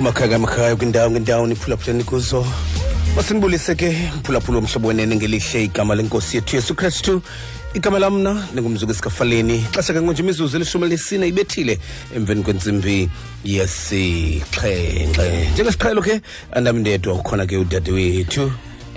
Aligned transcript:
kumakhaya 0.00 0.32
kamakhaya 0.32 0.76
kwindawo 0.76 1.10
ngendawo 1.12 1.44
niphulaphula 1.46 1.92
nikuzo 1.96 2.40
masinibulise 3.16 3.74
ke 3.76 4.08
mphulaphula 4.18 4.58
womhlobo 4.58 4.88
wenene 4.88 5.16
ngelihle 5.16 5.64
igama 5.68 5.94
lenkosi 5.94 6.36
yethu 6.36 6.56
yesu 6.56 6.74
kristu 6.74 7.22
igama 7.76 7.98
lamna 8.00 8.32
ningumzuku 8.56 8.92
esikafaleni 8.96 9.60
xesha 9.76 9.92
ke 9.92 10.00
ngonje 10.02 10.22
imizuzu 10.24 10.56
elishumi 10.56 10.84
elinesine 10.88 11.28
ibethile 11.28 11.76
emveni 12.16 12.40
kwentsimbi 12.42 13.10
yesixhenxe 13.44 15.48
njengesiqhelo 15.52 16.00
ke 16.02 16.16
andamndedwa 16.56 17.14
ukhona 17.20 17.44
ke 17.46 17.56
udade 17.60 17.92
wethu 17.92 18.48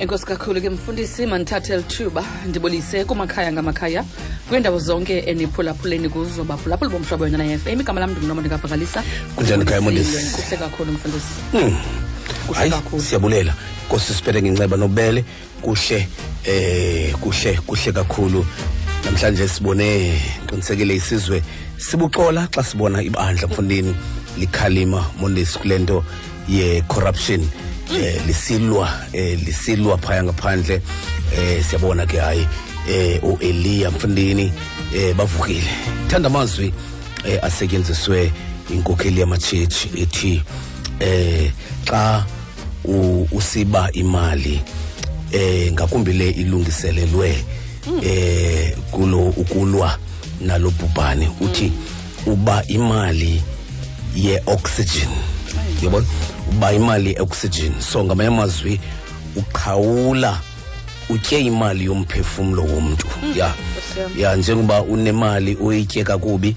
enkosi 0.03 0.25
kakhulu 0.25 0.61
ke 0.61 0.69
mfundisi 0.69 1.25
mandithathe 1.25 1.77
lithuba 1.77 2.23
ndibulise 2.47 3.05
kumakhaya 3.05 3.51
ngamakhaya 3.51 4.03
kwiindawo 4.49 4.79
zonke 4.79 5.17
eniphulaphuleni 5.19 6.09
kuzo 6.09 6.43
baphulaphula 6.43 6.91
bomhlobo 6.91 7.27
yona 7.27 7.37
na-fm 7.43 7.79
igama 7.79 7.99
lam 8.03 8.11
ndimnomo 8.11 8.41
ndingavakalisa 8.43 8.99
kunjani 9.35 9.63
khaya 9.65 9.81
mondisi 9.81 10.27
kuhle 10.35 10.57
kakhulu 10.57 10.91
mfundisi 10.91 11.33
hmm. 11.51 11.75
hayi 12.53 12.73
siyabulela 12.99 13.53
nkosi 13.87 14.13
siphethe 14.13 14.41
ngenceba 14.43 14.77
nobele 14.77 15.23
kuhle 15.63 16.07
eh 16.43 17.13
kuhle 17.15 17.53
kuhle 17.63 17.91
kakhulu 17.95 18.45
namhlanje 19.07 19.47
sibone 19.47 20.19
qinisekile 20.51 20.95
isizwe 20.99 21.43
sibuxola 21.77 22.47
xa 22.51 22.63
sibona 22.63 22.99
ibandla 23.03 23.47
mfundini 23.47 23.95
likhalima 24.37 25.05
mondesi 25.19 25.59
kule 25.59 25.79
nto 25.79 26.03
ye-corruption 26.49 27.39
yeah, 27.41 27.62
eh 27.99 28.21
lisilwa 28.27 29.05
eh 29.13 29.39
lisilwa 29.45 29.97
phaya 29.97 30.23
ngaphandle 30.23 30.81
eh 31.37 31.63
siyabona 31.69 32.05
ke 32.05 32.17
hayi 32.19 32.47
eh 32.89 33.23
uElia 33.25 33.91
Mfundini 33.91 34.53
eh 34.95 35.13
bavukile 35.15 35.69
thanda 36.07 36.27
amazwi 36.27 36.73
eh 37.27 37.43
asetyenziswe 37.43 38.31
inkokheli 38.69 39.19
yamatshetshi 39.19 39.89
ethi 40.01 40.43
eh 40.99 41.51
xa 41.89 42.25
usiba 43.31 43.91
imali 43.91 44.61
eh 45.31 45.71
ngakumbi 45.73 46.13
le 46.13 46.29
ilungiselelwe 46.29 47.43
eh 48.03 48.75
kulo 48.91 49.27
ukulwa 49.27 49.97
bhubhane 50.77 51.29
uthi 51.41 51.71
uba 52.25 52.63
imali 52.67 53.41
ye-oxygen 54.15 55.09
yabona 55.83 56.05
uba 56.51 56.73
imali 56.73 57.15
oxygen 57.19 57.71
so 57.81 58.03
ngamanye 58.03 58.27
amazwi 58.29 58.79
uqhawula 59.35 60.39
utye 61.09 61.39
imali 61.41 61.85
yomphefumlo 61.85 62.63
womntu 62.63 63.07
mm. 63.23 63.33
ya 63.37 63.53
ya 64.17 64.35
njengoba 64.35 64.81
unemali 64.83 65.55
uyitye 65.55 66.03
kakubi 66.03 66.55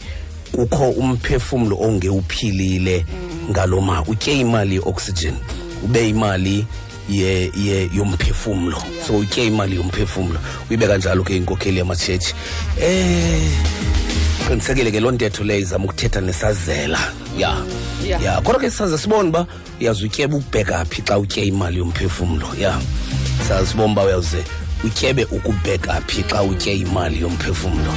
kukho 0.53 0.91
umphefumlo 0.91 1.77
ongewuphilile 1.81 3.07
mm. 3.15 3.51
ngalo 3.51 3.81
ma 3.81 4.03
utye 4.07 4.41
imali 4.41 4.75
ye-oxygen 4.75 5.35
hmm. 5.35 5.85
ube 5.85 6.09
imali 6.09 6.67
ye, 7.11 7.51
ye 7.65 7.91
yomphefumlo 7.95 8.77
yeah. 8.95 9.07
so 9.07 9.17
utye 9.19 9.47
imali 9.47 9.77
yomphefumlo 9.77 10.39
uyibeka 10.71 10.97
njalo 10.97 11.23
ke 11.25 11.37
inkokheli 11.37 11.79
yamatshetshi 11.79 12.35
um 12.79 12.83
eh, 12.83 13.53
qinisekile 14.49 14.91
ke 14.93 15.01
loo 15.01 15.11
ntetho 15.13 15.45
leyo 15.45 15.61
izama 15.61 15.85
ukuthetha 15.85 16.21
nesazela 16.21 16.99
ya 17.39 17.57
ya, 18.09 18.19
ya. 18.19 18.41
kodwa 18.41 18.61
ke 18.61 18.71
saze 18.71 18.99
sibone 18.99 19.29
uba 19.29 19.47
uyazutyeba 19.81 20.37
utyebe 20.37 20.75
phi 20.89 21.03
xa 21.03 21.19
utye 21.19 21.45
imali 21.47 21.79
yomphefumlo 21.79 22.47
ya 22.61 22.79
sazibona 23.49 23.93
uba 23.93 24.03
uyawuze 24.05 24.45
utyebe 24.85 25.25
ukubheka 25.25 26.03
xa 26.29 26.43
utye 26.43 26.75
imali 26.77 27.21
yomphefumlo 27.23 27.91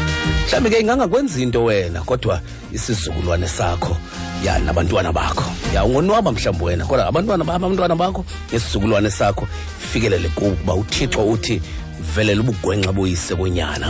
mhlawumbi 0.48 0.70
ke 0.70 0.80
ingangakwenzi 0.82 1.44
into 1.44 1.64
wena 1.64 2.02
kodwa 2.02 2.42
isizukulwane 2.74 3.48
sakho 3.48 3.98
ya 4.46 4.60
nabantwana 4.60 5.14
bakho 5.14 5.46
ya 5.74 5.86
ungonwaba 5.86 6.32
mhlawumbi 6.32 6.66
wena 6.66 6.86
kodwa 6.86 7.08
abantwana 7.08 7.54
abantwana 7.56 7.96
bakho 7.96 8.26
nesizukulwane 8.54 9.12
sakho 9.12 9.48
fikelele 9.94 10.30
kuba 10.30 10.74
uthixo 10.74 11.22
uthi 11.30 11.62
velela 12.16 12.42
ubugwenxa 12.42 12.92
buyise 12.92 13.36
konyana 13.36 13.86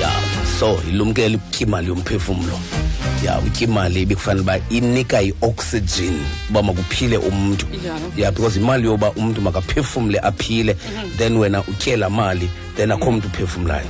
ya 0.00 0.10
so 0.58 0.82
ilumkela 0.88 1.34
ityimali 1.34 1.88
yomphefumlo 1.88 2.58
ya 3.24 3.38
utyimali 3.46 4.02
ibikufanele 4.02 4.40
uba 4.42 4.60
inika 4.70 5.22
i-oxygen 5.22 6.18
uba 6.50 6.62
makuphile 6.62 7.16
umntu 7.16 7.66
ya 8.16 8.30
because 8.32 8.58
imali 8.58 8.86
yoba 8.86 9.12
umntu 9.12 9.40
makaphefumle 9.40 10.18
aphile 10.18 10.74
then 11.16 11.36
wena 11.36 11.60
utye 11.62 11.96
laa 11.96 12.10
mali 12.10 12.50
then 12.76 12.90
akho 12.90 13.12
mntu 13.12 13.26
uphefumlayo 13.28 13.86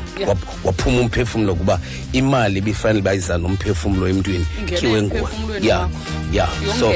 waphuma 0.65 1.01
umphefumlo 1.01 1.55
kuba 1.55 1.81
imali 2.13 2.59
ibifanele 2.59 3.01
uba 3.01 3.15
iza 3.15 3.39
nomphefumlo 3.39 4.09
emntwini 4.09 4.47
khiwe 4.77 5.03
nguwe 5.03 5.29
ya 5.63 5.89
ya 6.33 6.49
so 6.81 6.93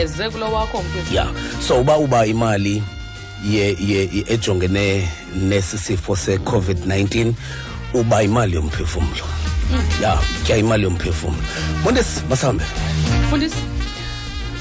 ya 1.14 1.26
so 1.68 1.80
uba 1.80 1.96
uba 1.96 2.26
imali 2.26 2.82
ye 3.50 3.76
ye 3.88 4.24
ejongene 4.28 5.08
nesisifo 5.48 6.16
se-covid-19 6.16 7.32
uba 7.94 8.22
imali 8.22 8.56
yomphefumlo 8.56 9.24
ya 10.00 10.16
tya 10.46 10.56
imali 10.56 10.84
yomphefumlo 10.84 11.38
mondesi 11.84 12.20
masihambe 12.28 12.64
mfundisi 13.24 13.56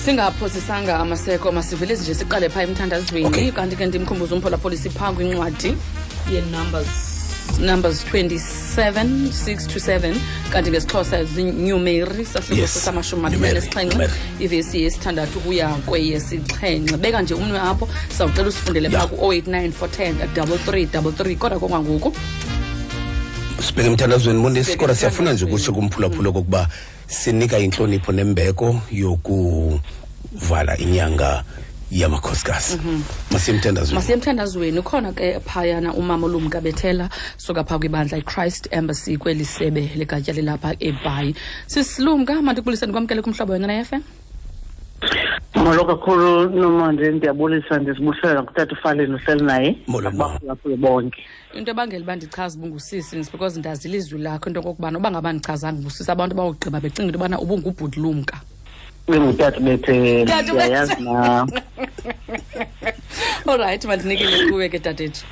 singaphosisanga 0.06 0.94
amaseko 1.00 1.52
masivelezi 1.52 2.02
nje 2.04 2.14
siqale 2.16 2.50
phaa 2.50 2.62
emthandazweni 2.68 3.52
kanti 3.52 3.76
ke 3.76 3.86
ndimkhumbuza 3.92 4.34
umpholapholisi 4.38 4.90
phaa 4.90 5.12
kwincwadi 5.12 5.76
ye-numbers 6.32 6.88
27 7.62 8.36
6 8.96 10.14
to 10.14 10.20
kanti 10.54 10.70
ngesixhosa 10.72 11.24
zinyumeri 11.34 12.20
Yes, 12.24 12.34
sasibuso 12.34 12.80
samashumi 12.80 13.22
amabini 13.26 13.40
numeri, 13.42 13.56
nesixhenxe 13.66 14.10
ivesi 14.40 14.76
yesithandathu 14.86 15.36
ukuya 15.40 15.68
kweyesixhenxe 15.86 16.96
beka 17.04 17.20
nje 17.22 17.34
umnwe 17.36 17.60
apho 17.60 17.86
sawucela 18.18 18.48
usifundele 18.54 18.88
phaa 18.96 19.08
ku-089 19.08 19.72
410 19.84 20.28
33 20.44 20.86
33 21.02 21.38
kodwa 21.38 21.60
kongwangoku 21.60 22.10
sibheke 23.62 23.88
emthandazweni 23.90 24.64
sikora 24.64 24.96
siyafuna 24.96 25.34
nje 25.34 25.46
kusho 25.46 25.74
kumphulaphula 25.74 26.30
okokuba 26.30 26.68
sinika 27.08 27.60
inhlonipho 27.60 28.12
nembeko 28.12 28.82
yokuvala 28.92 30.78
inyanga 30.78 31.44
yamakhosikazi 31.92 32.80
mm 32.84 33.04
-hmm. 33.32 33.94
masiyemthandazweni 33.96 34.80
ukhona 34.80 35.12
ke 35.14 35.40
phayana 35.46 35.94
umama 35.94 36.26
olumkabethela 36.28 37.10
suka 37.38 37.64
phaa 37.64 37.80
kwibandla 37.80 38.18
ichrist 38.18 38.68
embassy 38.72 39.18
kwelisebe 39.18 39.82
sebe 39.84 39.94
ligatya 39.98 40.34
lilapha 40.34 40.74
ebhayi 40.80 41.36
sisilumka 41.68 42.42
mandikubuliseni 42.42 42.88
ndikwamkele 42.90 43.22
kumhlobo 43.22 43.54
yona 43.54 43.68
na-fm 43.68 44.02
kakhulu 45.88 46.50
nomanje 46.50 47.12
ndiyabulisa 47.12 47.78
ndizibulisela 47.78 48.42
kutatufaleni 48.44 49.14
uhleli 49.14 49.44
naye 49.44 49.76
abaphulaphule 50.08 50.76
bonke 50.78 51.22
into 51.54 51.72
ebangela 51.72 52.04
uba 52.04 52.16
ndichaza 52.16 52.58
uba 52.58 52.68
ungusisi 52.68 53.32
because 53.32 53.60
ndazile 53.60 53.98
izwi 53.98 54.20
lakho 54.22 54.50
into 54.50 54.60
okokubana 54.60 54.98
uba 54.98 55.12
ngaba 55.12 55.34
ndichazanga 55.34 55.80
ubusisi 55.82 56.12
abantu 56.12 56.36
bawugqiba 56.36 56.80
becinga 56.80 57.06
into 57.08 57.18
yobana 57.18 57.40
ubungubhudlumka 57.40 58.40
bengutata 59.08 59.60
ubethele 59.60 60.24
ndiyayazi 60.24 61.04
na 61.04 61.46
olrayithi 63.48 63.88
mandinikele 63.88 64.50
kuwe 64.52 64.70
ke 64.70 64.80
dadethu 64.80 65.26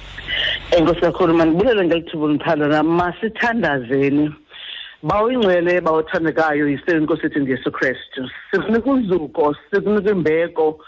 enkosi 0.71 1.01
kakhulu 1.01 1.33
mandibulele 1.33 1.85
ngeli 1.85 2.01
thuba 2.09 2.55
na 2.55 2.83
masithandazeni 2.83 4.31
bawuyingcwele 5.03 5.81
bawuthandekayo 5.81 6.67
yiseni 6.67 7.03
nkosethi 7.03 7.39
ngesu 7.41 7.71
kristu 7.71 8.21
sikunika 8.51 8.91
uzuko 8.91 9.55
sikunika 9.71 10.11
imbeko 10.11 10.79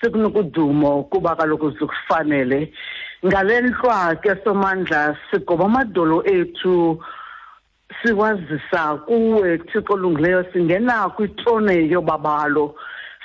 sikunika 0.00 0.38
udumo 0.40 1.02
kuba 1.10 1.36
kaloku 1.36 1.70
zikufanele 1.70 2.72
ngale 3.26 3.60
ntlwa 3.60 4.14
ke 4.22 4.32
somandla 4.44 5.16
sigoba 5.30 5.64
amadolo 5.64 6.18
ethu 6.26 6.98
siwazisa 8.02 8.82
kuwe 9.06 9.58
thixo 9.58 9.94
olungileyo 9.94 10.44
singena 10.52 11.08
kwitrone 11.08 11.74
yobabalo 11.92 12.74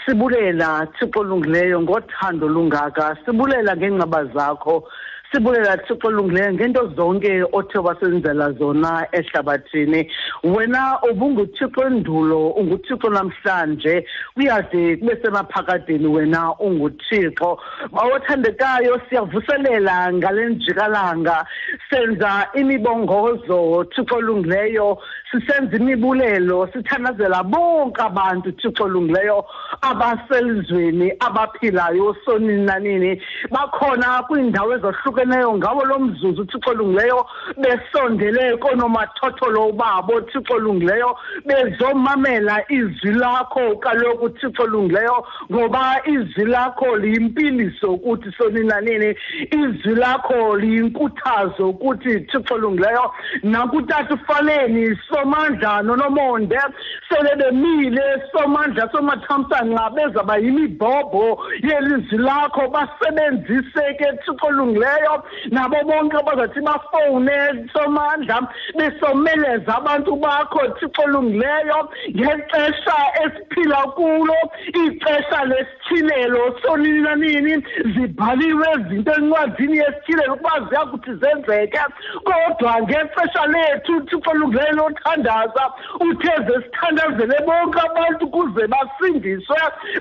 sibulela 0.05 0.85
thixo 0.99 1.19
olungileyo 1.19 1.81
ngothando 1.81 2.47
lungaka 2.47 3.17
sibulela 3.25 3.75
ngeengcaba 3.75 4.25
zakho 4.25 4.85
sibule 5.33 5.59
lathixo 5.65 5.97
olungileyo 6.07 6.53
ngeento 6.53 6.87
zonke 6.95 7.43
othe 7.57 7.79
wasenzela 7.79 8.51
zona 8.59 9.07
ehlabathini 9.17 10.09
wena 10.43 10.83
ubunguthixo 11.09 11.81
endulo 11.87 12.49
unguthixo 12.59 13.07
namhlanje 13.09 14.05
kuyaze 14.35 14.97
kube 14.99 15.15
semaphakadeni 15.21 16.07
wena 16.07 16.53
unguthixo 16.59 17.57
bawothandekayo 17.91 19.01
siyavuselela 19.09 20.13
ngale 20.13 20.45
njikalanga 20.49 21.45
senza 21.89 22.47
imibongozo 22.55 23.83
thixo 23.95 24.15
olungileyo 24.15 24.97
sisenza 25.31 25.75
imibulelo 25.77 26.69
sithandazela 26.73 27.43
bonke 27.43 28.01
abantu 28.01 28.51
thixo 28.51 28.83
olungileyo 28.83 29.45
abaselizweni 29.81 31.11
abaphilayo 31.19 32.15
sonini 32.25 32.65
nanini 32.65 33.21
bakhona 33.51 34.23
kwiindawo 34.27 34.73
ezohluke 34.75 35.24
abahlukeneyo 35.25 35.57
ngabo 35.57 35.85
lo 35.85 35.99
mzuzu 35.99 36.41
uthixo 36.41 36.69
olungileyo 36.71 37.25
besondele 37.57 38.57
koonomathotholo 38.59 39.71
babo 39.73 40.13
uthixo 40.15 40.53
olungileyo 40.53 41.15
bezomamela 41.45 42.63
izwi 42.69 43.13
lakho 43.13 43.77
kaloku 43.79 44.25
uthixo 44.25 44.63
olungileyo 44.63 45.25
ngoba 45.51 46.01
izwi 46.05 46.45
lakho 46.45 46.97
liyimpiliso 46.97 47.91
ukuthi 47.93 48.31
sonina 48.37 48.81
nini 48.81 49.15
izwi 49.51 49.95
lakho 49.95 50.55
liyinkuthazo 50.57 51.67
ukuthi 51.69 52.19
thixo 52.31 52.53
olungileyo 52.55 53.11
nakutata 53.43 54.13
ufaleni 54.13 54.97
somandla 55.09 55.81
nonomonde 55.81 56.57
sele 57.09 57.35
bemile 57.35 58.03
somandla 58.31 58.89
somathamsanqa 58.91 59.89
bezaba 59.89 60.37
yimibhobho 60.37 61.39
yelizwi 61.63 62.17
lakho 62.17 62.67
basebenzise 62.67 63.85
ke 63.97 64.05
thixo 64.23 64.47
olungileyo 64.47 65.04
leyo 65.05 65.23
nabo 65.51 65.75
bonke 65.85 66.17
abazathi 66.17 66.61
bafowune 66.61 67.67
somandla 67.73 68.39
besomeleza 68.77 69.71
abantu 69.77 70.11
bakho 70.21 70.59
thixo 70.79 71.01
olungileyo 71.05 71.79
ngexesha 72.09 72.95
esiphila 73.25 73.81
kulo 73.95 74.33
ixesha 74.83 75.43
lesithilelo 75.49 76.43
sonini 76.61 77.01
nanini 77.03 77.55
zibhaliwe 77.95 78.67
izinto 78.79 79.11
encwadini 79.19 79.77
yesithilelo 79.77 80.33
ukuba 80.33 80.59
ziyakuthi 80.69 81.11
zenzeke 81.21 81.79
kodwa 82.23 82.81
ngexesha 82.81 83.45
lethu 83.45 84.01
thixo 84.01 84.31
olungileyo 84.31 84.73
lothandaza 84.73 85.65
uthe 85.99 86.33
ze 86.47 86.55
sithandazele 86.63 87.37
bonke 87.47 87.79
abantu 87.79 88.27
kuze 88.27 88.67
basindiswe 88.67 89.57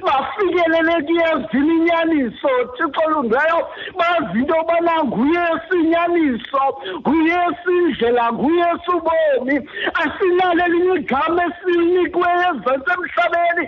bafikelele 0.07 0.95
kuyezini 1.07 1.77
inyaniso 1.77 2.49
thixo 2.77 3.01
olungileyo 3.09 3.69
bazi 3.99 4.39
into 4.45 4.55
yobana 4.55 4.94
nguyesu 5.03 5.75
inyaniso 5.85 6.63
nguyesu 7.07 7.71
indlela 7.81 8.33
nguyesu 8.33 8.91
ubomi 8.99 9.57
asinalo 10.03 10.63
elinye 10.67 10.95
igama 11.01 11.43
esinikwe 11.47 12.29
ezasemhlabeni 12.49 13.65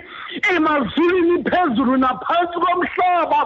emazulwini 0.55 1.35
phezulu 1.49 1.93
naphantsi 1.97 2.57
komhlaba 2.65 3.39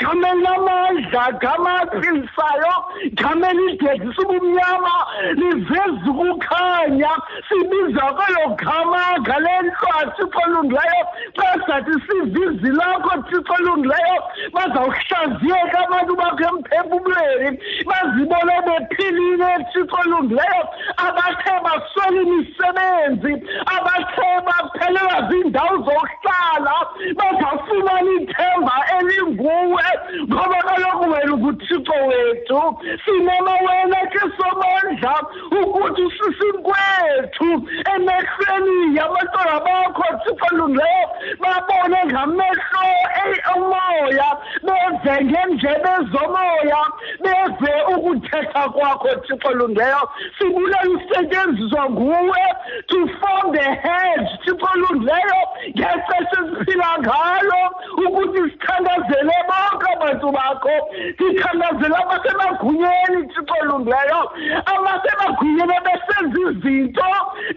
gama 0.00 0.26
elinamandla 0.32 1.24
gama 1.42 1.72
aqinisayo 1.82 2.74
gama 3.20 3.46
elidedisa 3.50 4.22
ubumnyama 4.22 4.94
liveza 5.40 6.10
ukukhanya 6.10 7.12
sibiza 7.48 8.04
kwelo 8.16 8.44
gama 8.64 9.00
ngale 9.20 9.54
ntlwa 9.66 10.00
thixo 10.14 10.38
olungileyo 10.44 11.02
xa 11.38 11.48
sathi 11.66 11.94
siva 12.04 12.38
izwi 12.46 12.70
lakho 12.80 13.12
thixo 13.28 13.52
olungileyo 13.58 14.16
bazawuhlaziyeka 14.54 15.76
abantu 15.86 16.12
bakho 16.20 16.44
emphefumlweni 16.54 17.27
enkosini 17.28 17.60
bazibone 17.86 18.52
bephilile 18.66 19.56
thixo 19.72 19.96
olungileyo 20.06 20.62
abathe 21.06 21.54
baswela 21.64 22.20
imisebenzi 22.22 23.32
abathe 23.76 24.30
baphelelwa 24.46 25.18
ziindawo 25.30 25.74
zokuhlala 25.76 26.76
bazafumana 27.18 28.10
ithemba 28.18 28.74
elinguwe 29.00 29.78
ngoba 30.28 30.58
kaloku 30.68 31.10
wena 31.12 31.36
nguthixo 31.36 31.92
wethu 32.08 32.62
simema 33.04 33.52
wena 33.66 34.00
ke 34.12 34.20
somandla 34.36 35.14
ukuthi 35.62 36.02
usisinkwethu 36.08 37.50
emehlweni 37.94 38.96
yabantwana 38.96 39.60
bakho 39.66 40.04
thixo 40.24 40.54
olungileyo 40.54 41.08
babone 41.40 41.98
ngamehlo 42.06 42.82
umoya 43.56 44.30
beze 44.64 45.14
ngendlebe 45.24 45.90
zomoya 46.12 46.82
beze 47.22 47.72
ukuthetha 47.94 48.62
kwakho 48.74 49.08
thixo 49.26 49.50
lungeyo 49.58 50.00
sibulela 50.38 50.78
usetyenziswa 50.96 51.82
nguwe 51.90 52.44
to 52.88 52.96
form 53.18 53.46
the 53.56 53.66
hedge 53.84 54.28
thixo 54.44 54.70
lungileyo 54.82 55.40
ngexesha 55.76 56.38
esiphila 56.42 56.98
ngalo 57.00 57.62
ukuthi 58.04 58.40
sithandazele 58.50 59.36
bonke 59.48 59.88
abantu 59.96 60.26
bakho 60.36 60.74
ndithandazele 61.18 61.96
abasemagunyeni 62.02 63.18
thixo 63.34 63.56
lungileyo 63.68 64.20
abasemagunyeni 64.72 65.76
besenza 65.86 66.38
izinto 66.50 67.08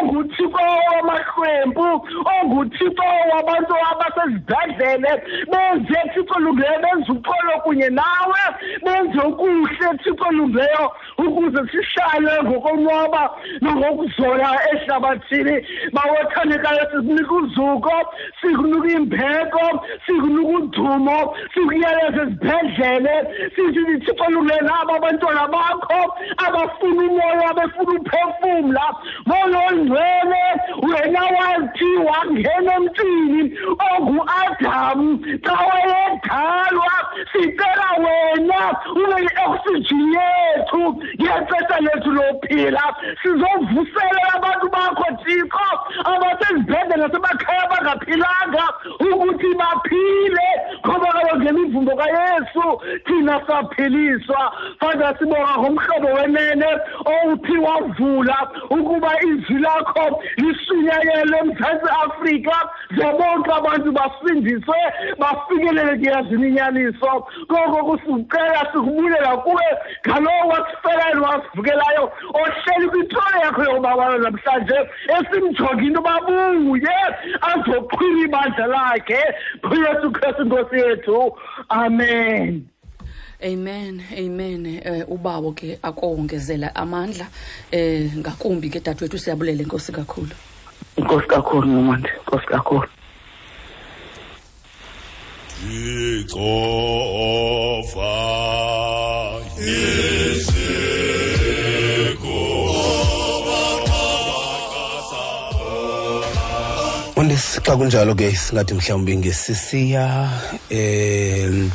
onguthixo 0.00 0.60
wamahlwempu 0.96 2.06
onguthixo 2.42 3.02
wabantu 3.32 3.74
abasezibhadlele 3.90 5.44
benze 5.50 6.00
thixo 6.14 6.40
lundleyo 6.40 6.78
benze 6.82 7.12
uxolo 7.12 7.60
kunye 7.64 7.88
nawe 7.90 8.44
benze 8.84 9.20
okuhle 9.20 9.98
thixo 10.04 10.30
lundleyo 10.32 10.90
ukuze 11.18 11.60
sihlale 11.70 12.42
ngokonwaba 12.42 13.30
nangokuzola 13.60 14.53
ehlabathini 14.74 15.56
bawathandekayo 15.92 16.80
sikunika 16.90 17.34
uzuko 17.34 17.96
sikunika 18.40 18.88
imbeko 18.98 19.64
sikunika 20.06 20.48
udumo 20.58 21.18
sikuyeleza 21.54 22.20
ezibhedlele 22.22 23.14
sithi 23.56 23.80
ndithixelule 23.84 24.54
nabo 24.68 24.92
abantwana 24.98 25.44
bakho 25.54 26.00
abafuna 26.46 27.02
umoya 27.08 27.50
befuna 27.58 27.92
uphefumla 28.00 28.84
moya 29.28 29.58
ongcwele 29.68 30.42
wena 30.88 31.22
wathi 31.36 31.88
wangena 32.08 32.70
emntini 32.78 33.42
onguadam 33.90 35.00
xa 35.46 35.54
wayedalwa 35.68 36.92
sicela 37.32 37.88
wena 38.04 38.60
ube 38.98 39.16
yi-oxygen 39.24 40.04
yethu 40.16 40.82
ngexesha 41.22 41.76
lethu 41.86 42.10
lophila 42.18 42.84
sizovuselela 43.22 44.36
abantu 44.44 44.68
bakho 44.72 45.04
thixo 45.22 45.68
abasezibhedle 46.12 46.96
nasemakhaya 47.02 47.64
bangaphilanga 47.72 48.64
ukuthi 49.08 49.50
baphile 49.60 50.48
ngoba 50.86 51.06
kaloku 51.16 51.38
ngemivumbo 51.44 51.92
kayesu 51.96 52.80
thina 53.06 53.36
saphiliswa 53.48 54.40
fanda 54.80 55.10
sibonga 55.18 55.54
ngomhlobo 55.60 56.08
wenene 56.16 56.66
owuthi 57.14 57.56
wavula 57.64 58.38
ukuba 58.70 59.12
izwi 59.30 59.58
lakho 59.64 60.06
lishinyakele 60.38 61.36
emzantsi 61.42 61.88
afrika 62.04 62.54
ze 62.96 63.04
bonke 63.18 63.50
abantu 63.58 63.92
basindiswe 63.92 64.78
bafikelele 65.18 65.92
kuyazini 65.98 66.48
inyaniso 66.48 67.10
koko 67.48 67.78
kusucela 67.88 68.60
sikubulela 68.72 69.36
kuwe 69.36 69.66
ngalowo 70.08 70.48
wasifelayo 70.48 71.22
wasivukelayo 71.24 72.12
ohleli 72.34 72.88
kwithole 72.90 73.36
yakho 73.42 73.62
yokubabana 73.64 74.33
namhlanje 74.34 74.76
esimjonge 75.16 75.82
into 75.86 76.00
babuye 76.06 76.96
azoqhwila 77.48 78.18
ibandla 78.24 78.66
lakhe 78.74 79.18
uyesu 79.70 80.08
kristu 80.14 80.42
nkosi 80.46 80.76
yethu 80.76 81.32
amen 81.68 82.64
Amen 83.42 84.00
amen 84.22 84.66
eh 84.66 85.04
ubawo 85.14 85.52
ke 85.54 85.78
akongezela 85.82 86.74
amandla 86.74 87.26
eh 87.72 88.10
ngakumbi 88.16 88.70
ke 88.70 88.80
dadwethu 88.80 89.18
siyabulele 89.18 89.62
inkosi 89.64 89.92
kakhulu 89.92 90.30
inkosi 90.96 91.28
kakhulu 91.28 91.66
nomandi 91.66 92.08
inkosi 92.18 92.46
kakhulu 92.46 92.88
Jehova 95.66 96.40
Yeshua 99.58 101.43
undisi 107.16 107.60
xa 107.62 107.76
kunjalo 107.76 108.14
ke 108.14 108.28
singathi 108.34 108.74
mhlawumbi 108.74 109.16
ngesisiya 109.16 110.06
um 110.70 111.70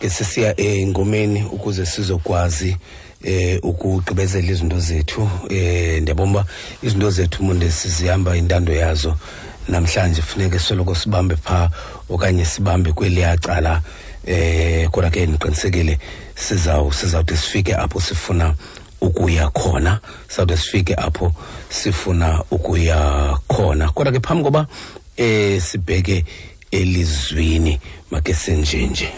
ngesisiya 0.00 0.50
engomeni 0.60 1.42
ukuze 1.52 1.84
sizokwazi 1.86 2.76
eh 3.24 3.58
ukugqibezela 3.62 4.46
izinto 4.52 4.78
zethu 4.88 5.22
eh 5.50 6.00
ndiyabona 6.02 6.44
izinto 6.82 7.10
zethu 7.10 7.42
munde 7.42 7.70
sizihamba 7.70 8.36
intando 8.36 8.72
yazo 8.72 9.16
namhlanje 9.68 10.22
funeke 10.22 10.58
soloko 10.58 10.94
sibambe 10.94 11.36
pha 11.36 11.70
okanye 12.10 12.44
sibambe 12.44 12.92
kweliyacala 12.92 13.82
eh 14.26 14.88
kodwa 14.90 15.10
ke 15.10 15.26
ndiqinisekile 15.26 15.98
sizawude 16.36 17.36
sifike 17.36 17.74
apho 17.76 18.00
sifuna 18.00 18.54
ukuya 19.00 19.48
khona 19.54 19.98
sawube 20.28 20.56
sifike 20.56 20.94
apho 20.94 21.32
sifuna 21.70 22.42
ukuya 22.50 22.96
khona 23.52 23.86
kodwa 23.94 24.12
ke 24.12 24.20
phambi 24.20 24.42
koba 24.44 24.62
eh 25.16 25.60
sibheke 25.62 26.24
elizwini 26.70 27.80
make 28.10 28.34
senje 28.34 28.78
nje 28.86 29.08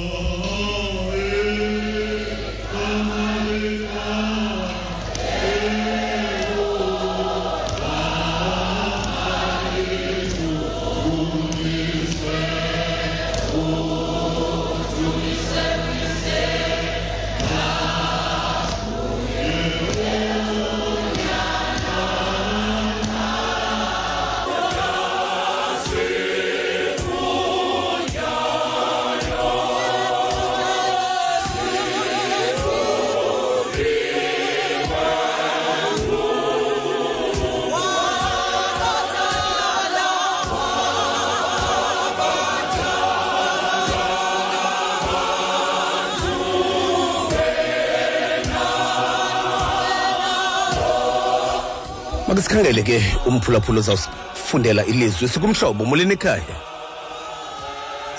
asikhangele 52.45 52.83
ke 52.83 52.97
umphulaphula 53.25 53.79
uzawusifundela 53.79 54.83
ilizwi 54.85 55.27
sikumhlobo 55.29 55.83
umuleni 55.83 56.13
ekhaya 56.13 56.55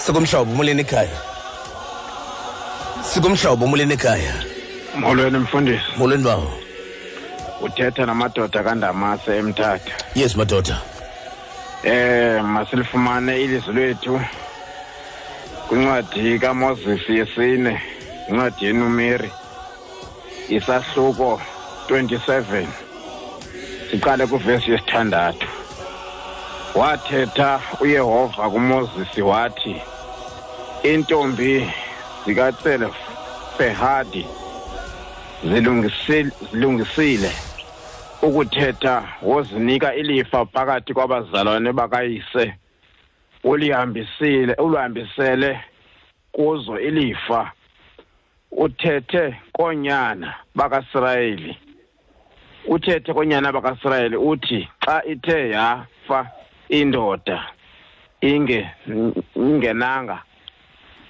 sikumhlobo 0.05 0.51
umuleni 0.53 0.83
ekhaya 0.83 1.11
sikumhlobo 3.13 3.65
umuleni 3.65 3.95
ekhaya 3.95 4.35
molweni 4.99 5.39
mfundisi 5.39 5.87
molweni 5.99 6.25
bawo 6.25 6.51
uthetha 7.63 8.07
namadoda 8.07 8.63
kandamase 8.67 9.31
emthatha 9.39 9.91
yes 10.15 10.37
madoda 10.37 10.83
eh 11.85 12.43
masilifumane 12.45 13.43
ilizwi 13.43 13.75
lethu 13.75 14.21
kwincwadi 15.69 16.39
kamoses 16.39 17.01
yesine 17.09 17.81
incwadi 18.29 18.65
yenumeri 18.65 19.31
isahluko 20.51 21.41
27 21.89 22.67
siqale 23.91 24.25
kuvesi 24.31 24.69
yesithandathu 24.73 25.47
wathetha 26.81 27.51
uyehova 27.83 28.45
kumozisi 28.55 29.23
wathi 29.31 29.75
intombi 30.93 31.51
zikatsefehadi 32.27 34.23
zilungisile 36.53 37.31
ukuthetha 38.23 38.95
wozinika 39.23 39.95
ilifa 39.95 40.45
phakathi 40.55 40.95
kwabazalwane 40.95 41.73
bakayise 41.73 42.45
ulihambisile 43.45 44.55
ulihambisele 44.55 45.61
kuzo 46.33 46.81
ilifa 46.81 47.53
uthethe 48.51 49.37
koonyana 49.53 50.35
bakasirayeli 50.55 51.59
uthethe 52.69 53.13
konyana 53.15 53.53
bakasirayeli 53.53 54.17
uthi 54.17 54.69
xa 54.85 55.03
ithe 55.09 55.51
yafa 55.51 56.27
indoda 56.69 57.43
inge 58.21 58.71
ingenanga 59.35 60.23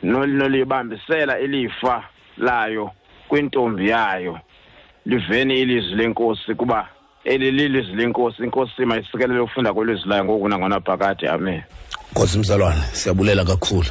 nolibambisela 0.02 1.38
ilifa 1.38 2.04
layo 2.36 2.90
kwintombi 3.28 3.88
yayo 3.88 4.38
liveni 5.06 5.60
ilizwi 5.60 5.94
lenkosi 5.96 6.54
kuba 6.54 6.88
eli 7.24 7.50
lilizwi 7.50 7.96
lenkosi 7.96 8.42
inkosi 8.42 8.84
mayisikelele 8.84 9.40
ukufunda 9.40 9.72
kwelizwi 9.74 10.08
layo 10.08 10.24
ngoku 10.24 10.48
nangona 10.48 10.80
phakade 10.80 11.28
amen 11.28 11.62
nkosi 12.12 12.38
mzalwana 12.38 12.82
siyabulela 12.92 13.44
kakhulu 13.44 13.88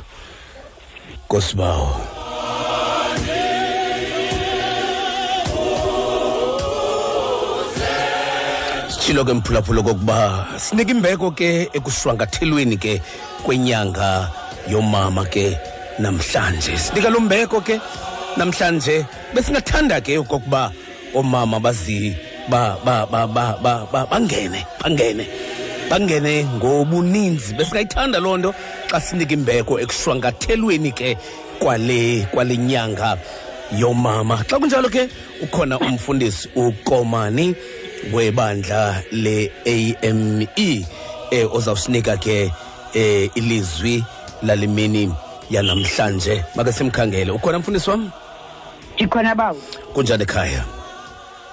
nkosi 1.25 1.55
bawo 1.57 2.01
silo 9.05 9.21
ke 9.25 9.33
mphulaphula 9.33 9.81
kokuba 9.85 10.17
sinika 10.65 10.91
imbeko 10.95 11.27
ke 11.37 11.69
ekushwangathelweni 11.77 12.77
ke 12.83 12.93
kwenyanga 13.45 14.31
yomama 14.73 15.23
ke 15.33 15.43
namhlanje 16.01 16.73
sinika 16.77 17.09
lo 17.13 17.19
mbeko 17.19 17.61
ke 17.61 17.77
namhlanje 18.39 18.95
besingathanda 19.33 20.01
ke 20.01 20.17
okokuba 20.17 20.73
omama 21.13 21.59
bazi 21.65 22.17
ba 22.49 22.81
ba 22.85 23.05
ba 23.13 23.21
ba 23.35 23.47
ba, 23.63 23.73
ba 23.93 23.99
bangene 24.11 24.61
bangene 24.81 25.25
bangene 25.89 26.33
ngobuninzi 26.57 27.53
besingayithanda 27.61 28.17
loo 28.25 28.37
nto 28.41 28.51
xa 28.91 28.97
sinika 29.05 29.33
imbeko 29.37 29.73
ekushwangathelweni 29.83 30.91
ke 30.99 31.09
kwale 31.61 32.25
kwale 32.33 32.53
nyanga 32.57 33.09
yomama 33.81 34.35
xa 34.49 34.55
kunjalo 34.61 34.89
ke 34.95 35.03
ukhona 35.45 35.77
umfundisi 35.87 36.49
ukomani 36.65 37.47
webandla 38.13 39.01
le-ame 39.13 40.47
eh 41.31 41.43
ozawusinika 41.51 42.17
ke 42.17 42.51
eh 42.93 43.29
ilizwi 43.35 44.03
lalimini 44.43 45.13
yanamhlanje 45.49 46.43
make 46.55 46.71
simkhangele 46.71 47.31
ukhona 47.31 47.59
mfundisi 47.59 47.89
wam 47.89 48.11
ndikhona 48.95 49.35
bawo 49.35 49.57
kunjani 49.93 50.23
ekhaya 50.23 50.63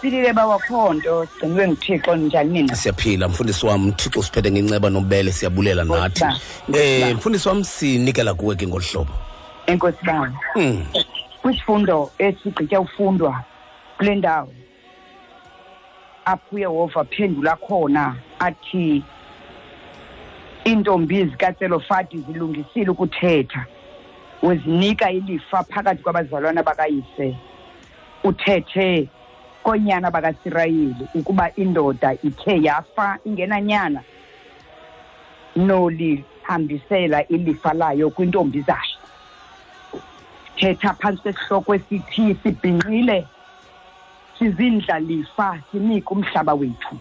siphilile 0.01 0.33
bawakho 0.33 0.95
nto 0.95 1.27
sigcinwe 1.41 1.67
nguthixo 1.67 2.17
njani 2.17 2.51
nina 2.51 2.77
siyaphila 2.77 3.29
mfundisi 3.29 3.67
wam 3.67 3.93
thixo 3.93 4.21
usiphethe 4.21 4.51
ngenceba 4.51 4.91
nobele 4.91 5.33
siyabulela 5.33 5.85
nathi 5.85 6.25
eh 6.75 7.15
mfundisi 7.17 7.49
wam 7.49 7.65
sinikela 7.65 8.35
kuwe 8.35 8.57
ke 8.57 8.67
ngolu 8.67 8.85
hlobo 8.93 9.11
enkosi 9.67 10.05
bam 10.07 10.33
hmm. 10.55 10.87
kwisifundo 11.43 12.11
esigqitya 12.19 12.81
ufundwa 12.81 13.45
kule 13.99 14.15
ndawo 14.15 14.49
apho 16.27 16.57
uyehova 16.57 17.01
aphendula 17.01 17.57
khona 17.57 18.17
athi 18.39 19.03
iintombi 20.65 21.25
zikatselofadi 21.25 22.19
zilungisile 22.19 22.91
ukuthetha 22.91 23.67
uzinika 24.43 25.11
ilifa 25.11 25.63
phakathi 25.63 26.03
kwabazalwana 26.03 26.63
bakayise 26.63 27.37
uthethe 28.25 29.09
konyana 29.65 30.11
bakasirayeli 30.11 31.07
ukuba 31.15 31.51
indoda 31.57 32.13
ithe 32.23 32.63
yafa 32.63 33.19
ingenanyana 33.25 34.03
nolihambisela 35.57 37.27
ilifa 37.29 37.73
layo 37.73 38.11
kwintombi 38.11 38.61
zayo 38.61 38.97
thetha 40.57 40.93
phantsi 40.95 41.23
kwesihloko 41.23 41.75
esithi 41.75 42.35
sibhinqile 42.43 43.27
sizindla 44.39 44.99
lifa 44.99 45.59
sinika 45.73 46.11
umhlaba 46.11 46.55
wethu 46.55 46.95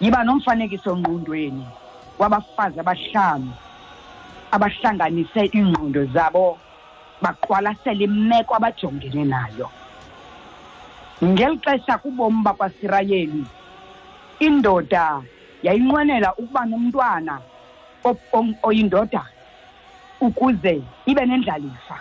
yiba 0.00 0.20
nomfanekiso 0.24 0.90
ngqondweni 0.98 1.64
wabafazi 2.20 2.78
abahlanu 2.82 3.50
abahlanganise 4.54 5.42
ingqondo 5.58 6.02
zabo 6.14 6.46
baqwalasela 7.22 8.02
imeko 8.08 8.52
abajongene 8.58 9.22
nayo 9.32 9.66
ngeli 11.24 11.56
xesha 11.64 11.94
kubomi 12.02 12.40
bakwasirayeli 12.46 13.42
indoda 14.46 15.04
yayinqwenela 15.64 16.28
ukuba 16.42 16.62
nomntwana 16.70 17.34
oyindodana 18.68 19.22
ukuze 20.26 20.74
ibe 21.10 21.22
nendlalifa 21.30 21.96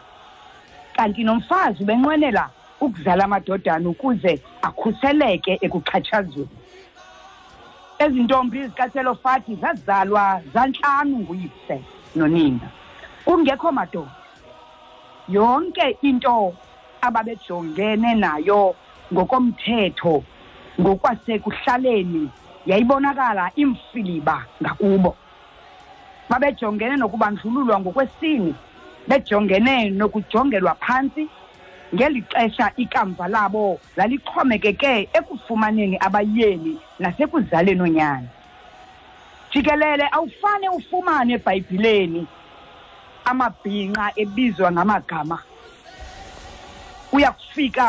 kanti 0.98 1.22
nomfazi 1.24 1.80
ubenqwenela 1.86 2.46
ukuzala 2.86 3.24
amadodana 3.24 3.86
ukuze 3.94 4.34
akhuseleke 4.68 5.54
ekuxhatshazweni 5.66 6.56
ezi 8.04 8.20
ntombi 8.26 8.58
zikaselofati 8.68 9.52
zazalwa 9.64 10.24
zantlanu 10.54 11.16
nguyise 11.22 11.78
nonina 12.18 12.68
kungekho 13.26 13.70
madoda 13.78 14.12
yonke 15.36 15.88
into 16.10 16.36
ababejongene 17.08 18.10
nayo 18.24 18.64
ngokomthetho 19.14 20.16
ngokwasekuhlaleni 20.82 22.24
yayibonakala 22.70 23.44
imfiliba 23.64 24.38
ngakubo 24.62 25.12
babejongene 26.30 26.96
nokubandlululwa 27.02 27.78
ngokwesini 27.80 28.52
bejongene 29.10 29.76
nokujongelwa 30.00 30.74
phantsi 30.86 31.24
ngelixesha 31.94 32.68
ikamva 32.84 33.28
labo 33.28 33.80
lalixhomekeke 33.96 35.10
ekufumaneni 35.18 35.98
abayeni 36.06 36.74
nasekuzaleni 37.00 37.82
onyana 37.86 38.30
jikelele 39.52 40.06
awufane 40.16 40.68
ufumane 40.74 41.32
ebhayibhileni 41.38 42.22
amabhinqa 43.30 44.06
ebizwa 44.22 44.68
ngamagama 44.74 45.38
uyakufika 47.14 47.88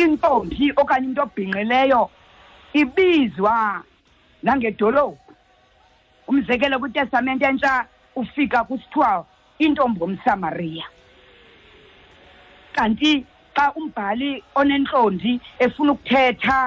intombi 0.00 0.64
okanye 0.80 1.06
into 1.08 1.22
obhinqileyo 1.28 2.02
ibizwa 2.80 3.84
nangedolophu 4.42 5.18
umzekelo 6.28 6.80
kwitestamente 6.80 7.44
entsha 7.46 7.74
ufika 8.20 8.64
kusithiwa 8.64 9.10
intombi 9.60 9.98
ngomsamariya 10.00 10.86
kanti 12.76 13.12
xa 13.56 13.64
umbhali 13.80 14.32
onenhlonzi 14.60 15.32
efuna 15.64 15.90
ukuthetha 15.96 16.60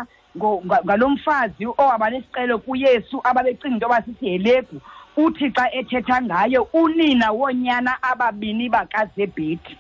ngalo 0.88 1.06
mfazi 1.16 1.64
owabanesicelo 1.82 2.56
kuyesu 2.60 3.16
ababecinga 3.30 3.74
into 3.74 3.86
yoba 3.86 4.00
sisihelegu 4.06 4.78
uthi 5.18 5.48
xa 5.58 5.66
ethetha 5.80 6.16
ngayo 6.30 6.62
unina 6.80 7.28
woonyana 7.38 7.94
ababini 8.12 8.70
bakazebhethi 8.70 9.76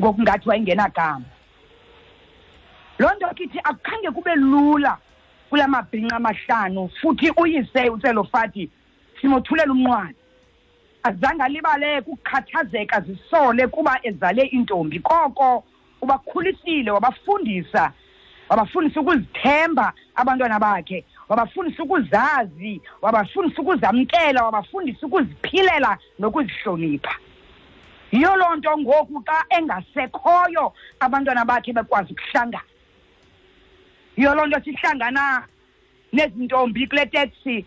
ngokungathi 0.00 0.46
wayengenagama 0.48 1.26
loo 3.00 3.12
nto 3.16 3.28
kithi 3.36 3.58
akukhange 3.64 4.10
kube 4.10 4.34
lula 4.34 4.98
kula 5.50 5.68
mabhinqa 5.68 6.16
amahlanu 6.16 6.88
futhi 7.00 7.28
uyise 7.40 7.88
uselofati 7.90 8.70
simothulela 9.20 9.72
umnqwana 9.72 10.14
azange 11.02 11.42
alibaleke 11.42 12.10
ukukhathazeka 12.10 13.00
zisole 13.00 13.66
kuba 13.66 13.98
ezale 14.02 14.42
intombi 14.42 15.00
koko 15.00 15.64
ubakhulisile 16.02 16.90
wabafundisa 16.90 17.92
wabafundisa 18.48 19.00
ukuzithemba 19.00 19.92
abantwana 20.14 20.58
bakhe 20.58 21.04
wabafundisa 21.28 21.82
ukuzazi 21.82 22.80
wabafundisa 23.02 23.62
ukuzamkela 23.62 24.44
wabafundisa 24.44 25.06
ukuziphilela 25.06 25.98
nokuzihlonipha 26.18 27.14
yiyo 28.12 28.36
loo 28.36 28.54
nto 28.56 28.78
ngoku 28.78 29.22
xa 29.26 29.38
engasekhoyo 29.58 30.72
abantwana 31.00 31.44
bakhe 31.44 31.72
bekwazi 31.72 32.12
ukuhlangana 32.12 32.62
yiyo 34.16 34.34
loo 34.34 34.46
nto 34.46 34.58
sihlangana 34.64 35.46
nezintombi 36.12 36.86
kule 36.86 37.06
teksi 37.06 37.66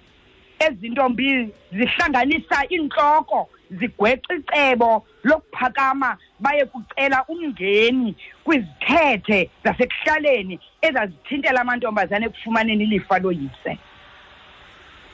ezintombi 0.60 1.50
zihlanganisa 1.72 2.66
inhloko 2.70 3.50
zigwexa 3.72 4.34
icebo 4.36 5.06
lokuphakama 5.24 6.18
baye 6.40 6.66
kucela 6.66 7.26
umngeni 7.28 8.16
kwizithethe 8.44 9.50
zasekuhlaleni 9.64 10.60
ezazithintela 10.82 11.62
amantombazane 11.62 12.26
ekufumaneni 12.26 12.84
ilifa 12.84 13.20
loyise 13.20 13.78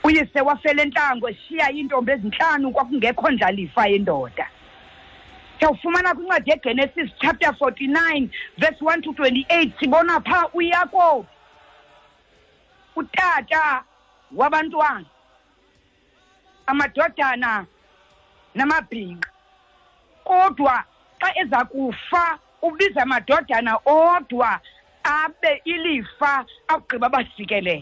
uyise 0.03 0.41
wafela 0.41 0.81
entlango 0.83 1.29
eshiya 1.29 1.71
iintombi 1.71 2.11
ezintlanu 2.11 2.71
kwakungekho 2.71 3.31
ndlalifa 3.31 3.87
yendoda 3.87 4.47
siyawufumana 5.59 6.13
kwincwadi 6.15 6.49
yegenesis 6.49 7.09
chapter 7.21 7.49
49 7.59 8.27
verse 8.57 8.81
1 8.85 9.01
to 9.01 9.09
28 9.11 9.71
sibona 9.79 10.19
phaa 10.21 10.47
uyakophi 10.53 11.29
utata 12.95 13.83
wabantwana 14.35 15.05
amadodana 16.67 17.65
namabhinqa 18.55 19.29
kodwa 20.25 20.83
xa 21.21 21.29
eza 21.41 21.61
kufa 21.71 22.39
ubiza 22.61 23.01
amadodana 23.05 23.73
odwa 23.85 24.59
abe 25.03 25.61
ilifa 25.65 26.45
akugqiba 26.73 27.07
basikelele 27.09 27.77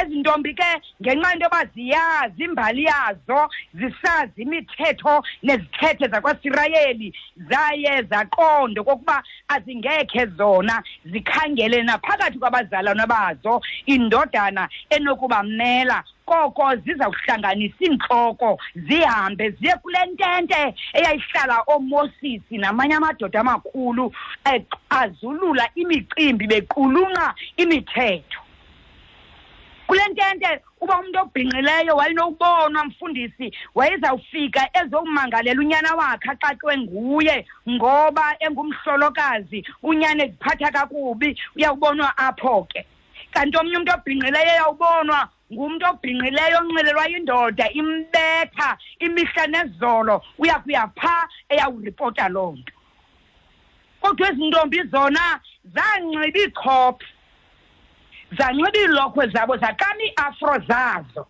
ezintombi 0.00 0.52
ke 0.54 0.70
ngenxa 1.02 1.28
into 1.32 1.44
yoba 1.44 1.60
ziyazi 1.74 2.42
imbali 2.46 2.82
yazo 2.90 3.40
zisazi 3.78 4.42
imithetho 4.44 5.14
nezithethe 5.46 6.04
zakwasirayeli 6.12 7.08
zaye 7.50 7.94
zaqondo 8.10 8.80
kokuba 8.88 9.16
azingekhe 9.54 10.22
zona 10.38 10.76
zikhangele 11.04 11.82
naphakathi 11.82 12.38
kwabazalwana 12.38 13.04
bazo 13.12 13.54
indodana 13.94 14.62
enokubamela 14.94 15.98
koko 16.28 16.76
ziza 16.84 17.06
kuhlanganisa 17.10 17.74
iintloko 17.82 18.58
zihambe 18.86 19.50
ziye 19.56 19.74
kule 19.82 19.98
ntente 20.12 20.60
eyayihlala 20.98 21.56
oomoses 21.72 22.44
namanye 22.62 22.94
amadoda 23.00 23.40
amakhulu 23.40 24.04
eqazulula 24.54 25.64
imicimbi 25.80 26.44
bequlunqa 26.52 27.26
imithetho 27.62 28.40
kule 29.88 30.04
ntente 30.12 30.48
uba 30.84 30.94
umntu 31.00 31.16
obhinqileyo 31.24 31.92
wayenobonwa 32.00 32.80
mfundisi 32.88 33.46
wayezawufika 33.78 34.60
ezowumangalela 34.80 35.60
unyana 35.64 35.90
wakhe 36.00 36.28
axaxwe 36.34 36.72
nguye 36.82 37.36
ngoba 37.72 38.26
engumhlolokazi 38.44 39.60
unyana 39.88 40.20
ekuphatha 40.26 40.68
kakubi 40.76 41.28
uyawubonwa 41.56 42.08
apho 42.28 42.68
ke 42.70 42.80
kanti 43.32 43.54
omnye 43.60 43.74
umntu 43.80 43.92
obhinqileyo 43.96 44.52
uyawubonwa 44.54 45.20
ngumuntu 45.54 45.84
obhinqileyo 45.92 46.56
onxelelwayo 46.62 47.16
indoda 47.20 47.66
imbetha 47.80 48.68
imihla 49.06 49.44
nezolo 49.54 50.14
uyakuya 50.42 50.84
phaa 50.98 51.28
eyawuripota 51.52 52.24
loo 52.34 52.52
nto 52.58 52.64
kodwa 54.02 54.26
ezi 54.30 54.44
ntombi 54.48 54.78
zona 54.92 55.22
zanxiba 55.74 56.26
iikhophi 56.32 57.06
zanxiba 58.36 58.70
iilokhwe 58.80 59.24
zabo 59.34 59.52
zakama 59.62 60.02
iafro 60.08 60.54
zazo 60.70 61.22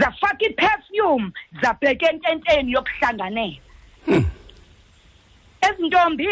zafaka 0.00 0.42
iperfume 0.50 1.26
zabheka 1.60 2.04
ententeni 2.12 2.68
yokuhlanganela 2.74 3.60
ezintombi 5.68 6.28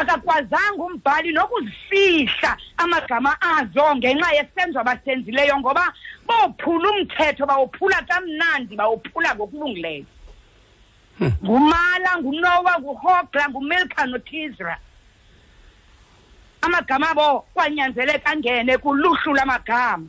akakwazanga 0.00 0.82
umbhali 0.88 1.30
nokuzifihla 1.38 2.52
amagama 2.84 3.30
azo 3.56 3.86
ngenxa 3.98 4.28
yesenzo 4.38 4.78
abasenzileyo 4.82 5.54
ngoba 5.60 5.84
bophula 6.28 6.86
umthetho 6.94 7.44
bawuphula 7.50 7.98
kamnandi 8.10 8.72
bawuphula 8.80 9.28
ngokulungileyo 9.36 10.04
hmm. 11.18 11.32
ngumala 11.44 12.10
ngunowa 12.22 12.72
nguhogla 12.82 13.44
ngumilka 13.50 14.00
notizra 14.12 14.74
amagama 16.66 17.06
abo 17.12 17.28
kwanyanzeleka 17.54 18.26
angene 18.32 18.72
kuluhlu 18.82 19.32
lamagama 19.38 20.06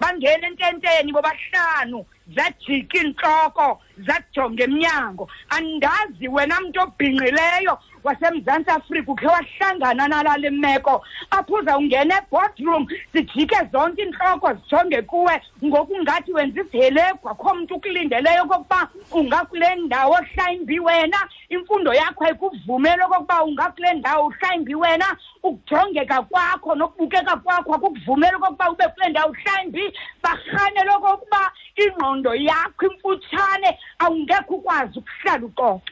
bangena 0.00 0.44
ententeni 0.50 1.10
bobahlanu 1.12 2.00
zajika 2.36 2.94
iintloko 2.98 3.66
zajonge 4.06 4.62
emnyango 4.68 5.24
andazi 5.56 6.26
wena 6.34 6.56
mntu 6.64 6.78
obhinqileyo 6.86 7.74
wasemzantsi 8.04 8.70
afrika 8.70 9.12
ukhe 9.12 9.26
wahlangana 9.26 10.08
nalale 10.08 10.50
meko 10.50 11.02
apho 11.30 11.54
uzawungena 11.60 12.14
eboardroom 12.22 12.82
zijike 13.14 13.56
zonke 13.72 14.02
iintloko 14.02 14.48
zijonge 14.56 15.00
kuwe 15.10 15.34
ngokungathi 15.64 16.30
wenza 16.32 16.58
izelebhu 16.62 17.24
akho 17.32 17.48
mntu 17.58 17.72
ukulindeleyo 17.76 18.42
okokuba 18.46 18.80
ungakule 19.18 19.68
ndawo 19.84 20.16
mhlawumbi 20.22 20.76
wena 20.86 21.16
imfundo 21.54 21.90
yakho 22.00 22.20
ayikuvumele 22.26 23.02
okokuba 23.04 23.36
ungakule 23.48 23.90
ndawo 24.00 24.24
mhlawumbi 24.30 24.74
wena 24.82 25.08
ukujongeka 25.46 26.16
kwakho 26.30 26.70
nokubukeka 26.80 27.34
kwakho 27.44 27.70
akukuvumele 27.76 28.34
okokuba 28.40 28.64
ube 28.72 28.84
kule 28.92 29.06
ndawo 29.12 29.30
mhlawumbi 29.36 29.84
barhanele 30.22 30.90
okokuba 30.98 31.42
ingqondo 31.84 32.32
yakho 32.48 32.82
imfutshane 32.88 33.70
awungekho 34.04 34.52
ukwazi 34.58 34.94
ukuhlala 35.00 35.44
uqoqo 35.46 35.82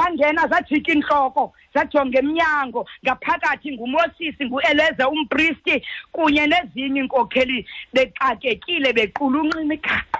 bangena 0.00 0.42
zajika 0.48 0.92
intloko 0.92 1.44
zajonga 1.74 2.18
emnyango 2.18 2.86
ngaphakathi 3.04 3.72
ngumosisi 3.72 4.44
ngueleza 4.44 5.08
umpristi 5.08 5.74
kunye 6.12 6.46
nezinye 6.46 7.00
iinkokheli 7.00 7.58
bexakekile 7.92 8.88
bequlunqa 8.92 9.60
imigaqo 9.60 10.18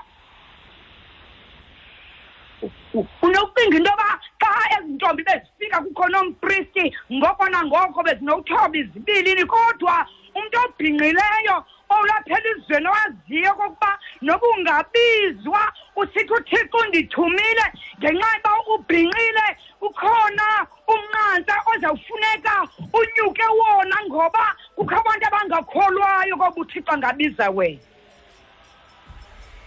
unokucinga 3.22 3.76
into 3.78 3.90
yoba 3.90 4.10
xa 4.42 4.52
ezi 4.76 4.90
ntombi 4.96 5.22
bezifika 5.26 5.78
kukhona 5.84 6.16
ompristi 6.24 6.84
ngoko 7.16 7.44
nangoko 7.52 7.98
bezinokuthoba 8.06 8.76
izibilini 8.82 9.44
kodwa 9.46 9.94
umntu 10.36 10.56
obhinqileyo 10.64 11.56
olwaphela 11.94 12.40
izweni 12.56 12.86
owaziyo 12.90 13.52
kokuba 13.58 13.90
noba 14.26 14.46
ungabizwa 14.56 15.60
usithi 16.00 16.32
uthixo 16.38 16.76
undithumile 16.82 17.66
ngenxa 17.98 18.30
yba 18.40 18.52
ubhinqile 18.74 19.46
ukhona 19.86 20.46
umnqantsa 20.92 21.54
ozawufuneka 21.72 22.54
unyuke 22.98 23.46
wona 23.58 23.96
ngoba 24.08 24.44
kukho 24.76 24.94
abantu 25.00 25.24
abangakholwayo 25.28 26.34
koba 26.40 26.56
uthixo 26.62 26.90
angabiza 26.96 27.44
wena 27.56 27.78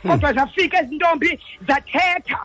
hmm. 0.01 0.07
kodwa 0.11 0.29
zafika 0.37 0.75
ezintombi 0.83 1.29
zathetha 1.67 2.37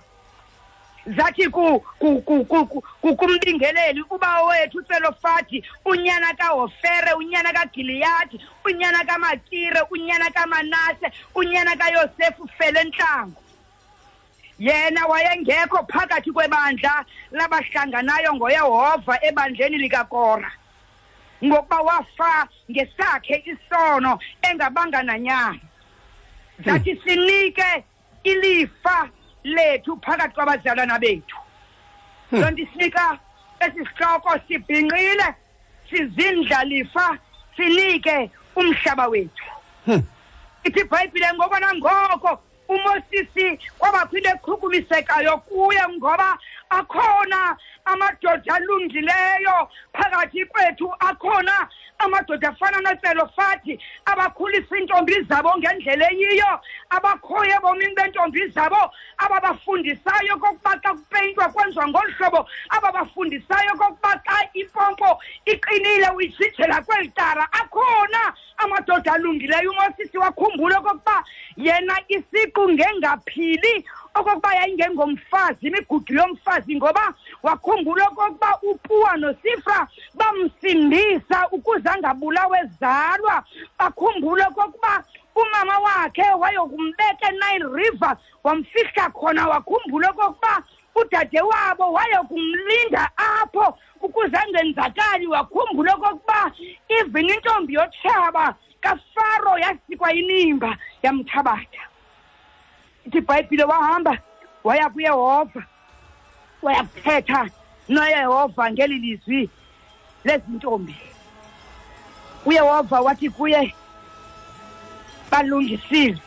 zathi 1.17 1.51
kukumbingeleli 1.51 4.03
uba 4.11 4.43
wethu 4.43 4.79
uselofati 4.79 5.65
unyana 5.85 6.35
kahofere 6.35 7.13
unyana 7.13 7.53
kagiliyadi 7.53 8.47
unyana 8.65 9.05
kamakire 9.05 9.81
unyana 9.91 10.31
kamanase 10.31 11.13
unyana 11.35 11.77
kayosefu 11.77 12.49
fele 12.49 12.69
felentlango 12.73 13.43
yena 14.59 15.07
wayengekho 15.07 15.87
phakathi 15.93 16.33
kwebandla 16.33 17.05
labahlanganayo 17.31 18.35
ngoyehova 18.35 19.19
ebandleni 19.23 19.79
likakora 19.79 20.53
ngokuba 21.45 21.79
wafa 21.81 22.49
ngesakhe 22.71 23.37
isono 23.53 24.19
engabanga 24.51 25.03
nanyana 25.03 25.47
hmm. 25.47 25.61
zathi 26.65 27.01
sinike 27.05 27.85
ilifa 28.25 29.11
lethu 29.55 29.97
phakathi 30.05 30.35
kwabazalwana 30.35 30.99
bethu 30.99 31.37
loo 32.33 32.41
hmm. 32.43 32.51
nto 32.51 32.63
isinika 32.63 33.19
esi 33.61 33.83
sihloko 33.97 34.31
sibhinqile 34.49 35.27
sizindlalifa 35.91 37.19
sinike 37.57 38.31
umhlaba 38.57 39.07
wethu 39.09 39.45
hmm. 39.87 40.03
ithi 40.65 40.81
ibhayibhile 40.85 41.29
ngoko 41.35 41.57
nangoko 41.63 42.31
umosisi 42.69 43.47
kwabakho 43.79 44.17
into 44.17 44.29
echukumisekayo 44.37 45.33
kuye 45.49 45.83
ngoba 45.99 46.31
akhona 46.71 47.57
amadoda 47.85 48.55
alungileyo 48.55 49.69
phakathi 49.93 50.45
kwethu 50.47 50.93
akhona 50.99 51.69
amadoda 51.99 52.49
afana 52.49 52.81
noselofathi 52.81 53.79
abakhulisa 54.11 54.77
iintombi 54.79 55.17
zabo 55.29 55.51
ngendlela 55.59 56.07
eyiyo 56.13 56.53
abakhoyo 56.97 57.53
ebomini 57.59 57.95
bentombi 57.97 58.41
zabo 58.55 58.83
ababafundisayo 59.19 60.35
kokuba 60.41 60.73
xa 60.85 60.93
kupeyintwa 60.97 61.47
kwenziwa 61.53 61.87
ngolu 61.89 62.13
hlobo 62.17 62.41
ababafundisayo 62.77 63.73
kokuba 63.81 64.13
xa 64.27 64.39
impompo 64.61 65.11
iqinile 65.53 66.09
uyijijela 66.17 66.83
kweli 66.87 67.09
tara 67.17 67.45
akhona 67.53 68.35
amadoda 68.63 69.13
alungileyo 69.13 69.71
umosisi 69.71 70.19
wakhumbula 70.19 70.79
okokuba 70.79 71.17
yena 71.57 71.97
isiqu 72.09 72.63
ngengaphili 72.73 73.75
okokuba 74.21 74.55
yayingengomfazi 74.55 75.67
imigudu 75.67 76.15
yomfazi 76.15 76.77
ngoba 76.77 77.15
wakhumbula 77.43 78.09
okokuba 78.09 78.59
upuwa 78.71 79.17
nosifra 79.17 79.89
bamsindisa 80.15 81.49
ukuze 81.57 81.89
angabulawe 81.89 82.59
zalwa 82.81 83.45
bakhumbula 83.79 84.49
okokuba 84.49 85.05
umama 85.39 85.75
wakhe 85.79 86.23
wayokumbeka 86.41 87.25
enile 87.29 87.67
river 87.79 88.13
wamfihla 88.45 89.05
khona 89.19 89.43
wakhumbula 89.49 90.09
okokuba 90.11 90.55
udade 91.01 91.41
wabo 91.51 91.93
wayokumlinda 91.93 93.03
apho 93.41 93.67
ukuze 94.01 94.37
angenzakali 94.45 95.27
wakhumbula 95.27 95.91
okokuba 95.95 96.41
even 96.89 97.29
intombi 97.35 97.73
yotshaba 97.75 98.55
kafaro 98.81 99.59
yasikwa 99.59 100.13
inimba 100.13 100.77
yamthabatha 101.03 101.83
ithi 103.09 103.19
ibhayibhile 103.19 103.65
wahamba 103.65 104.19
waya 104.65 104.89
kuyehova 104.91 105.63
wayakuthetha 106.63 107.49
noyehova 107.89 108.71
ngeli 108.73 108.99
lizwi 108.99 109.51
lezintombi 110.25 110.97
uyehova 112.47 113.01
wathi 113.01 113.31
kuye 113.31 113.75
balungisile 115.31 116.23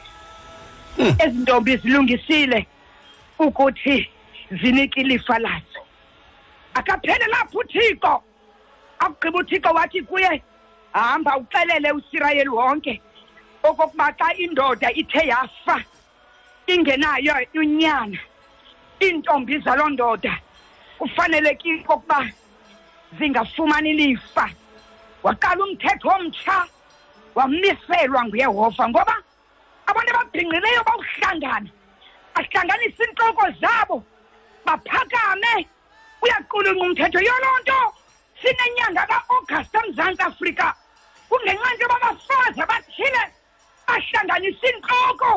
hmm. 0.98 1.16
ezi 1.20 1.38
ntombi 1.40 1.78
zilungisile 1.78 2.68
ukuthi 3.40 4.10
zinike 4.62 5.02
ilifa 5.02 5.40
lazo 5.40 5.82
akaphele 6.74 7.28
lapho 7.28 7.60
uthixo 7.60 8.24
akugqiba 9.00 9.40
uthixo 9.40 9.70
wathi 9.70 10.02
kuye 10.02 10.44
hamba 10.94 11.38
uxelele 11.38 11.92
usirayeli 11.92 12.50
wonke 12.50 12.94
okokuba 13.64 14.08
xa 14.20 14.28
indoda 14.44 14.88
ithe 15.02 15.24
yafa 15.28 15.76
ingenayo 16.68 17.34
unyana 17.56 18.18
iintombi 19.02 19.58
zaloo 19.64 19.90
ndoda 19.90 20.38
kufanelekile 21.00 21.82
okokuba 21.84 22.20
zingafumani 23.18 23.90
lifa 23.94 24.46
waqala 25.24 25.60
umthetho 25.66 26.08
omtsha 26.18 26.58
wamiselwa 27.36 28.22
nguyehova 28.26 28.84
ngoba 28.90 29.16
abantu 29.90 30.10
ababhinqileyo 30.14 30.82
bawuhlangana 30.88 31.70
bahlanganise 32.34 33.02
iintloko 33.06 33.44
zabo 33.62 33.98
baphakame 34.66 35.54
uyaqulunqa 36.24 36.82
umthetho 36.86 37.20
yoloo 37.28 37.58
nto 37.62 37.80
sinenyanga 38.40 39.04
kaogasti 39.12 39.76
emzantsi 39.82 40.22
afrika 40.30 40.68
kungenxa 41.30 41.68
into 41.74 41.82
yoba 41.84 41.96
abafazi 42.02 42.58
abathile 42.66 43.22
bahlanganise 43.88 44.66
iintloko 44.70 45.32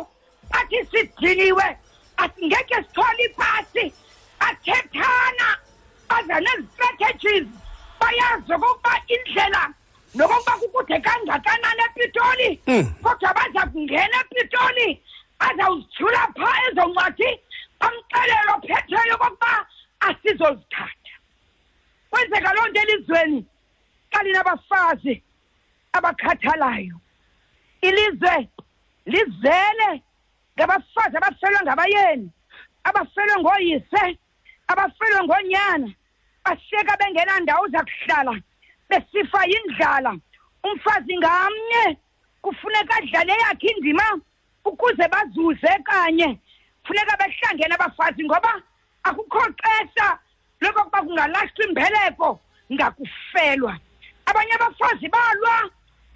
athi 0.61 0.77
sidiliwe 0.91 1.79
asingeke 2.17 2.75
sithole 2.75 3.25
ipasi 3.25 3.93
athethana 4.49 5.47
baza 6.09 6.37
nezi-strategies 6.45 7.47
bayazi 8.01 8.53
okokuba 8.57 8.93
indlela 9.15 9.63
nokokuba 10.17 10.53
kukude 10.61 10.97
kangakanani 11.07 11.83
epitoli 11.89 12.49
hmm. 12.67 12.85
kodwa 13.03 13.31
baza 13.39 13.63
kungena 13.73 14.17
epitoli 14.25 14.89
azawuzijula 15.47 16.23
phaa 16.39 16.57
ezo 16.67 16.85
ncwadi 16.91 17.31
bamxelele 17.81 18.51
ophetheyo 18.57 19.15
okokuba 19.17 19.53
asizozithatha 20.07 21.11
kwenzeka 22.11 22.51
loo 22.57 22.67
nto 22.71 22.81
elizweni 22.85 23.41
xa 24.13 24.19
linabafazi 24.27 25.15
abakhathalayo 25.97 26.97
ilizwe 27.87 28.37
lizele 29.13 29.91
ngabafazi 30.59 31.17
abafelwe 31.21 31.61
ngabayeni 31.67 32.29
abafelwe 32.89 33.35
ngoyise 33.43 34.03
abafelwe 34.73 35.21
ngonyana 35.27 35.89
bashiyeka 36.45 36.93
bengenandawo 37.01 37.65
zakuhlala 37.73 38.33
besifa 38.89 39.41
yindlala 39.51 40.13
umfazi 40.69 41.15
ngamnye 41.23 41.85
kufuneka 42.45 42.93
adlale 43.01 43.33
yakhe 43.43 43.67
indima 43.75 44.05
ukuze 44.71 45.05
bazuze 45.13 45.73
kanye 45.89 46.29
funeka 46.85 47.15
behlangene 47.21 47.75
abafazi 47.77 48.21
ngoba 48.29 48.53
akukho 49.09 49.41
xesha 49.61 50.09
lokokuba 50.63 51.01
kungalashwa 51.07 51.63
imbeleko 51.69 52.31
ngakufelwa 52.75 53.73
abanye 54.29 54.53
abafazi 54.59 55.07
balwa 55.15 55.55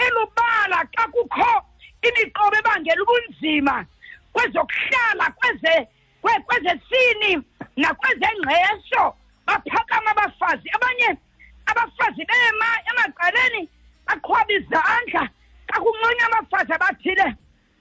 elubala 0.04 0.78
xa 0.94 1.04
kukho 1.14 1.50
imiqobo 2.06 2.54
ebangela 2.60 3.00
ubunzima 3.02 3.74
kwezokuhlala 4.38 5.32
kweze 5.36 5.88
kwezesini 6.46 7.42
nakwezengqesho 7.76 9.04
baphakama 9.46 10.10
abafazi 10.10 10.68
abanye 10.76 11.10
abafazi 11.70 12.22
bema 12.30 12.68
emaqaleni 12.90 13.62
baqhwaba 14.06 14.52
izandla 14.56 15.22
kakuncinye 15.70 16.22
abafazi 16.28 16.72
abathile 16.76 17.26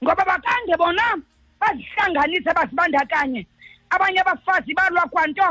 ngoba 0.03 0.23
bakange 0.29 0.73
bona 0.81 1.05
bazihlanganise 1.61 2.51
bazibandakanye 2.57 3.41
abanye 3.93 4.19
abafazi 4.23 4.71
balwa 4.77 5.01
kwanto 5.13 5.47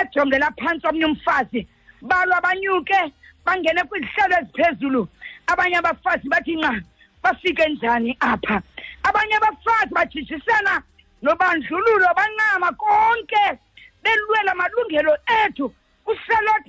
ejongela 0.00 0.48
phantsi 0.58 0.84
omnye 0.88 1.04
umfazi 1.12 1.60
balwa 2.02 2.38
banyuke 2.44 3.00
bangene 3.44 3.82
kwizihlelo 3.88 4.36
eziphezulu 4.40 5.02
abanye 5.52 5.76
abafazi 5.82 6.26
bathi 6.32 6.54
nqa 6.56 6.72
bafike 7.22 7.64
njani 7.68 8.16
apha 8.20 8.56
abanye 9.08 9.34
abafazi 9.40 9.92
bajijisana 9.94 10.74
nobandlululo 11.22 12.08
bancama 12.18 12.70
konke 12.74 13.44
belwela 14.02 14.52
ethu 15.42 15.72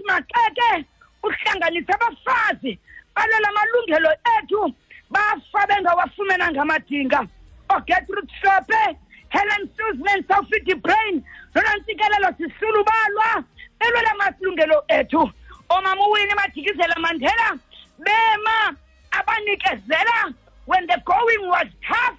maxeke 0.08 0.78
uhlanganisa 1.26 1.94
abafazi 1.98 2.80
balwela 3.16 4.16
ethu 4.38 4.74
bafa 5.10 5.62
oh, 7.70 7.80
sope 8.42 8.98
helen 9.30 9.64
susman 9.76 10.24
sophie 10.28 10.76
brain 10.76 11.24
nonantsikelelo 11.56 12.30
sisulu 12.38 12.84
balwa 12.84 13.44
belwela 13.80 14.84
ethu 14.98 15.32
omama 15.70 16.08
uwini 16.08 16.34
madikizela 16.36 16.96
mandela 17.00 17.58
bema 18.00 18.76
abanikezela 19.12 20.34
when 20.66 20.86
the 20.88 21.02
going 21.06 21.48
was 21.50 21.68
tough 21.82 22.18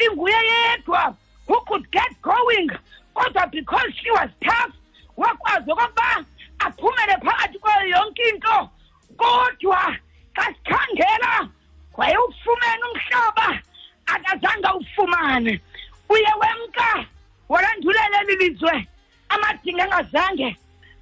inguye 0.00 0.32
yedwa 0.46 1.16
who 1.46 1.58
could 1.66 1.90
get 1.92 2.10
going 2.22 2.68
kodwa 3.14 3.50
because 3.50 3.92
she 4.02 4.10
was 4.10 4.28
tough 4.44 4.72
wakwazi 5.16 5.70
okokuba 5.72 6.24
aphumele 6.58 7.12
phakathi 7.22 7.58
kwayo 7.58 7.86
yonke 7.88 8.22
into 8.28 8.70
kodwa 9.16 9.96
xa 10.36 10.54
sikhangela 10.54 11.48
wayewufumene 11.96 12.84
umhlaba 12.92 13.60
akazange 14.06 14.66
awufumane 14.68 15.60
uye 16.08 16.30
wemka 16.40 17.04
walandulele 17.48 18.16
eli 18.22 18.36
lizwe 18.36 18.88
amadinga 19.28 19.84
angazange 19.84 20.56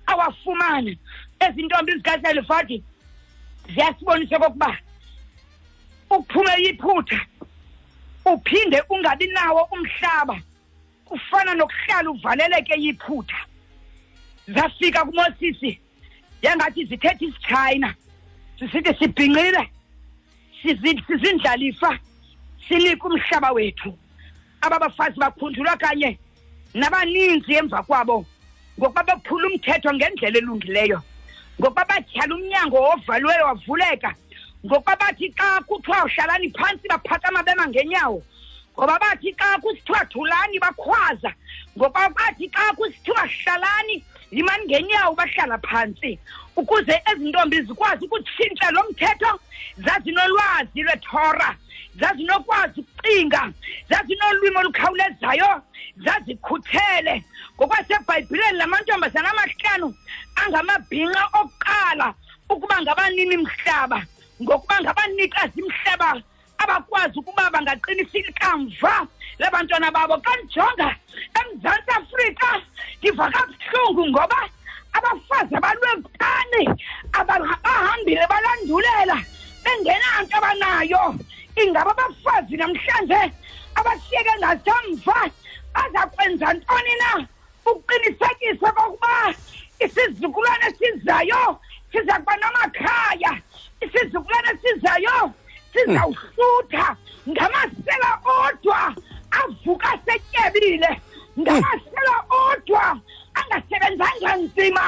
awafumane 0.07 0.99
ezi 1.41 1.63
ntombi 1.63 1.93
zikaselifadi 1.93 2.85
ziyasibonisa 3.75 4.37
okokuba 4.37 4.73
ukuphume 6.11 6.53
yiphutha 6.65 7.21
uphinde 8.31 8.83
ungabi 8.91 9.27
nawo 9.27 9.69
umhlaba 9.73 10.39
kufana 11.05 11.55
nokuhlala 11.55 12.11
uvaleleke 12.11 12.75
yiphutha 12.81 13.37
zafika 14.49 15.05
kumosisi 15.05 15.81
yangathi 16.43 16.85
zithetha 16.85 17.15
isitshayina 17.25 17.95
sisithi 18.59 18.95
sibhinqile 18.99 19.71
sizindlalifa 21.03 21.99
sinika 22.69 23.09
umhlaba 23.09 23.53
wethu 23.53 23.99
aba 24.61 24.79
bafazi 24.79 25.19
bakhunjulwa 25.21 25.77
kanye 25.77 26.19
nabaninzi 26.75 27.53
emva 27.55 27.83
kwabo 27.83 28.27
ngokuba 28.79 29.03
bephula 29.05 29.47
umthetho 29.49 29.95
ngendlela 29.95 30.39
elungileyo 30.39 31.03
ngokuba 31.61 31.85
batyhala 31.85 32.35
umnyango 32.35 32.77
ovalweyo 32.93 33.45
wavuleka 33.47 34.15
ngokuba 34.67 34.97
bathi 34.99 35.33
xa 35.39 35.61
kuthiwa 35.67 36.05
uhlalani 36.05 36.51
phantsi 36.51 36.89
baphakama 36.91 37.43
bema 37.47 37.67
ngoba 37.69 38.99
bathi 38.99 39.33
xa 39.39 39.59
kusithiwa 39.63 40.03
thulani 40.11 40.59
bakhwaza 40.59 41.31
ngoba 41.79 42.03
bathi 42.15 42.51
xa 42.51 42.75
kusithiwa 42.75 43.23
hlalani 43.29 44.03
yimani 44.35 44.65
ngenyawo 44.67 45.15
bahlala 45.15 45.59
phantsi 45.63 46.19
ukuze 46.59 46.97
ezi 47.13 47.25
ntombi 47.31 47.59
zikwazi 47.67 48.03
ukutshintsha 48.07 48.71
lo 48.75 48.83
mthetho 48.91 49.33
zazinolwazi 49.79 50.81
lwethora 50.83 51.51
zazinokwazi 52.01 52.81
ukucinga 52.83 53.43
zazinolwimi 53.91 54.57
olukhawulezayo 54.61 55.53
zazikhuthele 56.05 57.15
ngokwasebhayibhileni 57.55 58.59
la 58.59 58.67
mantombazana 58.67 59.29
amahlanu 59.35 59.89
angamabhinqa 60.43 61.23
okuqala 61.41 62.09
ukuba 62.53 62.77
ngabanini 62.83 63.37
mhlaba 63.47 64.01
ngokuba 64.43 64.77
ngabanikazi 64.83 65.61
mhlaba 65.63 66.09
abakwazi 66.63 67.15
ukuba 67.19 67.45
bangaqinisa 67.55 68.19
ikamva 68.31 68.95
labantwana 69.41 69.89
babo 69.97 70.15
xa 70.25 70.33
ndijonga 70.39 70.89
emzantsi 71.41 71.91
afrika 71.99 72.49
ndiva 72.99 73.27
kabuhlungu 73.35 74.05
ngoba 74.11 74.41
abafazi 74.97 75.55
abalwebutane 75.59 76.63
bahambile 77.65 78.25
balandulela 78.33 79.17
bengenanto 79.65 80.35
abanayo 80.39 81.03
ingaba 81.63 81.91
abafazi 81.95 82.55
namhlanje 82.61 83.21
abashiyeke 83.79 84.33
ngasemva 84.41 85.19
baza 85.75 86.03
kwenza 86.15 86.47
ntoni 86.57 86.95
na 87.03 87.11
ukuqinisekisa 87.69 88.69
kokuba 88.77 89.15
isizukulwane 89.85 90.65
esizayo 90.71 91.45
siza 91.93 92.15
kuba 92.23 92.35
namakhaya 92.43 93.33
isizukulwane 93.89 94.49
sizayo 94.63 95.33
sizawusutha 95.73 96.97
ngamasela 97.29 98.19
odwa 98.25 98.95
avuka 99.31 99.99
setyebile 100.07 101.01
ngamasela 101.39 102.15
odwa 102.49 102.99
angasebenzanga 103.35 104.31
nzima 104.37 104.85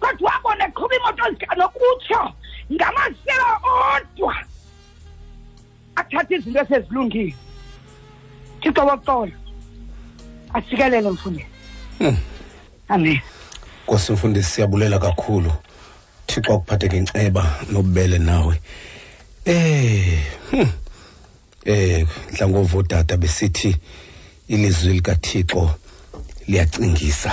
kodwa 0.00 0.30
abona 0.36 0.64
eqhuba 0.68 0.94
iimoto 0.96 1.22
zikanokutsho 1.30 2.20
ngamasela 2.74 3.48
odwa 3.84 4.34
athatha 5.98 6.34
izinto 6.36 6.60
esezilungile 6.62 7.34
thixo 8.60 8.82
woxolo 8.88 9.32
asikelele 10.56 11.10
mfundisi 11.10 11.46
hmm. 11.98 12.16
amen 12.88 13.20
kosimfundisi 13.86 14.50
siyabulela 14.52 14.98
kakhulu 14.98 15.52
thixo 16.34 16.42
kuphathe 16.60 16.88
ngenceba 16.88 17.44
nobubele 17.72 18.18
nawe 18.18 18.60
eh 19.44 20.18
hm 20.50 20.64
eh 21.64 22.06
mhla 22.32 22.48
ngovodata 22.48 23.16
besithi 23.16 23.76
ilizwi 24.48 24.92
likaThixo 24.94 25.70
liyacingisa 26.46 27.32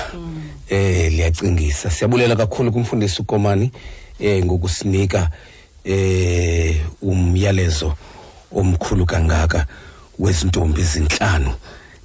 eh 0.70 1.12
liyacingisa 1.12 1.90
siyabulela 1.92 2.36
kakhulu 2.36 2.72
kumfundisi 2.72 3.22
uKomani 3.22 3.72
eh 4.20 4.46
ngokusinika 4.46 5.30
eh 5.84 6.78
umyalezo 7.02 7.94
omkhulu 8.52 9.06
kangaka 9.06 9.66
wezintombi 10.20 10.82
ezinhlanu 10.82 11.54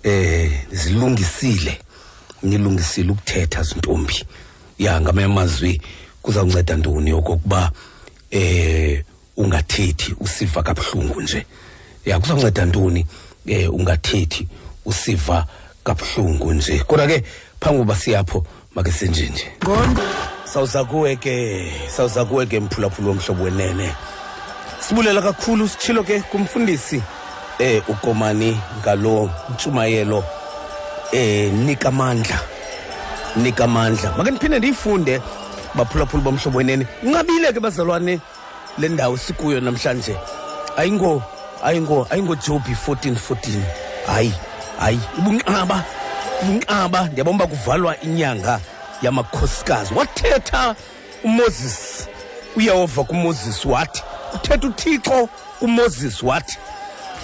eh 0.02 0.50
zilungisile 0.72 1.78
nilungisile 2.42 3.12
ukuthetha 3.12 3.60
izintombi 3.60 4.16
ya 4.78 5.00
ngamanye 5.00 5.26
amazwi 5.32 5.80
kuzawunceda 6.22 6.76
ntoni 6.76 7.12
okokuba 7.12 7.70
eh 8.30 9.02
ungathethi 9.36 10.14
usiva 10.20 10.62
kabuhlungu 10.62 11.20
nje 11.22 11.46
ya 12.04 12.18
kuzawunceda 12.20 12.64
ntoni 12.64 13.06
eh 13.46 13.74
ungathethi 13.74 14.48
usiva 14.84 15.46
kabuhlungu 15.84 16.52
nje 16.54 16.78
kodwa 16.86 17.06
ke 17.06 17.24
phambi 17.60 17.78
koba 17.78 17.96
siyapho 17.96 18.46
make 18.74 18.92
senje 18.92 19.28
nje 19.28 19.46
sawuza 20.44 20.84
kuwe 20.84 21.16
ke 21.16 21.72
sawuza 21.96 22.24
kuwe 22.24 22.46
ke 22.46 22.60
mphulaphula 22.60 23.08
womhlobo 23.08 23.42
wenene 23.44 23.94
sibulela 24.88 25.22
kakhulu 25.22 25.68
sitshilo 25.68 26.02
ke 26.04 26.20
kumfundisi 26.20 27.02
eh 27.58 27.82
ukomani 27.88 28.60
ngalo 28.80 29.30
ntshumayelo 29.54 30.24
eh 31.12 31.52
nika 31.52 31.88
amandla 31.88 32.40
nika 33.36 33.64
amandla 33.64 34.16
make 34.16 34.30
ndiphinde 34.30 34.58
ndiyifunde 34.58 35.20
baphulaphula 35.76 36.22
bomhlobo 36.24 36.58
wenene 36.58 36.86
unqabile 37.02 37.52
ke 37.52 37.60
bazalwane 37.60 38.20
le 38.78 38.88
ndawo 38.88 39.16
sikuyo 39.16 39.60
namhlanje 39.60 40.14
ayingo 40.76 41.22
ayingo 41.64 42.06
ayingojobi 42.10 42.76
1414 42.86 43.62
hayi 44.06 44.34
hayi 44.80 45.00
ibunqaba 45.18 45.84
ibunqaba 46.42 47.04
ndiyabona 47.08 47.36
uba 47.36 47.46
kuvalwa 47.46 48.00
inyanga 48.00 48.60
yamakhosikazi 49.02 49.94
wathetha 49.94 50.76
umoses 51.24 52.06
uyehova 52.56 53.04
kumoses 53.04 53.64
wathi 53.64 54.02
uthetha 54.34 54.66
uthixo 54.68 55.28
kumoses 55.58 56.22
wathi 56.22 56.58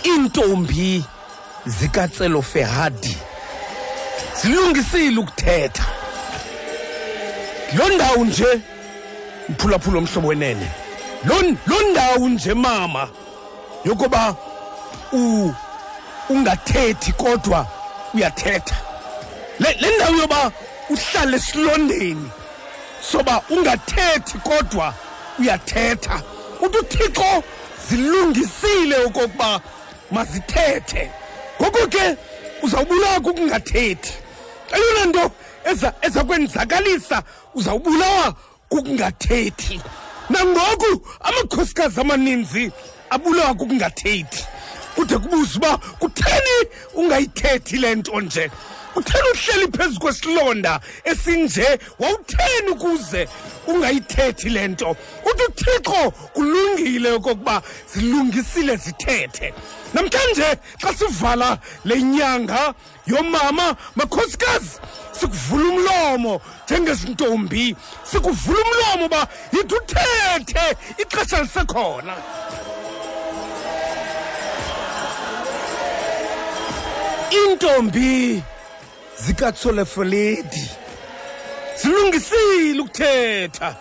iintombi 0.06 1.04
zikatselofehadi 1.66 3.16
zilungisile 4.42 5.18
ukuthetha 5.20 5.97
loo 7.74 7.88
ndawo 7.88 8.24
nje 8.24 8.46
mphulaphula 9.48 9.98
omhlobo 9.98 10.28
wenene 10.28 10.68
loo 11.68 11.82
ndawo 11.90 12.28
nje 12.28 12.54
mama 12.54 13.08
yokuba 13.84 14.36
ungathethi 16.28 17.12
kodwa 17.12 17.66
uyathetha 18.14 18.76
le 19.58 19.90
ndawo 19.96 20.16
yoba 20.16 20.50
uhlale 20.90 21.36
esilondeni 21.36 22.28
soba 23.10 23.42
ungathethi 23.50 24.38
kodwa 24.38 24.94
uyathetha 25.38 26.22
uthi 26.64 26.78
uthixo 26.78 27.42
zilungisile 27.88 28.96
okokuba 29.06 29.60
mazithethe 30.10 31.10
ngoko 31.60 31.86
ke 31.92 32.16
uzawubulaka 32.62 33.28
ukungathethi 33.30 34.12
eyona 34.76 35.04
nto 35.08 35.24
ezakwenzakalisa 36.00 37.22
uzawubulawa 37.54 38.34
kukungathethi 38.68 39.80
nangoku 40.30 40.90
amakhosikazi 41.20 42.00
amaninzi 42.00 42.70
abulawa 43.10 43.52
kukungathethi 43.54 44.44
kude 44.94 45.18
kubuze 45.18 45.58
uba 45.58 45.78
kutheni 45.98 46.56
ungayithethi 46.94 47.76
le 47.76 47.94
nto 47.94 48.20
nje 48.20 48.50
utheni 48.96 49.24
uhleli 49.32 49.68
phezu 49.76 50.00
kwesilonda 50.00 50.80
esinje 51.04 51.78
wawutheni 51.98 52.68
ukuze 52.72 53.28
ungayithethi 53.66 54.48
le 54.48 54.68
nto 54.68 54.96
uthi 55.28 55.42
uthixo 55.48 56.10
kulungile 56.34 57.10
okokuba 57.10 57.62
zilungisile 57.94 58.76
zithethe 58.76 59.54
namhlanje 59.94 60.48
xa 60.82 60.94
sivala 60.98 61.58
le 61.84 62.02
nyanga 62.02 62.74
yomama 63.06 63.76
makhosikazi 63.96 64.78
sikuvula 65.12 65.72
umlomo 65.72 66.40
njengezintombi 66.70 67.76
sikuvula 68.04 68.56
umlomo 68.60 69.06
uba 69.06 69.26
yithi 69.52 69.74
uthethe 69.76 70.76
ixesha 71.02 71.42
lisekhona 71.42 72.14
iintombi 77.32 78.42
zikatsolefoledi 79.24 80.70
zilungisile 81.82 82.80
ukuthetha 82.80 83.76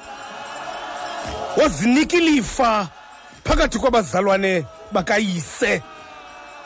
wazinika 1.58 2.18
ilifa 2.18 2.88
phakathi 3.44 3.80
kwabazalwane 3.80 4.66
bakayise 4.92 5.82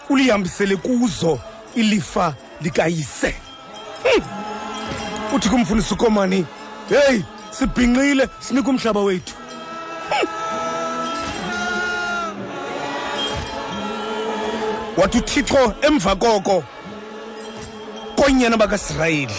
ulihambisele 0.10 0.76
kuzo 0.76 1.40
ilifa 1.76 2.34
likayise 2.62 3.36
hmm. 4.04 4.51
uthi 5.34 5.50
kumfundisa 5.50 5.96
ukomani 5.96 6.46
heyi 6.90 7.26
sibhinqile 7.52 8.30
sinika 8.40 8.70
umhlaba 8.70 9.00
wethu 9.00 9.34
wathi 14.98 15.18
uthixo 15.18 15.74
emva 15.82 16.16
koko 16.16 16.64
koonyana 18.18 18.58
bakasirayeli 18.58 19.36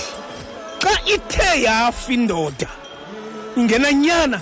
xa 0.82 0.92
ithe 1.14 1.62
yafa 1.62 2.12
indoda 2.12 2.68
ingena 3.56 3.92
nyana 3.92 4.40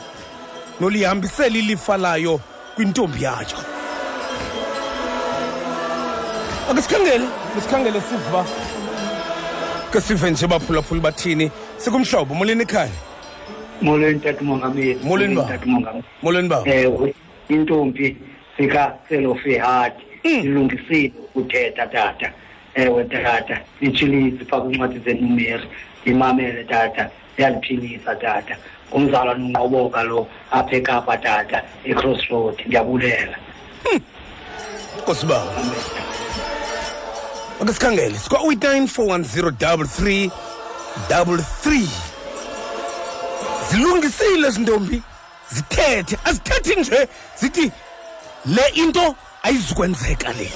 nolihambisela 0.81 1.57
ilifa 1.59 1.97
layo 1.97 2.41
kwintombi 2.77 3.23
yayo 3.23 3.59
akasikhangele 6.71 7.25
masikhangele 7.55 8.01
siva 8.01 8.29
uba 8.39 8.45
ke 9.90 10.00
sive 10.00 10.31
nje 10.31 10.46
baphulaphula 10.46 11.00
bathini 11.03 11.50
sikumhlobo 11.83 12.35
molweni 12.35 12.62
ekhaya 12.62 12.98
molweni 13.87 14.20
tata 14.22 14.42
mongameli 14.46 14.92
molweni 15.03 15.35
ba 15.35 15.46
molweni 16.22 16.48
ba 16.53 16.59
ewe 16.66 17.09
eh, 17.09 17.14
intombi 17.48 18.16
sikaselofihadi 18.57 20.03
hmm. 20.22 20.42
ilungisile 20.46 21.12
ukuthetha 21.35 21.87
tata 21.87 22.29
ewe 22.74 23.03
eh, 23.03 23.09
tata 23.11 23.57
itshilizi 23.81 24.44
phaa 24.44 24.61
kwincwadi 24.61 24.98
zenumeri 25.05 25.68
imamele 26.05 26.64
tata 26.64 27.11
iyaliphilisa 27.38 28.14
tata 28.16 28.55
ngumzalwa 28.90 29.35
nonqoboka 29.35 30.03
lo 30.03 30.26
apha 30.50 30.76
ekapa 30.76 31.16
tata 31.16 31.62
ecrossroad 31.85 32.57
ndiyabulela 32.66 33.37
hmm. 33.85 34.00
nkosibawo 35.03 35.50
oke 37.61 37.73
sikhangele 37.73 38.18
sikwa-89 38.18 38.87
410 38.87 40.31
33 41.11 41.87
zilungisile 43.70 44.51
zintombi 44.51 45.03
zithethe 45.51 46.16
azithethi 46.25 46.81
nje 46.81 47.09
zithi 47.40 47.70
le 48.46 48.62
into 48.75 49.14
ayizukwenzeka 49.42 50.33
le 50.33 50.53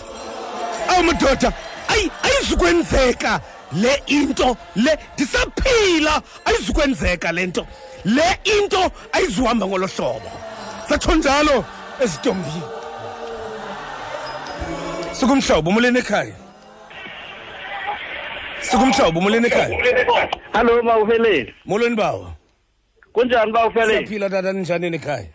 awu 0.88 1.02
madoda 1.02 1.52
ayizukwenzeka 2.24 3.40
le 3.72 4.02
into 4.06 4.56
le 4.74 4.98
ndisaphila 5.14 6.22
ayizukwenzeka 6.44 7.32
le 7.32 7.46
nto 7.46 7.66
le 8.04 8.38
into 8.58 8.90
ayizuhamba 9.12 9.66
ngolo 9.66 9.86
hlobo 9.86 10.30
satsho 10.88 11.14
njalo 11.14 11.64
ezitombini 12.00 12.62
sikumhlobo 15.20 15.70
umuleni 15.70 15.98
ekhaya 15.98 16.43
sikumhlobo 18.64 19.20
molweni 19.20 19.46
ekhaya 19.46 20.28
hallo 20.52 20.82
bawufeleni 20.82 21.52
molweni 21.66 21.96
bawo 21.96 22.32
kunjani 23.12 23.52
bawufeleni 23.52 24.20
tata 24.30 24.52
ninjanini 24.52 24.96
ekhaya 24.96 25.26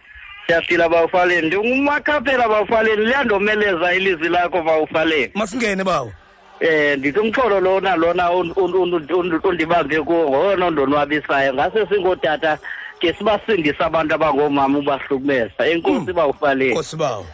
siyaphila 0.48 0.90
bawufaleni 0.90 1.48
ndingumakhaphela 1.48 2.50
bawufaleni 2.50 3.06
liyandomeleza 3.06 3.94
ilizwi 3.94 4.30
lakho 4.30 4.62
bawufaleni 4.62 5.32
masingene 5.34 5.84
bawo 5.84 6.12
eh 6.60 6.98
ndithi 6.98 7.20
umxholo 7.20 7.60
lona 7.60 7.96
lona 7.96 8.32
undibambe 8.34 10.02
kuwo 10.02 10.30
ngowona 10.30 10.66
ondonwabisayo 10.66 11.54
ngase 11.54 11.88
singootata 11.88 12.58
ke 13.00 13.14
sibasindisa 13.14 13.86
abantu 13.86 14.16
abangoomama 14.16 14.80
ubahlukumeza 14.80 15.66
enkosi 15.68 15.98
hmm. 16.06 16.14
bawufaleni 16.14 16.72
nkosi 16.74 16.96
bawo 16.96 17.26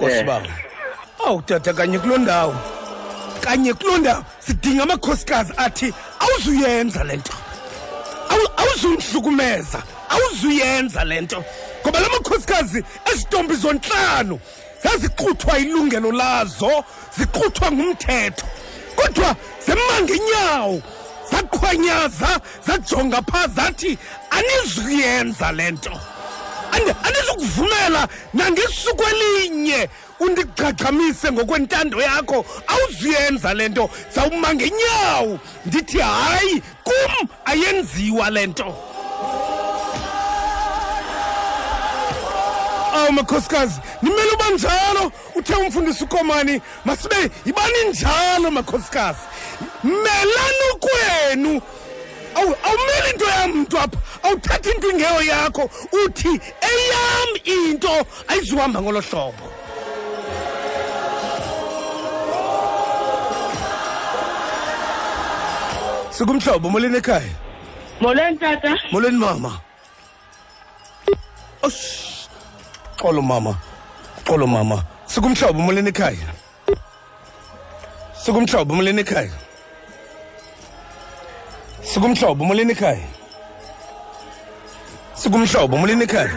eh. 0.00 0.26
awu 1.26 1.42
tata 1.42 1.72
kanye 1.74 1.98
kuloo 1.98 2.18
ndawo 2.18 2.54
kanye 3.42 3.74
kuloo 3.74 3.98
ndawo 3.98 4.24
sidinga 4.46 4.82
amakhosikazi 4.82 5.52
athi 5.56 5.94
awuzuyenza 6.20 7.04
le 7.04 7.16
nto 7.16 7.32
awuzundihlukumeza 8.56 9.82
awuzuyenza 10.08 11.04
le 11.04 11.20
nto 11.20 11.44
ngoba 11.82 12.00
la 12.00 12.08
makhosikazi 12.08 12.84
ezitombi 13.12 13.54
zontlanu 13.56 14.40
zaziquthwa 14.84 15.58
ilungelo 15.58 16.12
lazo 16.12 16.84
ziquthwa 17.18 17.72
ngumthetho 17.72 18.46
kodwa 18.96 19.36
zemangenyawo 19.66 20.82
zaqhwanyaza 21.30 22.30
zajonga 22.66 23.20
phaa 23.30 23.46
zathi 23.56 23.98
anizuyenza 24.30 25.52
le 25.52 25.70
nto 25.70 26.00
andizukuvumela 27.04 28.08
nangesuku 28.34 29.02
elinye 29.02 29.88
undigqagqamise 30.22 31.30
ngokwentando 31.32 32.00
yakho 32.02 32.44
awuziyenza 32.66 33.54
le 33.54 33.68
nto 33.68 33.90
zawuma 34.14 34.54
ngenyawo 34.54 35.38
ndithi 35.66 35.98
hayi 35.98 36.62
kum 36.84 37.28
ayenziwa 37.44 38.30
le 38.30 38.46
nto 38.46 38.68
aw 42.94 43.12
makhosikazi 43.12 43.80
nimele 44.02 44.30
uba 44.34 44.48
njalo 44.50 45.12
uthe 45.36 45.54
umfundisi 45.54 46.04
ukomani 46.04 46.62
masibe 46.84 47.30
yibani 47.46 47.84
njalo 47.90 48.50
makhosikazi 48.50 49.20
melani 49.82 50.68
kwenu 50.84 51.60
awumeli 52.34 53.10
into 53.12 53.24
yam 53.26 53.50
mntu 53.52 53.78
apha 53.78 53.98
awuthathi 54.22 54.70
into 54.70 54.90
ingeyo 54.90 55.22
yakho 55.22 55.70
uthi 56.04 56.40
eyam 56.72 57.28
into 57.44 57.92
ayizuhamba 58.28 58.80
ngolo 58.82 59.00
hlobo 59.00 59.51
sikumhlobo 66.22 66.66
molweni 66.72 66.98
ekhaya 67.02 67.34
molweni 68.02 68.36
tata 68.42 68.70
molweni 68.92 69.18
mama 69.22 69.52
osh 71.66 71.80
xolo 73.00 73.22
mama 73.30 73.52
xolo 74.26 74.46
mama 74.54 74.76
sikumhlobo 75.12 75.60
molweni 75.66 75.90
ekhaya 75.94 76.28
sikumhlobo 78.22 78.70
molweni 78.76 79.02
ekhaya 79.04 79.34
sikumhlobo 81.90 82.42
molweni 82.48 82.72
ekhaya 82.76 83.02
sikumhlobo 85.20 85.74
molweni 85.80 86.04
ekhaya 86.06 86.30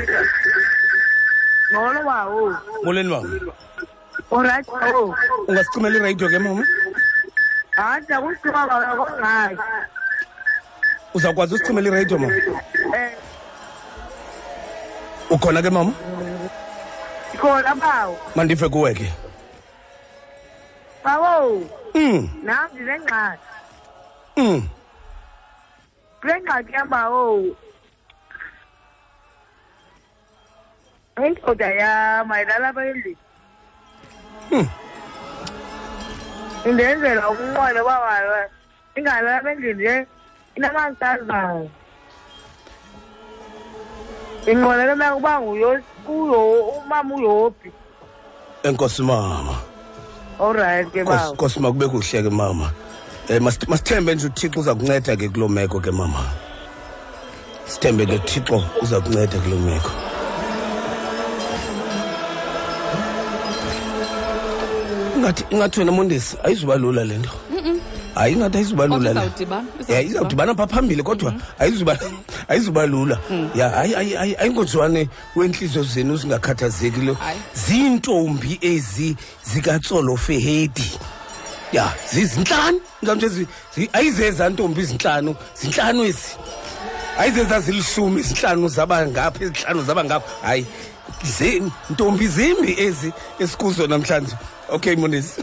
molo 1.76 2.00
wawo 2.10 2.42
molweni 2.86 3.10
mama 3.10 3.54
orayithi 4.32 4.96
ungasicimela 5.48 5.96
iradio 6.00 6.28
ke 6.34 6.40
mama 6.46 6.64
hayi 7.76 8.14
akusiwa 8.16 8.68
kaloko 8.68 9.12
ngayi 9.22 9.58
uzawukwazi 11.16 11.54
usithumela 11.56 11.88
iradio 11.90 12.18
mama 12.18 12.42
ukhona 15.34 15.60
ke 15.66 15.70
mama 15.76 15.92
ikhona 17.36 17.72
bawo 17.84 18.16
mandive 18.36 18.68
kuwe 18.74 18.92
ke 18.98 19.08
bawo 21.04 21.64
mm. 21.96 22.22
nam 22.48 22.68
ndinengxaki 22.74 23.44
mm. 24.40 24.60
kule 26.22 26.36
ngxaki 26.42 26.72
yambawo 26.76 27.24
indoda 31.28 31.70
yam 31.80 32.32
ayilala 32.36 32.68
apha 32.70 32.84
indenzela 36.66 37.30
umnqweno 37.30 37.82
uba 37.82 37.96
wawe 38.06 38.42
ingalapha 38.98 39.50
endlini 39.52 39.74
nje 39.80 39.96
inamazitazana 40.58 41.70
ndinqwenele 44.42 44.96
mna 44.96 45.16
uba 45.16 45.34
umama 46.86 47.16
uyobhi 47.20 47.70
enkosi 48.68 49.02
mama 49.10 49.56
olrayithi 50.46 50.92
ke 50.94 51.02
bankosi 51.10 51.58
ma 51.64 51.70
kube 51.72 51.88
kuhle 51.88 52.18
ke 52.26 52.30
mama 52.42 52.68
um 53.30 53.44
masithembe 53.70 54.12
nje 54.16 54.26
uthixo 54.28 54.60
uza 54.60 54.74
kunceda 54.76 55.16
ke 55.20 55.30
kuloo 55.30 55.50
meko 55.50 55.78
ke 55.86 55.92
mama 55.92 56.22
sithembe 57.70 58.06
ke 58.10 58.16
uthixo 58.22 58.58
uza 58.82 58.98
kunceda 59.02 59.38
kuloo 59.44 59.62
meko 59.68 59.92
ingathi 65.16 65.80
wena 65.80 65.92
mondesi 65.92 66.38
ayizuba 66.44 66.76
lula 66.78 67.04
le 67.04 67.18
nto 67.18 67.30
hayi 68.16 68.34
ingathi 68.34 68.58
ayizuba 68.58 68.88
lula 68.88 69.14
le 69.14 69.32
ya 69.88 70.02
izawudibana 70.02 70.56
pha 70.56 70.68
phambili 70.68 71.04
kodwa 71.04 71.34
ayizuba 72.50 72.86
lula 72.86 73.20
mm. 73.30 73.50
ya 73.56 73.70
hayi 73.70 74.18
ayingodzwane 74.40 75.10
wentliziyo 75.36 75.84
zenu 75.84 76.18
zingakhathazekileyo 76.18 77.18
ziintombi 77.68 78.58
ezi 78.62 79.16
zikatsolofehedi 79.54 80.92
ya 81.72 81.92
zizintlanu 82.14 82.80
mzamntu 83.04 83.48
ayizeza 83.94 84.50
ntombi 84.50 84.82
izintlanu 84.82 85.36
zintlanu 85.62 86.04
ezi 86.04 86.28
ayizeza 87.18 87.60
zilishumi 87.60 88.20
izintlanu 88.22 88.68
zaba 88.68 89.06
ngapha 89.08 89.40
izintlanu 89.44 89.84
zaba 89.84 90.04
ngapha 90.06 90.48
hayi 90.48 90.66
ntombi 91.90 92.28
zimbi 92.28 92.76
ezi 92.78 93.14
esikuzo 93.40 93.88
namhlanje 93.88 94.34
okay 94.70 94.96
monisi 94.96 95.42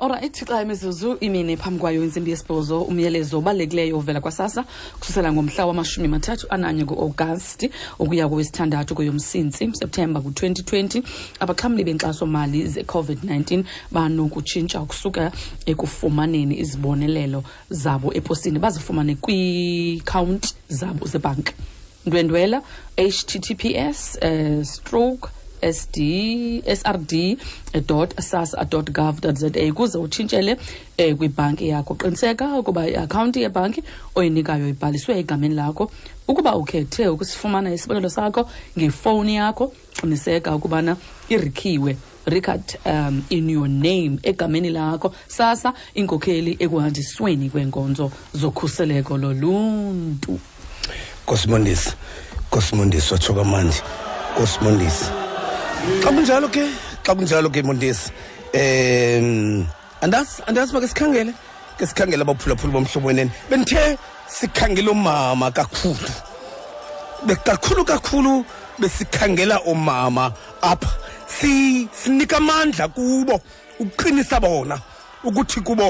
Alright, 0.00 0.36
xa 0.44 0.62
imizuzu 0.62 1.16
imini 1.20 1.56
phambi 1.56 1.80
kwayo 1.80 2.04
insimbi 2.04 2.30
yesibhozo 2.30 2.82
umyalezo 2.82 3.38
obalulekileyo 3.38 3.98
ovela 3.98 4.20
kwasasa 4.20 4.64
kususela 5.00 5.32
ngomhla 5.32 5.66
wamashumi 5.66 6.08
mathathu 6.08 6.46
ananye 6.50 6.84
ku-agasti 6.86 7.70
ukuya 7.98 8.28
kowesithandathu 8.30 8.94
kweyomsintsi 8.94 9.66
septemba 9.74 10.20
ku-2020 10.22 11.02
abaxhamli 11.42 11.82
benkxaso-mali 11.84 12.66
ze-covid-19 12.70 13.64
banokutshintsha 13.90 14.80
ukusuka 14.86 15.32
ekufumaneni 15.66 16.54
izibonelelo 16.62 17.42
zabo 17.70 18.14
eposini 18.14 18.58
bazifumane 18.58 19.16
kwiikhawunti 19.18 20.54
zabo 20.68 21.06
zebhanki 21.10 21.52
ndwendwela 22.06 22.62
https 22.96 24.14
uh, 24.22 24.28
eh, 24.30 24.62
stroke 24.64 25.26
sd 25.62 25.98
srd 26.76 27.12
eh, 27.12 28.08
sasa 28.18 28.64
gov 28.64 29.18
za 29.20 29.50
ukuze 29.70 29.98
utshintshele 29.98 30.56
um 30.98 31.16
kwibhanki 31.18 31.68
yakho 31.68 31.94
qiniseka 31.94 32.58
ukuba 32.58 32.86
iakhawunti 32.88 33.42
yebhanki 33.42 33.82
oyinikayo 34.14 34.68
ibhaliswe 34.68 35.18
egameni 35.18 35.54
lakho 35.54 35.90
ukuba 36.28 36.54
ukhethe 36.56 37.08
ukusifumana 37.08 37.74
isibonelo 37.74 38.08
sakho 38.10 38.48
ngefowuni 38.78 39.36
yakho 39.36 39.72
qiniseka 40.00 40.54
ukubana 40.56 40.96
irikhiwe 41.28 41.96
record 42.26 42.78
um, 42.84 43.22
in 43.30 43.48
your 43.50 43.68
name 43.68 44.18
egameni 44.22 44.70
lakho 44.70 45.14
sasa 45.28 45.72
inkokheli 45.94 46.56
ekuhanjisweni 46.58 47.50
kweenkonzo 47.50 48.10
zokhuseleko 48.34 49.18
loluntu 49.18 50.38
kosimondisi 51.26 51.92
kosimondisi 52.50 53.12
watsho 53.12 53.34
kamandi 53.34 53.76
kosimondisi 54.36 55.10
xa 56.02 56.10
kunjalo 56.16 56.48
ke 56.52 56.64
xa 57.06 57.12
kunjalo 57.16 57.48
ke 57.52 57.60
montesi 57.64 58.10
um 58.60 59.64
andazi 60.04 60.42
andazi 60.48 60.70
make 60.74 60.84
sikhangele 60.92 61.32
ke 61.78 61.84
sikhangele 61.88 62.22
abaphulaphula 62.26 62.72
bomhlobo 62.74 63.06
wenene 63.08 63.30
bendithe 63.50 63.96
sikhangela 64.38 64.90
umama 64.96 65.46
kakhulu 65.58 66.10
bekakhulu 67.26 67.82
kakhulu 67.92 68.32
besikhangela 68.80 69.56
umama 69.72 70.24
apha 70.62 70.90
si 71.26 71.88
sinika 72.02 72.36
amandla 72.42 72.84
kubo 72.96 73.34
ukuqinisa 73.82 74.36
bona 74.44 74.76
ukuthi 75.24 75.60
kubo 75.66 75.88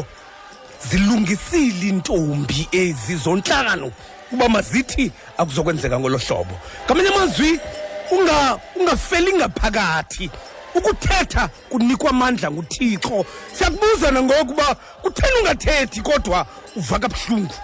zilungisile 0.89 1.83
intombi 1.91 2.69
ezi 2.83 3.15
zontlakano 3.25 3.91
uba 4.33 4.47
mazithi 4.49 5.11
akuzokwenzeka 5.39 5.97
ngolo 6.01 6.19
hlobo 6.25 6.55
ngamanye 6.87 7.09
amazwi 7.15 7.51
unga 8.11 8.59
ungafeli 8.77 9.33
ngaphakathi 9.37 10.31
ukuthetha 10.79 11.43
kunikwa 11.71 12.11
amandla 12.11 12.51
nguthixo 12.51 13.25
siyakubuza 13.53 14.11
nangoku 14.11 14.53
uba 14.53 14.75
kutheni 15.03 15.39
ungathethi 15.41 16.01
kodwa 16.03 16.47
uva 16.77 16.99
kabuhlungu 16.99 17.55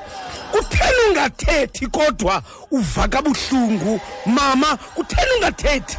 kutheni 0.53 0.99
ungathethi 1.11 1.87
kodwa 1.87 2.43
uva 2.71 3.09
kabuhlungu 3.09 4.01
mama 4.27 4.77
kutheni 4.77 5.31
ungathethi 5.39 5.97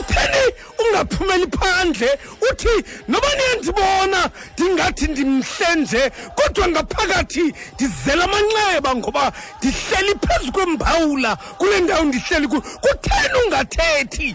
utheni 0.00 0.54
ungaphumeli 0.80 1.46
phandle 1.46 2.10
uthi 2.50 2.68
noba 3.12 3.28
niyandibona 3.36 4.20
ndingathi 4.54 5.06
ndimhle 5.10 5.74
nje 5.80 6.02
kodwa 6.38 6.68
ngaphakathi 6.72 7.44
ndizela 7.74 8.24
amanxeba 8.28 8.90
ngoba 8.98 9.24
ndihleli 9.58 10.14
phezu 10.26 10.50
kwembawula 10.54 11.36
kule 11.58 11.80
ndawo 11.80 12.04
ndihleli 12.04 12.46
kuyo 12.48 12.60
kutheni 12.62 13.38
ungathethi 13.44 14.28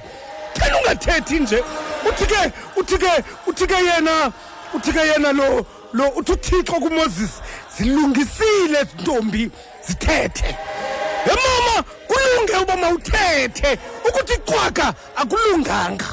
kutheni 0.53 0.75
ungathethi 0.77 1.35
nje 1.39 1.59
uthi 2.09 2.25
ke 2.25 2.41
uthi 2.77 2.97
ke 3.01 3.13
uthi 3.47 3.65
ke 3.71 3.75
yena 3.87 4.31
uthi 4.75 4.91
ke 4.93 4.99
yena 5.09 5.31
lo 5.31 5.65
lo 5.93 6.05
uthi 6.17 6.31
uthixo 6.33 6.73
kumoses 6.83 7.31
zilungisile 7.77 8.79
ntombi 8.99 9.51
zithethe 9.87 10.57
he 11.25 11.29
mama 11.31 11.75
kulunge 12.11 12.55
uba 12.63 12.75
mawuthethe 12.81 13.71
ukuthi 14.07 14.35
cwaka 14.47 14.85
akulunganga 15.21 16.07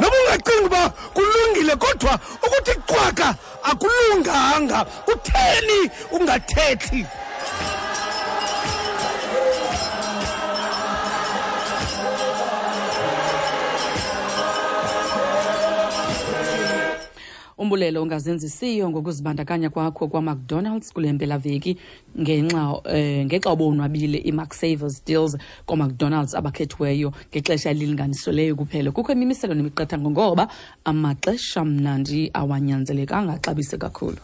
noba 0.00 0.16
ungacingi 0.20 0.62
uba 0.68 0.82
kulungile 1.14 1.74
kodwa 1.82 2.14
ukuthi 2.46 2.74
cwaka 2.90 3.26
akulunganga 3.70 4.80
kutheni 5.06 5.80
ungathethi 6.16 7.00
umbulelo 17.58 18.02
ongazenzisiyo 18.02 18.90
ngokuzibandakanya 18.90 19.70
kwakho 19.70 20.08
kwamacdonalds 20.08 20.92
kule 20.92 21.12
mpelaveki 21.12 21.72
ngenxa 22.22 22.64
eh, 22.96 23.20
ngexa 23.26 23.52
ubonwabile 23.52 24.18
i-macsavers 24.30 24.96
deals 25.06 25.32
kwamacdonalds 25.68 26.32
abakhethiweyo 26.38 27.08
ngexesha 27.30 27.68
elilinganiseleyo 27.74 28.52
kuphela 28.60 28.88
kukho 28.94 29.10
imimiselo 29.16 29.52
nemiqathango 29.56 30.08
ngoba 30.12 30.44
amaxesha 30.90 31.60
mnandi 31.68 32.30
awanyanzelekanga 32.40 33.30
axabise 33.36 33.76
kakhulu 33.82 34.20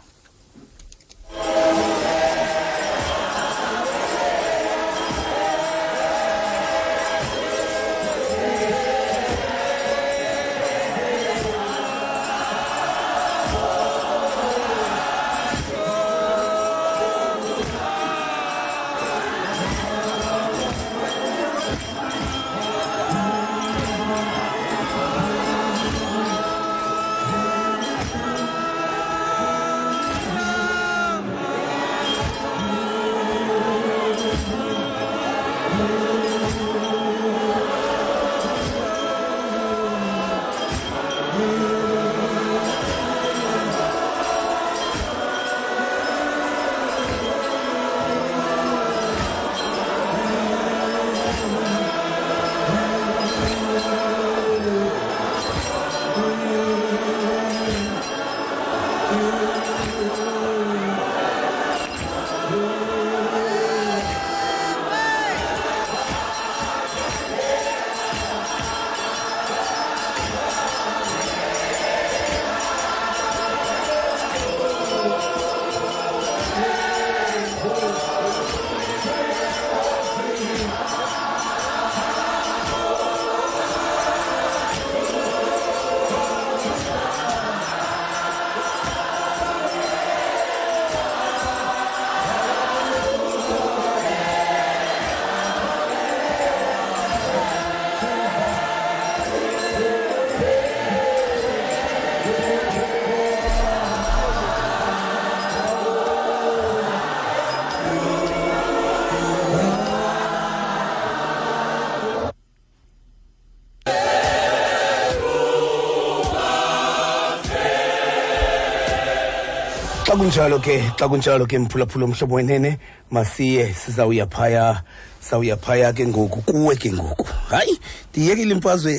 kunjalo 120.28 120.58
ke 120.60 120.76
xa 121.00 121.08
kunjalo 121.08 121.44
ke 121.48 121.56
mphulaphula 121.58 122.04
umhlobo 122.04 122.34
wenene 122.36 122.76
masiye 123.10 123.72
sizawuya 123.80 124.26
phaya 124.28 124.82
sawuya 125.24 125.56
phaya 125.56 125.88
ke 125.96 126.04
ngoku 126.04 126.40
kuwe 126.48 126.76
ke 126.76 126.92
ngoku 126.92 127.24
hayi 127.48 127.74
ndiyekile 128.12 128.54
imfazwe 128.60 128.92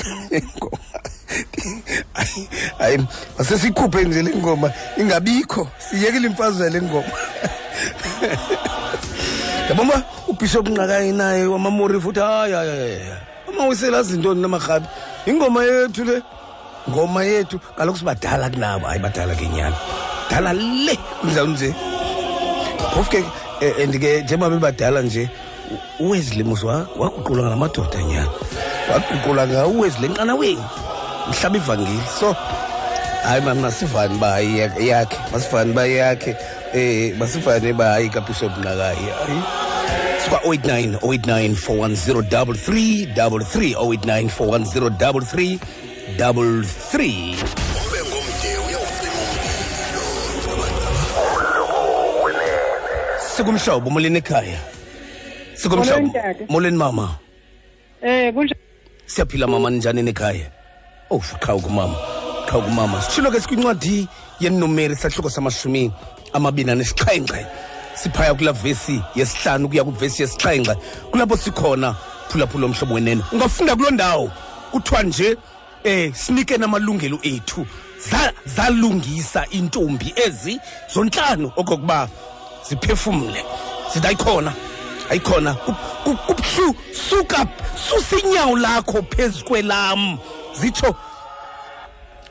hayi 2.79 2.97
masesikhuphe 3.37 4.03
nje 4.03 4.21
le 4.23 4.31
ngoma 4.41 4.73
ingabikho 4.97 5.67
siyekile 5.89 6.27
imfazwe 6.27 6.69
le 6.69 6.81
ngoma 6.81 7.13
yaboma 9.69 10.03
ubhishop 10.27 10.67
nqakayi 10.69 11.11
naye 11.11 11.45
wamamori 11.45 12.01
futhi 12.01 12.19
hayi 12.19 12.53
hayi 12.53 12.97
amawisela 13.49 14.03
zintoni 14.03 14.41
namarhabi 14.41 14.87
ingoma 15.27 15.63
yethu 15.63 16.03
le 16.03 16.21
ngoma 16.89 17.23
yethu 17.23 17.59
kaloku 17.77 17.97
sibadala 17.99 18.49
kunabo 18.49 18.87
hayi 18.87 18.99
badala 18.99 19.35
ke 19.35 19.45
nyani 19.47 19.77
badala 20.29 20.53
le 20.53 20.97
mzawunje 21.23 21.73
phofu 22.93 23.09
ke 23.09 23.23
and 23.81 23.95
eh, 23.95 23.95
eh, 23.95 24.21
ke 24.21 24.23
njengoba 24.23 24.49
bebadala 24.55 25.01
nje 25.01 25.29
uwesley 25.99 26.43
musi 26.43 26.65
waguqulwa 26.65 27.43
ngalamadoda 27.43 28.01
nyana 28.03 28.29
le 29.45 29.53
ngauwesley 29.53 30.09
enqanaweni 30.09 30.63
mhlaba 31.29 31.57
ivangeli 31.57 31.99
so 32.19 32.35
hayi 33.23 33.41
mani 33.41 33.61
masivane 33.61 34.15
uba 34.15 34.31
yakhe 34.39 35.15
masivane 35.31 35.71
uba 35.71 35.85
yakhe 35.87 36.35
um 36.73 37.19
masivane 37.19 37.71
uba 37.73 37.85
hayi 37.93 38.09
kabishop 38.09 38.53
nqakayi 38.61 39.07
hayi 39.25 39.41
suka 40.25 40.41
089 40.47 40.97
089 40.97 41.55
410 42.07 42.43
33 42.43 43.07
089 43.15 44.29
410 44.29 44.29
33 44.29 45.59
33 46.17 47.68
sikumhlobo 53.39 53.89
molweni 53.89 54.19
ekhaya 54.19 54.59
sikumhlobo 55.55 56.11
molweni 56.49 56.77
mama 56.77 57.15
eh 58.01 58.33
kunjani 58.33 58.59
siyaphila 59.07 59.47
mama 59.47 59.69
ninjani 59.69 60.03
nekhaya 60.03 60.51
oh 61.09 61.23
qhawu 61.39 61.61
kumama 61.61 61.95
qhawu 62.49 62.61
kumama 62.63 63.01
sitshilo 63.01 63.31
ke 63.31 63.39
sikwincwadi 63.39 64.07
yenomeri 64.41 64.95
sahluko 64.95 65.29
samashumi 65.29 65.89
amabini 66.33 66.71
anesixhenxe 66.71 67.45
siphaya 67.95 68.33
kula 68.35 68.51
vesi 68.51 69.01
yesihlanu 69.15 69.69
kuya 69.69 69.83
kwivesi 69.83 70.21
yesixhenxe 70.21 70.75
kulapho 71.11 71.37
sikhona 71.37 71.95
phulaphula 72.27 72.65
omhlobo 72.65 72.93
wenene 72.93 73.23
ungafunda 73.31 73.75
kuloo 73.75 73.91
ndawo 73.91 74.31
kuthiwa 74.71 75.03
nje 75.03 75.37
eh 75.83 76.13
sinike 76.13 76.57
namalungelo 76.57 77.19
ethu 77.23 77.65
zalungisa 78.45 79.39
za 79.39 79.45
intombi 79.49 80.13
ezi 80.25 80.59
zontlanu 80.93 81.51
okokuba 81.55 82.09
ziphefumle 82.69 83.39
zithi 83.93 84.07
ayikhona 84.07 84.53
ayikhona 85.09 85.55
ubuhlu 86.05 86.75
suka 87.09 87.47
susinyawo 87.85 88.57
lakho 88.57 89.01
phezu 89.09 89.45
kwelam 89.45 90.17
zitsho 90.53 90.95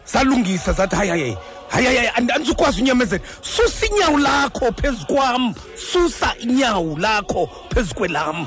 zalungisa 0.05 0.72
zathi 0.72 0.97
hayi 0.97 1.11
hayi 1.11 1.36
hayi 1.68 1.86
hayi 1.97 2.09
andizukwazi 2.14 2.82
unyamezela 2.82 3.22
susa 3.41 3.86
inyawo 3.86 4.18
lakho 4.18 4.72
phezu 4.82 5.07
kwam 5.07 5.55
susa 5.93 6.34
inyawo 6.41 6.99
lakho 6.99 7.51
phezu 7.74 7.95
kwelam 7.95 8.47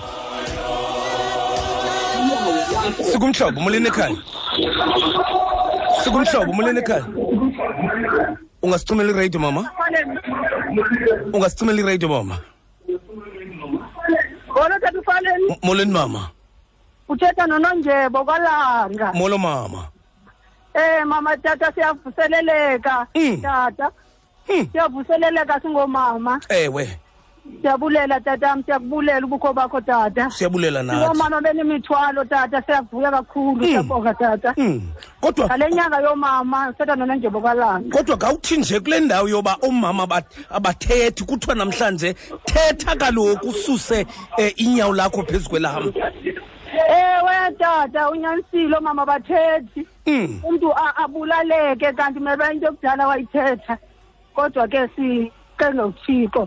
sikumhlobo 3.11 3.59
umlini 3.61 3.87
ekhaya 3.87 4.15
sikumhlobo 6.03 6.51
umlini 6.51 6.79
ekhaya 6.79 7.05
ungasithumela 8.61 9.11
iradio 9.11 9.39
mama 9.39 9.71
ungasicimela 11.33 11.79
iradio 11.81 12.09
mama 12.09 12.37
ngolo 14.49 14.79
tata 14.81 14.99
ufaleni 14.99 15.57
molweni 15.63 15.91
mama 15.91 16.29
uthetha 17.09 17.47
nononjebo 17.47 18.25
kwalanga 18.25 19.13
molo 19.13 19.37
mama 19.37 19.87
Eh 20.73 21.05
mama 21.05 21.37
tata 21.37 21.71
siyavuseleleka 21.71 23.07
hmm. 23.13 23.41
tata 23.41 23.91
hmm. 24.47 24.67
siyavuseleleka 24.71 25.61
singomama 25.61 26.41
ewe 26.49 27.00
siyabulela 27.61 28.19
tatami 28.19 28.63
siyakubulela 28.65 29.25
ubukho 29.25 29.53
bakho 29.53 29.81
tata 29.81 30.29
siyabulela 30.29 30.83
nathi 30.83 30.99
nomama 31.07 31.41
benemithwalo 31.41 32.23
tata 32.29 32.61
siyavuya 32.65 33.11
kakhulu 33.11 33.55
hmm. 33.55 33.65
siyabonga 33.67 34.13
tata 34.13 34.51
hmm. 34.57 34.81
kodwa 35.21 35.45
ngale 35.45 35.69
nyanga 35.71 35.99
yomama 36.01 36.73
setana 36.77 37.05
nenjebokalanga 37.05 37.97
kodwa 37.97 38.15
gawuthi 38.17 38.57
nje 38.57 38.79
kule 38.79 38.99
ndawo 38.99 39.29
yoba 39.29 39.57
omama 39.61 40.07
abathethi 40.49 41.23
kuthiwa 41.23 41.55
namhlanje 41.55 42.13
thetha 42.45 42.95
kaloku 42.95 43.47
ususe 43.49 44.05
um 44.37 44.49
inyawo 44.55 44.93
lakho 44.93 45.23
phezu 45.25 45.49
kwelaham 45.49 45.93
ewe 46.89 47.51
tata 47.59 48.09
unyanisile 48.11 48.77
omama 48.77 49.05
bathethi 49.05 49.87
hmm. 50.05 50.41
umntu 50.43 50.73
abulaleke 50.95 51.93
kanti 51.93 52.19
meba 52.19 52.53
into 52.53 52.67
ekudala 52.67 53.07
wayithetha 53.07 53.77
kodwa 54.35 54.67
ke 54.67 54.89
si 54.95 55.31
sicenge 55.61 55.81
uthixo 55.81 56.45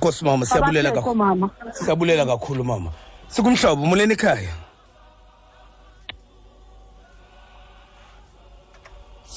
nkosi 0.00 0.24
mama 0.24 0.46
siyabulela 0.46 1.14
mama 1.14 1.50
siyabulela 1.72 2.26
kakhulu 2.26 2.64
mama 2.64 2.90
sikumhlobo 3.28 3.84
muleni 3.90 4.12
ekhaya 4.18 4.52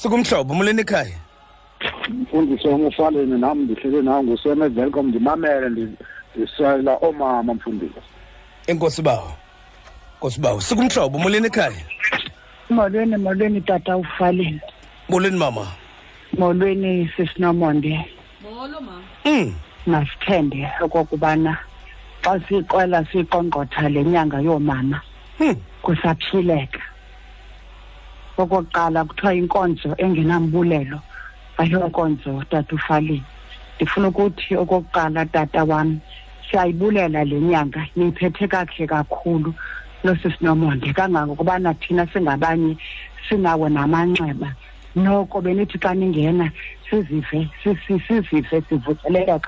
sikumhlobo 0.00 0.54
muleni 0.54 0.80
ekhaya 0.80 1.18
mfundisi 2.20 2.68
wam 2.68 2.90
nam 3.44 3.56
ndihlele 3.64 4.02
nawe 4.02 4.22
ngusemevelcom 4.24 5.06
ndimamele 5.08 5.68
ndisela 6.36 6.92
oomama 6.96 7.54
mfundisi 7.54 8.00
enkosi 8.66 9.02
bawo 9.02 9.30
nkosi 10.18 10.38
bawo 10.40 10.60
sikumhlobo 10.60 11.18
molweni 11.18 11.46
ekhaya 11.46 11.82
molweni 12.70 13.16
molweni 13.16 13.60
tata 13.60 13.96
ufaleni 13.96 14.60
molweni 15.08 15.36
mama 15.36 15.66
molweni 16.38 17.08
sisinomonde 17.16 18.15
Molo 18.54 18.78
mama. 18.80 19.02
Mm. 19.26 19.48
Masithembe 19.92 20.62
okokubana 20.84 21.52
xa 22.22 22.32
siqwela 22.46 22.98
siqongqotha 23.10 23.82
le 23.94 24.02
nyanga 24.12 24.38
yoomama. 24.46 24.98
Hmm. 25.38 25.56
Kusaphileka. 25.84 26.78
Okokuqala 28.40 29.00
kuthiwa 29.08 29.32
inkonzo 29.40 29.90
engenambulelo 30.04 30.98
ayonkonzo 31.60 32.32
tata 32.50 32.72
ufaleni. 32.78 33.24
Ndifuna 33.76 34.06
ukuthi 34.14 34.52
okokuqala 34.62 35.20
tata 35.34 35.60
wam 35.70 35.88
siyayibulela 36.46 37.20
le 37.30 37.36
nyanga 37.48 37.80
niyiphethe 37.96 38.44
kakuhle 38.52 38.84
kakhulu 38.92 39.50
losisinomonde 40.04 40.88
kangangokubana 40.96 41.70
thina 41.82 42.02
singabanye 42.12 42.72
sinawo 43.26 43.66
namanxeba 43.74 44.48
noko 44.96 45.40
benithi 45.44 45.78
xa 45.78 45.92
ningena 45.94 46.48
sizive 46.88 47.48
sizive 47.62 48.24
sivuseleleka 48.68 49.38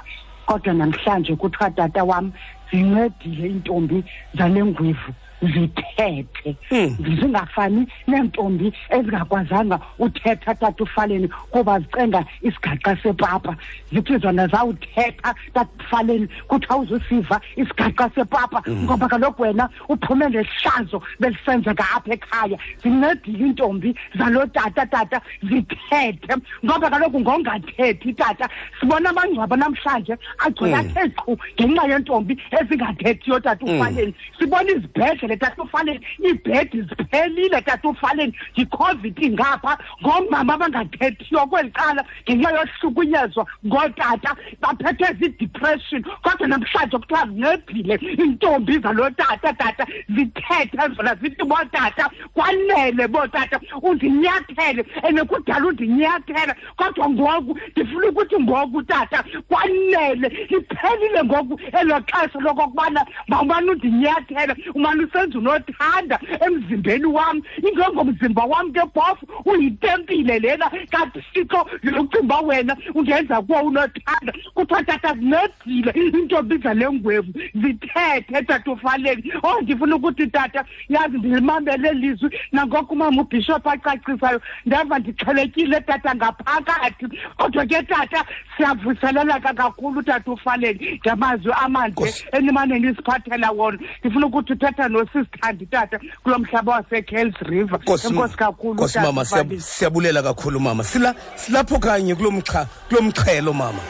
kodwa 0.47 0.73
namhlanje 0.75 1.33
kuthiwa 1.41 1.71
tata 1.77 2.05
wam 2.09 2.33
zincedile 2.71 3.47
iintombi 3.49 3.99
zale 4.39 4.61
ngwevu 4.69 5.11
zithethe 5.43 6.27
hmm. 6.71 7.19
zingafani 7.21 7.87
neentombi 8.07 8.73
ezingakwazanga 8.91 9.81
uthetha 9.99 10.55
tata 10.55 10.83
ufaleni 10.85 11.29
kuba 11.51 11.81
zicenga 11.81 12.25
isigaqa 12.43 12.97
sepapa 13.03 13.57
zithi 13.93 14.19
zona 14.19 14.47
zawuthetha 14.47 15.35
tata 15.55 15.67
ufaleni 15.81 16.29
kuthiwa 16.49 16.77
uzusiva 16.77 17.41
isigaqa 17.57 18.11
sepapa 18.15 18.61
hmm. 18.65 18.75
ngoba 18.85 19.09
kaloku 19.09 19.43
wena 19.43 19.69
uphume 19.89 20.29
nehlazo 20.29 21.03
belisenzeka 21.21 21.85
apha 21.97 22.15
ekhaya 22.15 22.59
zincedile 22.83 23.39
iintombi 23.47 23.95
zalo 24.19 24.47
tata 24.47 24.87
tata 24.87 25.21
zithethe 25.43 26.35
ngoba 26.65 26.91
kaloku 26.91 27.21
ngongathethi 27.21 28.13
tata 28.15 28.49
sibona 28.81 29.11
amangcwaba 29.11 29.57
namhlanje 29.57 30.17
agcwela 30.39 30.79
hmm. 30.83 30.91
athe 30.91 31.09
qhu 31.09 31.39
ngenxa 31.55 31.87
yentombi 31.89 32.35
ezingathethiyo 32.61 33.41
tata 33.41 33.65
ufaleni 33.65 34.15
sibona 34.39 34.71
izibhedle 34.73 35.28
sibhedlele 35.29 35.37
tatufaleni 35.37 36.01
iibhedi 36.27 36.83
ziphelile 36.83 37.61
tatufaleni 37.61 38.35
yicovid 38.57 39.19
ngapha 39.33 39.79
ngoomama 40.03 40.55
abangathethiyo 40.55 41.47
kweli 41.47 41.71
cala 41.71 42.05
ngenxa 42.31 42.51
yohlukunyezwa 42.55 43.47
ngootata 43.67 44.37
baphethe 44.61 45.15
zidipression 45.21 46.03
kodwa 46.23 46.49
namhlanje 46.49 46.99
kuthiwa 46.99 47.27
zincedile 47.27 47.95
iintombi 48.13 48.79
zalotata 48.79 49.53
tata 49.53 49.87
zithethe 50.09 50.93
zona 50.97 51.15
zithi 51.21 51.45
bootata 51.45 52.11
kwanele 52.35 53.09
bootata 53.09 53.61
undinyathele 53.83 54.85
and 55.03 55.19
kudala 55.29 55.67
undinyathela 55.67 56.57
kodwa 56.77 57.09
ngoku 57.11 57.59
ndifuna 57.73 58.09
ukuthi 58.09 58.41
ngoku 58.43 58.83
tata 58.83 59.25
kwanele 59.49 60.29
liphelile 60.51 61.25
ngoku 61.25 61.61
elo 61.81 62.01
xesha 62.01 62.39
lokokubana 62.41 63.07
mawumane 63.29 63.71
undinyathela 63.71 64.57
umane 64.75 65.07
esenza 65.19 65.39
unothanda 65.39 66.19
emzimbeni 66.47 67.05
wam 67.07 67.43
ingengomzimba 67.69 68.43
wam 68.45 68.73
ke 68.73 68.81
bhofu 68.95 69.27
uyitempile 69.45 70.39
lena 70.39 70.71
kanti 70.91 71.23
sixo 71.35 71.67
yocinga 71.83 72.39
wena 72.41 72.77
ungenza 72.95 73.43
kuwo 73.43 73.61
unothanda 73.61 74.33
kuthiwa 74.55 74.83
tata 74.83 75.15
zincedile 75.15 75.93
iintombi 75.97 76.57
zale 76.59 76.91
ngwevu 76.93 77.33
zithethe 77.55 78.43
tata 78.47 78.73
ufaleni 78.73 79.33
oh 79.43 79.61
ndifuna 79.61 79.97
ukuthi 79.97 80.27
tata 80.27 80.65
yazi 80.89 81.17
ndilimamele 81.19 81.93
lizwi 81.93 82.39
nangoko 82.53 82.93
umama 82.95 83.23
ubhishop 83.23 83.67
acacisayo 83.67 84.41
ndava 84.67 84.99
ndixhelekile 84.99 85.81
tata 85.81 86.15
ngaphakathi 86.15 87.07
kodwa 87.37 87.67
ke 87.67 87.83
tata 87.83 88.25
siyavuselelaka 88.57 89.55
kakhulu 89.55 90.03
tata 90.03 90.31
ufaleni 90.33 91.01
ngamazwi 91.07 91.53
amanje 91.53 92.15
enimane 92.33 92.79
nisiphathela 92.79 93.51
wona 93.51 93.79
ndifuna 94.01 94.27
ukuthi 94.27 94.53
uthetha 94.53 94.89
no 94.89 95.05
sizithanda 95.13 95.67
tata 95.71 95.99
kulo 96.23 96.39
mhlaba 96.39 96.73
wasekells 96.73 97.35
river 97.41 97.79
enkosi 97.81 98.37
kakhulu 98.37 98.89
mama 99.03 99.25
siyabulela 99.61 100.23
kakhulu 100.23 100.61
mama 100.61 100.85
sila 100.85 101.15
silapho 101.37 101.79
kanye 101.79 102.15
kulo 102.15 102.31
mxha 102.31 102.67
kulo 102.89 103.03
mxhelo 103.03 103.53
mama 103.53 103.81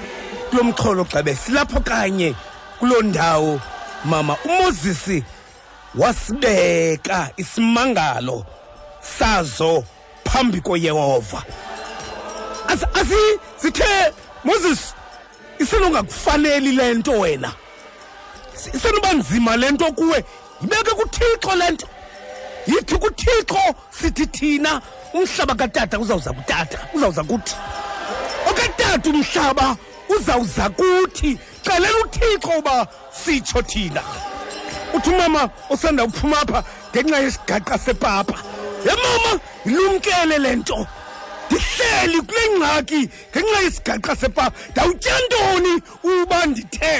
kulo 0.51 0.65
mxholo 0.65 1.05
gxebe 1.05 1.35
silapho 1.35 1.81
kanye 1.81 2.35
kuloo 2.79 3.03
ndawo 3.03 3.61
mama 4.05 4.37
umozisi 4.45 5.25
wasibeka 5.95 7.31
isimangalo 7.37 8.47
sazo 9.01 9.85
phambi 10.25 10.61
koyehova 10.61 11.43
asi 12.69 13.17
sithe 13.57 14.13
moses 14.45 14.95
isenongakufaneli 15.59 16.73
le 16.73 16.95
nto 16.95 17.13
wena 17.19 17.53
isenoba 18.75 19.13
nzima 19.13 19.57
le 19.57 19.71
nto 19.71 19.93
kuwe 19.93 20.25
yibeke 20.61 20.91
kuthixo 20.99 21.55
le 21.59 21.71
nto 21.71 21.87
yithi 22.67 22.95
kuthixo 22.99 23.61
sithi 23.91 24.27
thina 24.27 24.83
umhlaba 25.15 25.55
katata 25.55 25.99
uzawuza 25.99 26.33
kutata 26.33 26.79
uzawuza 26.95 27.23
kuthi 27.25 27.55
okatata 28.51 29.11
umhlaba 29.11 29.77
uzawuza 30.09 30.69
kuthi 30.71 31.39
celela 31.63 31.99
uthixo 32.05 32.49
uba 32.59 32.89
sitsho 33.23 33.63
thina 33.63 34.03
uthi 34.95 35.11
umama 35.11 35.51
osanda 35.71 36.05
uphuma 36.05 36.41
apha 36.41 36.65
ngenxa 36.91 37.19
yesigaqa 37.23 37.79
sepapa 37.79 38.37
ye 38.87 38.93
mama 39.03 39.41
yilumkele 39.65 40.39
le 40.39 40.55
nto 40.57 40.87
ndihleli 41.49 42.21
kule 42.23 42.45
ngxaki 42.59 43.01
ngenxa 43.31 43.61
yesigaqa 43.65 44.13
sepapa 44.17 44.57
ndawutya 44.71 45.15
ntoni 45.25 45.73
uba 46.11 46.47
ndithe 46.47 46.97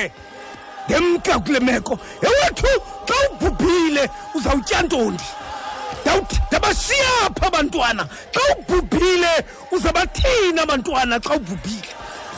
ngemka 0.89 1.35
kule 1.39 1.61
meko 1.61 1.99
ewethu 2.27 2.73
xa 3.09 3.15
ubhubhile 3.31 4.05
uzawutya 4.37 4.79
ntonti 4.87 5.25
ndabashiya 6.49 7.13
pha 7.41 7.47
abantwana 7.49 8.03
xa 8.35 8.43
ubhubhile 8.55 9.29
uzabathini 9.77 10.59
abantwana 10.65 11.15
xa 11.27 11.33
ubhubhile 11.39 11.91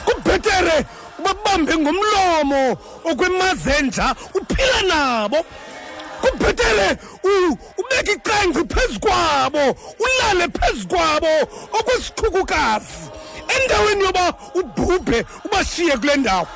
kubhetere 0.07 0.77
ubabambe 1.19 1.73
ngomlomo 1.83 2.63
okwemazenja 3.11 4.07
uphila 4.39 4.81
nabo 4.91 5.39
kubhetere 6.23 6.89
ubeke 7.81 8.13
icangci 8.19 8.63
phezu 8.75 8.99
kwabo 9.05 9.63
ulale 10.05 10.47
phezu 10.57 10.85
kwabo 10.93 11.35
okwesikhukukazi 11.79 12.97
endaweni 13.55 14.03
yoba 14.05 14.27
ubhubhe 14.61 15.19
ubashiye 15.47 15.95
kule 16.01 16.17
ndawo 16.23 16.49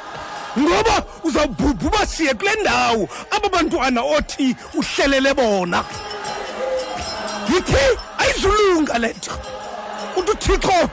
ngoba 0.59 1.03
uzawubhubhuba 1.23 2.07
siye 2.07 2.35
kule 2.35 2.51
ndawo 2.61 3.09
aba 3.31 3.49
bantwana 3.49 4.03
othi 4.03 4.57
uhlelele 4.75 5.35
bona 5.35 5.85
yithi 7.55 7.77
ayizulunga 8.19 8.99
le 8.99 9.09
nto 9.09 9.33
uthi 10.17 10.31
uthixo 10.33 10.91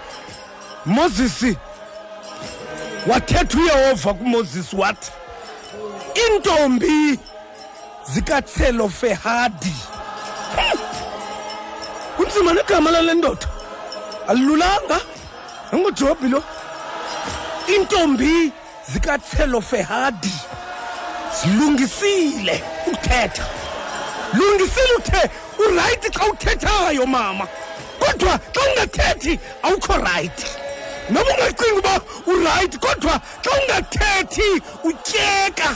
moses 0.86 1.55
wathetha 3.07 3.57
uyehova 3.57 4.14
kumoses 4.14 4.74
wathi 4.74 5.12
iintombi 6.18 7.20
zikatselofehadi 8.14 9.76
hmm. 10.55 10.80
kunzima 12.18 12.53
negama 12.53 12.91
lale 12.91 13.14
ndoda 13.14 13.47
alilulanga 14.28 14.99
nangujobhi 15.72 16.28
lo 16.28 16.43
iintombi 17.70 18.51
zikatshelo 18.93 19.61
fehadi 19.61 20.33
zilungisile 21.41 22.63
ukuthetha 22.87 23.45
lungisile 24.37 24.93
uthe 24.97 25.29
urayithi 25.59 26.09
xa 26.15 26.25
uthethayo 26.31 27.05
mama 27.05 27.47
kodwa 27.99 28.35
xa 28.55 28.61
ungathethi 28.69 29.39
awukho 29.63 29.93
rayithi 30.05 30.47
noba 31.13 31.31
ungacinga 31.31 31.79
uba 31.79 31.93
urayithi 32.33 32.77
kodwa 32.85 33.15
xa 33.45 33.49
ungathethi 33.59 34.47
utyeka 34.89 35.69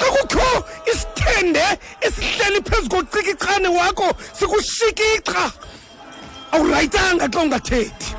xa 0.00 0.06
kukho 0.14 0.48
isithende 0.92 1.64
esihleli 2.06 2.60
phezu 2.68 2.88
kocikicane 2.94 3.68
wakho 3.78 4.08
sikushikixa 4.38 5.42
awurayithanga 6.52 7.24
xa 7.32 7.38
ungathethi 7.44 8.10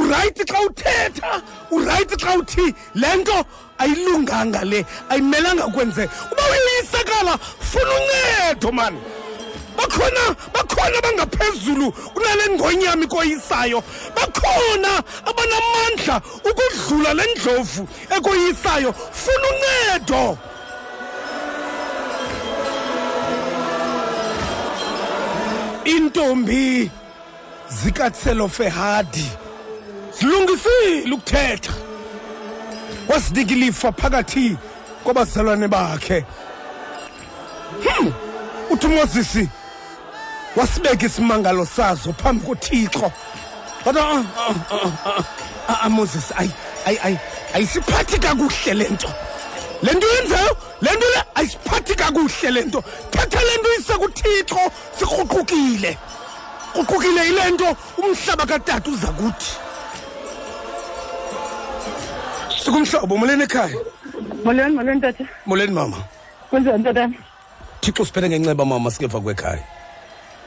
urayithi 0.00 0.42
xa 0.50 0.58
uthetha 0.68 1.32
urayithi 1.70 2.16
xa 2.18 2.34
uthi 2.38 2.74
le 2.94 3.16
nto 3.16 3.36
ayilunganga 3.78 4.62
le 4.64 4.86
ayimelanga 5.08 5.66
kwenzeka 5.74 6.12
uba 6.32 6.42
uyisekala 6.52 7.38
funa 7.60 7.92
uncedo 7.98 8.72
mani 8.72 8.98
bakhona 9.76 10.24
bakhona 10.54 10.96
abangaphezulu 11.00 11.86
kunale 12.14 12.44
ngonyama 12.56 13.04
ikoyisayo 13.06 13.78
bakhona 14.16 14.92
abanamandla 15.30 16.16
ukudlula 16.50 17.10
le 17.18 17.24
ndlovu 17.34 17.82
ekoyisayo 18.16 18.92
funa 19.12 19.48
uncedo 19.54 20.22
iintombi 25.86 26.90
zikatselofehadi 27.80 29.28
silungisile 30.18 31.12
ukuthetha 31.14 31.72
wasidikilifa 33.08 33.92
phakathi 33.92 34.56
kwabazalwane 35.04 35.68
bakhe 35.68 36.24
hmm. 37.84 38.12
uthi 38.70 38.86
umoses 38.86 39.48
wasibeka 40.56 41.06
isimangalo 41.06 41.66
sazo 41.66 42.12
phambi 42.12 42.46
kothixo 42.46 43.12
kodwa 43.84 44.02
ah, 44.40 44.54
ah, 45.68 45.84
ah, 45.84 45.88
moses 45.88 46.32
ayi 46.38 46.50
ayi 46.86 46.98
ayi 47.04 47.18
ayisiphathi 47.54 48.18
kakuhle 48.18 48.74
le 48.74 48.88
nto 48.88 49.08
le 49.82 49.92
nto 49.92 50.06
yenzayo 50.14 50.56
le 50.80 50.90
nto 50.96 51.06
le 51.14 51.22
ayisiphathi 51.34 51.94
kakuhle 51.94 52.50
le 52.50 52.60
nto 52.64 52.82
thatha 53.10 53.40
le 53.42 53.54
nto 53.56 53.68
ise 53.80 53.92
kuthixo 53.94 54.60
sikruqukile 54.98 55.98
kruqukile 56.72 57.24
yile 57.26 57.50
nto 57.50 57.76
umhlaba 58.04 58.46
katata 58.46 58.90
uza 58.90 59.08
kuthi 59.08 59.65
sikumhlobo 62.66 63.14
molweni 63.18 63.42
ekhaya 63.46 63.76
molweni 64.44 64.72
molweni 64.78 65.00
tata 65.00 65.24
molweni 65.46 65.72
mama 65.72 65.96
kunjani 66.50 66.82
tata 66.84 67.04
thixo 67.80 68.04
siphele 68.04 68.28
ngenceba 68.30 68.64
mama 68.66 68.90
sikeva 68.90 69.20
kwekhaya 69.20 69.62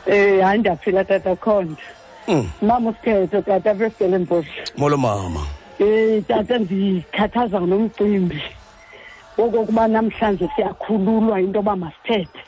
eh 0.05 0.43
hayi 0.43 0.59
ndiyaphila 0.59 1.03
tata 1.05 1.35
khonje 1.35 1.83
mm. 2.27 2.49
mama 2.61 2.89
usikhetho 2.89 3.41
tata 3.41 3.73
beselemboshi 3.73 4.59
molo 4.77 4.97
mama 4.97 5.47
eh 5.79 6.23
tata 6.27 6.57
ndikhathaza 6.59 7.59
nomcimbi 7.59 8.41
wokokuba 9.37 9.87
namhlanje 9.87 10.49
siyakhululwa 10.55 11.39
into 11.41 11.57
yoba 11.59 11.75
masithethe 11.75 12.39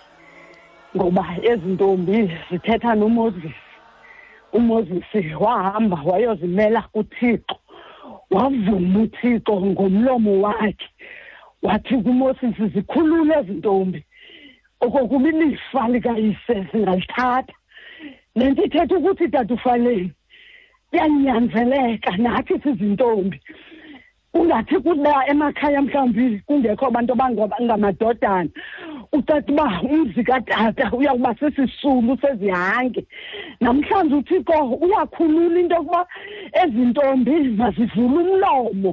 ngoba 0.95 1.23
ezi 1.51 1.67
ntombi 1.67 2.37
zithetha 2.51 2.95
nomoses 2.95 3.55
umoses 4.53 5.25
wahamba 5.39 5.97
wayozimela 6.05 6.81
kuthixo 6.81 7.60
wavuma 8.31 8.99
uthixo 9.05 9.53
ngomlomo 9.73 10.33
wakhe 10.43 10.85
wathi 11.65 11.95
kumoses 12.05 12.57
zikhulule 12.73 13.33
ezi 13.39 13.53
ntombi 13.59 13.99
okokuba 14.85 15.27
ilifa 15.29 15.81
likayise 15.93 16.55
singalithatha 16.71 17.53
le 18.35 18.43
nto 18.51 18.61
ithetha 18.67 18.95
ukuthi 18.97 19.25
tata 19.33 19.51
ufaleni 19.57 20.09
kuyanyanzeleka 20.91 22.11
nathi 22.25 22.53
sizintombi 22.63 23.37
ungathi 24.33 24.79
kuba 24.79 25.27
emakhaya 25.27 25.81
mhlawumbi 25.81 26.39
kungekho 26.47 26.87
abantu 26.87 27.13
abangamadodana 27.13 28.47
ucaca 29.11 29.49
uba 29.51 29.67
umzi 29.83 30.23
katata 30.23 30.87
uyakuba 30.95 31.35
sesisulu 31.35 32.15
sezihange 32.17 33.03
namhlanje 33.59 34.15
uthixo 34.15 34.53
uyakhulula 34.81 35.59
into 35.59 35.75
yokuba 35.75 36.01
ezintombi 36.55 37.33
mazivule 37.57 38.21
umlomo 38.23 38.91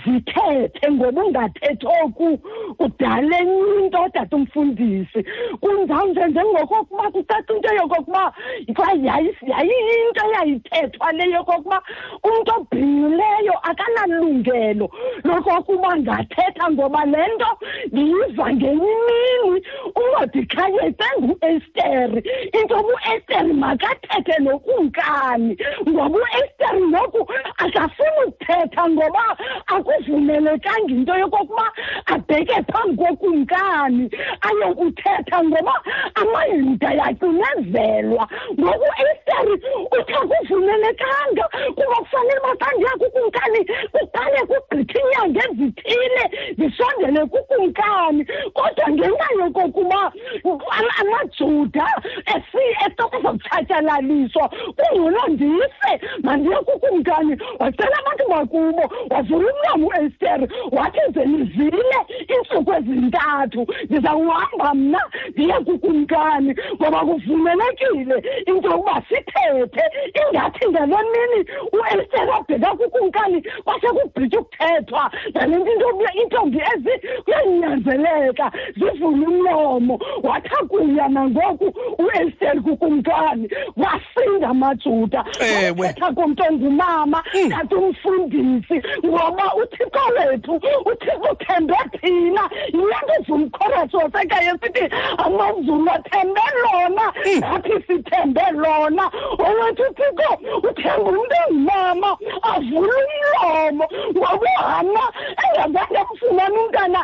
zithethe 0.00 0.88
ngoba 0.90 1.20
ungathethoku 1.24 2.38
kudala 2.80 3.38
enye 3.42 3.60
into 3.84 4.00
tata 4.14 4.36
umfundisi 4.40 5.20
kunjawunje 5.60 6.20
njengokokuba 6.32 7.10
kucaca 7.12 7.52
into 7.52 7.72
yokokuba 7.76 8.32
kwa 8.74 8.88
yayiyinto 9.04 10.22
eyayithethwa 10.32 11.12
leyo 11.12 11.36
yokokuba 11.44 11.76
umntu 12.24 12.50
obhinqileyo 12.56 13.54
akanalungelo 13.68 14.77
uhlelo 14.78 14.88
lokokuba 15.24 15.96
ngathetha 15.96 16.66
ngoba 16.70 17.00
le 17.12 17.18
nto 17.34 17.50
ndiyiva 17.92 18.46
ngenyimini 18.54 19.62
unodikhanyete 20.00 21.06
nguesteri 21.22 22.20
into 22.60 22.76
buesteri 22.86 23.52
makathethe 23.62 24.36
nokumkani 24.42 25.54
ngoba 25.88 26.18
uesteri 26.18 26.80
noku 26.92 27.20
akafuni 27.56 28.24
ukuthetha 28.26 28.82
ngoba 28.88 29.24
akuvumelekanga 29.66 30.88
into 30.96 31.14
yokokuba 31.20 31.66
abheke 32.06 32.58
phambi 32.72 32.96
kokumkani 33.02 34.04
ayokuthetha 34.48 35.44
ngoba 35.44 35.72
amayuda 36.14 36.88
yacinezelwa 37.00 38.28
ngoku 38.60 38.84
esteri 39.04 39.52
uthi 39.98 40.12
akuvumelekanga 40.22 41.44
kuba 41.76 41.96
kufanele 41.96 42.40
uba 42.48 42.56
xa 42.66 42.72
ndiyakukumkani 42.76 43.58
kuqale 43.92 44.38
ogqitha 44.72 44.98
inyanga 45.00 45.40
ezithile 45.50 46.22
ndisondele 46.58 47.20
kukumkani 47.32 48.22
kodwa 48.56 48.86
ngenxa 48.94 49.28
yokokuba 49.40 50.02
amajuda 51.00 51.86
esokuzotshatyalaliswa 52.34 54.44
kungcono 54.78 55.22
ndife 55.34 55.92
mandiye 56.24 56.56
kukumkani 56.68 57.32
wacela 57.60 57.96
abantu 58.00 58.24
bakubo 58.32 58.82
wavula 59.10 59.50
umlomo 59.52 59.86
uester 59.90 60.40
wathi 60.76 61.00
ze 61.14 61.22
nivile 61.30 61.96
iintsuku 62.30 62.72
ezintathu 62.78 63.60
ndizawuhamba 63.88 64.68
mna 64.80 65.00
ndiye 65.32 65.52
kukumkani 65.66 66.50
ngoba 66.76 67.00
kuvumelekile 67.08 68.16
into 68.48 68.68
yokuba 68.72 68.96
sithethe 69.08 69.82
ingathi 70.30 70.64
ngale 70.70 70.96
mini 71.12 71.40
uester 71.76 72.26
abheka 72.36 72.70
kukumkani 72.78 73.38
kwase 73.64 73.86
kubhitya 73.96 74.40
kuthethwa 74.60 75.10
nalenye 75.34 75.72
into 75.72 76.00
iintombi 76.14 76.60
ezi 76.74 77.22
kuyanyanzeleka 77.24 78.52
zivule 78.76 79.24
umlomo 79.26 79.98
wathakuya 80.22 81.08
nangoku 81.08 81.74
uesteri 81.98 82.60
kukumntwana 82.60 83.48
wasinda 83.76 84.48
amajuda 84.48 85.18
wathetha 85.76 86.12
kumntu 86.12 86.42
ongumama 86.48 87.24
hmm. 87.32 87.50
kanti 87.50 87.74
umfundisi 87.74 88.82
ngoba 89.06 89.54
uthixo 89.54 90.00
wethu 90.18 90.54
uthixo 90.90 91.20
uthembe 91.32 91.74
thina 92.00 92.50
yile 92.72 92.96
nto 93.02 93.14
zumkhorasi 93.26 93.96
wasekhaya 93.96 94.52
esithi 94.54 94.94
amazulu 95.18 95.90
athembe 95.90 96.40
lona 96.62 96.88
nathi 97.40 97.70
hmm. 97.70 97.82
sithembe 97.86 98.42
lona 98.52 99.06
owethu 99.38 99.82
uthixo 99.82 100.32
uthemba 100.68 100.98
umntu 100.98 101.20
ongumama 101.50 102.18
avule 102.42 103.04
umlomo 103.42 103.88
ngoba 104.16 104.47
nohana 104.56 105.00
engazange 105.64 106.02
umntana 106.28 107.00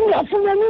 ungafumani 0.00 0.66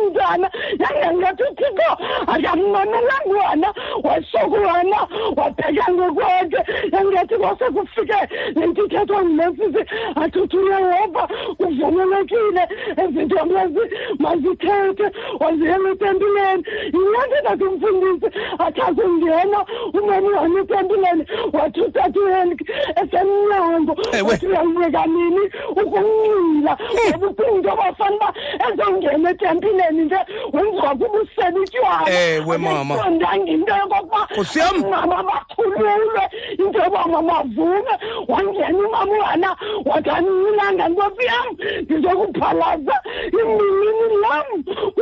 yangangathi 0.82 1.42
uthixo 1.50 1.90
akammamelanga 2.32 2.98
umntwana 3.38 3.70
wasokulana 4.06 4.98
wabheka 5.36 5.86
ngokwakhe 5.92 6.60
engathi 6.98 7.34
kwase 7.40 7.64
kufike 7.74 8.18
lento 8.56 8.82
ithethwa 8.86 9.20
ngulesisi 9.24 9.80
athi 10.20 10.38
uyehova 10.38 11.28
kuvumelekile 11.58 12.62
ezinto 13.02 13.38
lezi 13.54 13.84
mazithethe 14.22 15.06
waziyela 15.40 15.88
etempileni 15.94 16.62
yinanto 16.94 17.36
nathi 17.46 17.64
umfundisi 17.68 18.28
athi 18.64 18.80
akungena 18.88 19.60
umani 19.94 20.58
etempileni 20.62 21.22
wathi 21.52 21.80
utata 21.80 22.20
uhenrik 22.20 22.60
esemnyango 23.02 23.92
uthi 23.92 25.08
nini 25.14 25.44
ukumncila 25.80 26.78
eh. 26.80 27.14
ngoba 27.16 27.30
uphinto 27.30 27.70
bafanele 27.76 28.16
uba 28.16 28.28
ezongena 28.84 29.30
etempileni 29.30 30.00
nje 30.04 30.18
wenziwa 30.52 30.90
kubusela 30.90 32.08
mama 32.58 32.94
ndange 33.18 33.50
into 33.52 33.72
yokokuba 33.80 34.90
mama 34.90 35.22
bakhululwe 35.28 36.22
into 36.62 36.78
yoba 36.78 37.02
mamavuke 37.12 37.92
wangena 38.30 38.78
umama 38.78 39.26
ungana 39.34 39.56
wathi 39.88 40.10
andiyilanga 40.16 40.84
ntombi 40.92 41.24
yam 41.30 41.48
ndizokuphalaza 41.82 42.96
imbilini 43.40 44.08
lam 44.24 44.46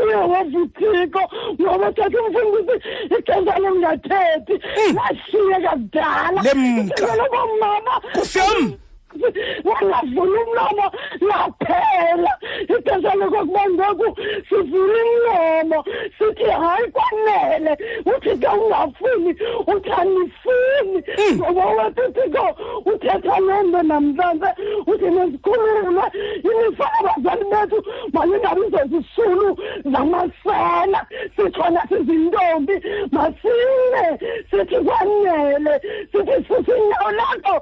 uyehova 0.00 0.38
uthixo 0.62 1.22
ngoba 1.60 1.86
thatha 1.96 2.18
umfundisi 2.24 2.74
ixesha 3.16 3.54
lingathethi 3.64 4.54
hmm. 4.76 4.92
lashiyeka 4.98 5.70
kudala 5.80 6.38
lemka 6.44 7.08
loba 7.18 7.40
mama 7.60 7.94
kusiyam 8.14 8.64
wangavula 9.64 10.42
umlomo 10.44 10.90
laphela 11.28 12.30
ixesha 12.72 13.12
lokokuba 13.20 13.62
ngoku 13.74 14.08
sivule 14.48 15.02
umlomo 15.08 15.78
sithi 16.18 16.44
hayi 16.60 16.86
kwanele 16.96 17.72
uthi 18.12 18.34
ke 18.42 18.48
ungafuni 18.56 19.32
uthi 19.72 19.90
andifuni 19.90 21.02
hmm. 21.16 21.36
ngoba 21.38 21.64
wethu 21.76 22.00
uthixo 22.10 22.44
uthetha 22.92 23.36
loo 23.46 23.62
nto 23.68 23.80
namhlanje 23.90 24.48
uthi 24.90 25.04
nizikhulule 25.14 26.02
imifana 26.46 27.08
abazali 27.16 27.44
bethu 27.52 27.78
malingabi 28.12 28.60
zezisulu 28.74 29.48
zamasela 29.92 31.00
sikhona 31.36 31.82
sizintombi 31.88 32.74
masine 33.16 34.06
sithi 34.50 34.76
kwanele 34.86 35.74
sithi 36.12 36.38
susinyawo 36.48 37.10
lakho 37.20 37.56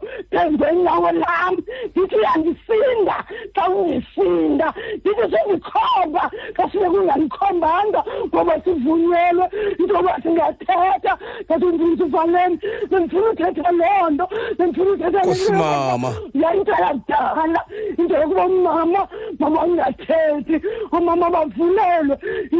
inqawe 0.74 1.10
lam 1.24 1.54
ndithi 1.90 2.16
uyandisinda 2.20 3.16
xa 3.56 3.64
undisinda 3.80 4.68
ndithi 5.00 5.24
sendikhomba 5.32 6.22
kasibe 6.56 6.86
sibe 6.86 6.88
kungandikhombanga 6.94 8.00
ngoba 8.32 8.54
sivunyelwe 8.64 9.46
ntoba 9.82 10.12
singathetha 10.22 11.12
ndathi 11.44 11.66
ndindivaleni 11.74 12.56
bendifuna 12.90 13.28
uthetha 13.32 13.70
loo 13.80 14.06
nto 14.14 14.26
bendifuna 14.58 14.90
uthetha 14.96 15.20
kosimama 15.28 16.10
yayintaladala 16.42 17.60
into 18.00 18.14
yokuba 18.20 18.44
umama 18.50 19.02
mama 19.40 19.58
ungathethi 19.68 20.56
oomama 20.94 21.26
bavulelwe 21.34 22.14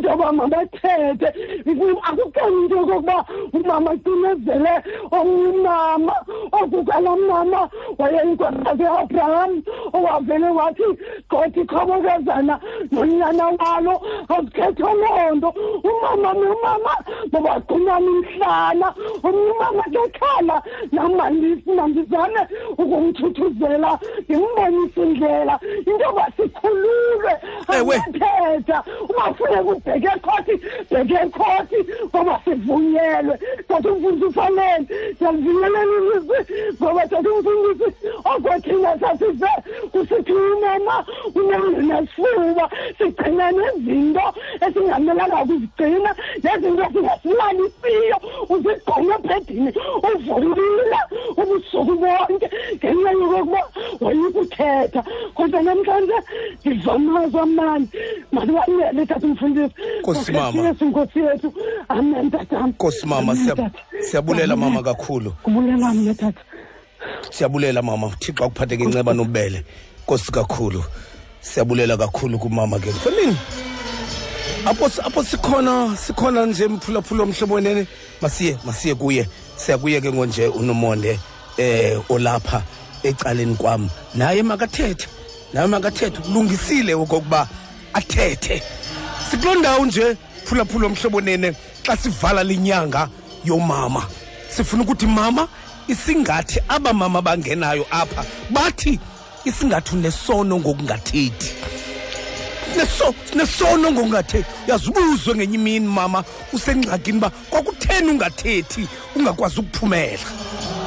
intoba 0.05 0.33
mabethethe 0.33 1.29
akukani 1.65 2.63
into 2.63 2.77
yokokuba 2.77 3.27
umama 3.53 3.91
cinezele 3.97 4.83
umama 5.11 6.15
ovuka 6.53 7.01
lo 7.01 7.17
mama 7.17 7.69
wayeyinkwenkwe 7.99 8.87
abraham 9.01 9.63
owavele 9.93 10.49
wathi 10.51 10.99
godi 11.31 11.61
ikhobokezana 11.63 12.61
nonyana 12.93 13.45
walo 13.59 13.95
azikhethe 14.29 14.83
loo 14.83 15.35
nto 15.35 15.49
umama 15.85 16.33
nomama 16.45 16.93
babaqumana 17.31 18.07
umhlana 18.07 18.95
omnye 19.25 19.51
umama 19.57 19.83
kekhala 19.95 20.63
namandisi 20.93 21.71
mandizame 21.73 22.43
ukumthuthuzela 22.79 23.99
ndimbonise 24.29 25.03
indlela 25.03 25.61
into 25.79 25.97
yoba 26.05 26.29
sikhululwe 26.37 27.33
azathetha 27.75 28.79
uba 29.09 29.25
funeka 29.35 29.63
ubhe 29.71 29.94
bhekekhothi 29.95 30.55
bhekekhothi 30.91 31.77
ngoba 32.13 32.35
sivunyelwe 32.45 33.35
kodwa 33.69 33.93
umfundisi 33.93 34.25
ufanele 34.25 34.87
siyalivinyelela 35.19 35.81
ilizwi 35.85 36.57
ngoba 36.83 37.03
thatha 37.11 37.29
umfundisi 37.29 38.07
okothina 38.31 38.93
sasize 39.01 39.47
kusithi 39.93 40.33
unema 40.51 40.97
unenesifuba 41.39 42.65
sigcina 42.99 43.47
nezinto 43.59 44.27
esingamelanga 44.65 45.37
ukuzigcina 45.45 46.11
nezinto 46.45 46.83
esingasilalisisiyo 46.87 48.17
uzigqoke 48.55 49.07
ebhedini 49.15 49.73
uvulile 50.09 51.01
ubusuku 51.43 51.93
bonke 52.03 52.47
ngenxa 52.83 53.11
yokokuba 53.11 53.61
wayikuthetha 54.05 55.01
kodwa 55.37 55.61
namhlanje 55.67 56.19
ndivamazwa 56.65 57.47
mani 57.57 57.89
mani 58.35 58.53
wanele 58.57 59.03
thatha 59.09 59.27
umfundisi 59.29 59.75
kosimama 60.03 60.71
nkosi 60.73 61.19
yethu 61.19 61.53
amen 61.89 62.31
tatam 62.31 62.73
kosimama 62.73 63.37
siyabulela 64.11 64.57
mama 64.57 64.83
kakhulu 64.83 65.31
kubulela 65.43 65.95
mna 65.95 66.15
tata 66.15 66.41
siyabulela 67.31 67.83
mama 67.83 68.11
thixo 68.21 68.45
akuphatheke 68.45 68.85
inceba 68.85 69.15
nobele 69.15 69.65
nkosi 70.05 70.33
kakhulu 70.33 70.85
siyabulela 71.41 71.97
kakhulu 71.97 72.39
kumama 72.39 72.79
ke 72.79 72.91
mfemini 72.91 73.37
apho 74.67 74.87
apho 75.03 75.23
sikhona 75.25 75.97
sikhona 75.97 76.47
nje 76.47 76.69
mphulaphula 76.69 77.23
omhlobo 77.23 77.55
wenene 77.55 77.87
masiye 78.21 78.59
masiye 78.65 78.95
kuye 78.95 79.29
siyakuye 79.57 80.01
ke 80.01 80.13
ngonje 80.13 80.47
unomonde 80.49 81.21
eh 81.59 82.01
olapha 82.11 82.63
ecaleni 83.03 83.57
kwam 83.57 83.89
naye 84.15 84.43
makathethe 84.43 85.07
naye 85.53 85.67
makathethe 85.67 86.21
kulungisile 86.23 86.95
okokuba 86.95 87.49
athethe 87.93 88.63
sikuloo 89.31 89.55
ndawo 89.55 89.87
nje 89.87 90.17
phulaphula 90.45 90.87
omhlobo 90.87 91.21
nene 91.21 91.53
xa 91.87 91.97
sivala 91.97 92.45
linyanga 92.45 93.09
yomama 93.45 94.05
sifuna 94.57 94.83
ukuthi 94.83 95.07
mama 95.07 95.49
isingathi 95.89 96.61
aba 96.69 96.93
mama 96.93 97.23
bangenayo 97.23 97.87
apha 97.91 98.25
bathi 98.51 99.01
isingathi 99.45 99.97
nesono 99.97 100.57
ngokungathethi 100.59 101.51
neso 102.77 103.15
nesono 103.37 103.93
ngokungathethi 103.93 104.47
uyazibuzwe 104.67 105.35
ngenye 105.35 105.55
imini 105.55 105.87
mama 105.87 106.25
usengxakini 106.53 107.19
uba 107.19 107.31
kwakutheni 107.31 108.11
ungathethi 108.11 108.89
ungakwazi 109.17 109.61
ukuphumela 109.61 110.19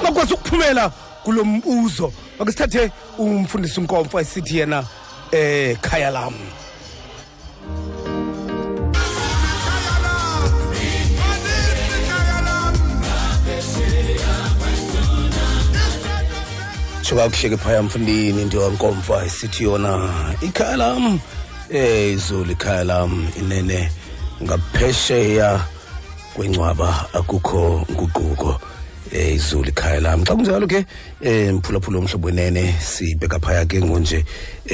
ungakwazi 0.01 0.33
ukuphumela 0.33 0.89
kulo 1.23 1.43
mbuzo 1.45 2.13
makhe 2.39 2.51
sithathe 2.51 2.91
umfundisi 3.17 3.79
unkomfa 3.79 4.21
esithi 4.21 4.57
yena 4.57 4.83
eh 5.31 5.77
khaya 5.81 6.09
lam 6.11 6.33
shoka 17.07 17.29
kuhleke 17.29 17.57
phaya 17.57 17.83
mfundini 17.83 18.41
into 18.41 18.61
yankomfa 18.61 19.25
isithi 19.25 19.63
yona 19.63 20.35
ikhaya 20.41 20.77
lam 20.77 21.19
eh 21.69 22.13
izulu 22.13 22.51
ikhaya 22.51 22.83
lam 22.83 23.27
inene 23.39 23.91
ngaphesheya 24.43 25.59
kwencwaba 26.35 26.89
akukho 27.17 27.85
nguquko 27.91 28.51
eh 29.11 29.35
izulu 29.39 29.69
ikhaya 29.71 29.99
lam 30.05 30.19
xa 30.27 30.35
kunjalo 30.35 30.65
ke 30.67 30.79
eh 31.31 31.47
mphulaphula 31.55 31.97
omhlobwenene 31.99 32.75
sibheka 32.91 33.39
phaya 33.45 33.63
ke 33.71 33.77
ngonje 33.87 34.19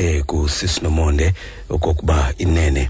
eh 0.02 0.26
kusisinomonde 0.26 1.28
okokuba 1.70 2.18
inene 2.44 2.90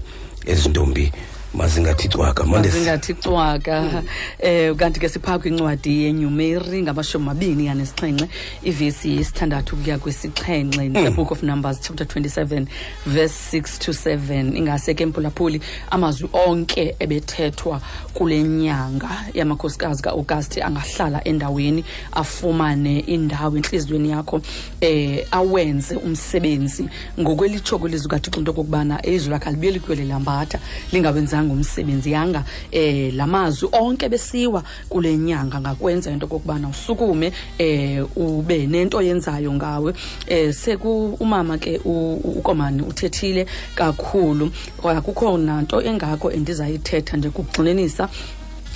ezintombi 0.52 1.12
mazingathixwaka 1.54 2.44
mazingathixwaka 2.44 3.80
um 3.80 3.88
mm. 3.90 4.04
eh, 4.38 4.74
kanti 4.76 5.00
ke 5.00 5.08
siphaa 5.08 5.38
kwincwadi 5.38 6.02
yenyumeri 6.04 6.82
ngamashumi 6.82 7.24
mabini 7.24 7.68
anesixhenxe 7.68 8.28
ivesi 8.64 9.16
yesithandathu 9.16 9.76
ukuya 9.76 9.98
kwisixhenxe 9.98 10.88
mm. 10.88 10.92
the 10.94 11.10
book 11.10 11.30
of 11.30 11.42
numbers 11.42 11.80
chapter 11.80 12.04
27 12.04 12.66
verse 13.06 13.38
6 13.60 13.78
to 13.78 13.92
7 13.92 14.56
ingase 14.56 14.94
ke 14.94 15.06
mphulaphuli 15.06 15.60
amazwi 15.90 16.28
onke 16.32 16.96
ebethethwa 16.98 17.80
kule 18.14 18.42
nyanga 18.42 19.10
yamakhosikazi 19.34 20.02
kaaugusti 20.02 20.62
angahlala 20.62 21.24
endaweni 21.24 21.84
afumane 22.12 22.98
indawo 23.00 23.56
entliziyweni 23.56 24.10
yakho 24.10 24.36
um 24.36 25.18
awenze 25.30 25.96
umsebenzi 25.96 26.84
ngokwelitsho 27.20 27.78
kwelizwi 27.78 28.08
kathixo 28.10 28.40
into 28.40 28.50
okokubana 28.50 29.06
izwi 29.06 29.30
lakhe 29.30 29.48
alibuye 29.48 29.72
likwele 29.72 30.04
lambatha 30.04 30.58
lingawenzanga 30.92 31.43
nangumsebenzi 31.44 32.12
yanga 32.12 32.44
eh 32.72 33.12
mazwi 33.26 33.68
onke 33.72 34.08
besiwa 34.08 34.62
kule 34.88 35.16
nyanga 35.16 35.60
ngakwenza 35.60 36.10
into 36.10 36.26
kokubana 36.26 36.68
usukume 36.68 37.32
eh 37.58 38.04
ube 38.16 38.66
nento 38.66 39.02
yenzayo 39.02 39.52
ngawe 39.52 39.94
eh 40.28 40.54
seku 40.54 41.16
umama 41.20 41.58
ke 41.58 41.80
ukomani 42.24 42.82
uthethile 42.82 43.46
kakhulu 43.74 44.50
akukho 44.84 45.38
nanto 45.38 45.82
engakho 45.82 46.30
endizayithetha 46.32 47.16
nje 47.16 47.30
kugxininisa 47.30 48.08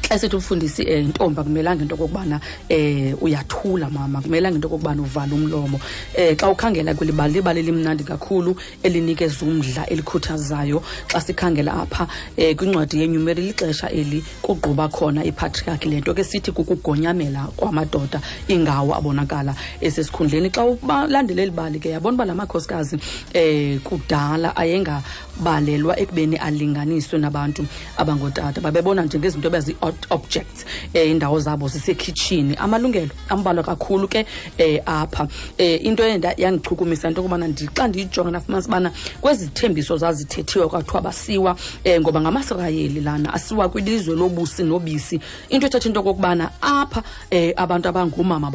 xa 0.08 0.18
sithi 0.18 0.36
umfundisi 0.36 0.82
um 0.82 0.88
eh, 0.88 1.02
ntombi 1.04 1.40
akumelanga 1.40 1.82
into 1.82 1.94
okokubana 1.94 2.40
um 2.70 3.14
uyathula 3.20 3.90
mama 3.90 4.18
akumelanga 4.18 4.54
into 4.56 4.66
okokubana 4.68 5.02
uvala 5.02 5.34
umlomo 5.34 5.76
um 5.76 6.36
xa 6.36 6.48
ukhangela 6.50 6.94
kwilibali 6.94 7.34
libali 7.34 7.60
elimnandi 7.60 8.04
kakhulu 8.04 8.56
elinikeza 8.82 9.36
umdla 9.44 9.86
elikhuthazayo 9.86 10.82
xa 11.12 11.20
sikhangela 11.20 11.74
apha 11.82 12.08
um 12.38 12.54
kwincwadi 12.54 13.00
yenyumeri 13.00 13.42
lixesha 13.42 13.90
eli 13.90 14.24
kugquba 14.42 14.88
khona 14.88 15.24
ipatriarki 15.24 15.88
le 15.88 16.00
nto 16.00 16.14
ke 16.14 16.24
sithi 16.24 16.52
kukugonyamela 16.52 17.50
kwamadoda 17.56 18.20
ingawo 18.48 18.94
abonakala 18.96 19.54
esesikhundleni 19.80 20.48
xa 20.50 20.64
ubalandele 20.64 21.42
eli 21.42 21.50
bali 21.52 21.78
ke 21.80 21.90
yabona 21.90 22.14
uba 22.14 22.24
la 22.24 22.34
makhosikazi 22.34 22.96
um 22.96 23.78
kudala 23.84 24.56
ayenga 24.56 25.02
balelwa 25.40 25.98
ekubeni 25.98 26.36
alinganiswe 26.36 27.18
nabantu 27.18 27.66
abangootata 27.96 28.60
babebona 28.60 29.02
njengezinto 29.02 29.48
ebezii-objects 29.48 30.62
um 30.64 30.90
eh, 30.94 31.08
iindawo 31.08 31.40
zabo 31.40 31.68
zisekhitshini 31.68 32.54
amalungelo 32.56 33.10
ambalwa 33.28 33.64
kakhulu 33.64 34.08
ke 34.08 34.26
um 34.58 34.78
apha 34.86 35.22
um 35.58 35.78
into 35.82 36.02
yandichukumisa 36.36 37.08
into 37.08 37.22
yokubana 37.22 37.48
xa 37.76 37.88
ndiyijonge 37.88 38.30
ndafumanisa 38.30 38.68
ubana 38.68 38.90
kwezithembiso 39.20 39.96
zazithethiwe 39.96 40.66
kwathiwa 40.68 41.02
basiwa 41.02 41.56
um 41.86 42.00
ngoba 42.00 42.20
ngamasirayeli 42.20 43.00
lana 43.00 43.34
asiwa 43.34 43.68
kwilizwe 43.68 44.16
lobusi 44.16 44.62
nobisi 44.62 45.20
into 45.48 45.66
ethetha 45.66 45.88
into 45.88 46.00
okokubana 46.00 46.50
apha 46.62 47.02
um 47.32 47.52
abantu 47.56 47.88
abangoomama 47.88 48.50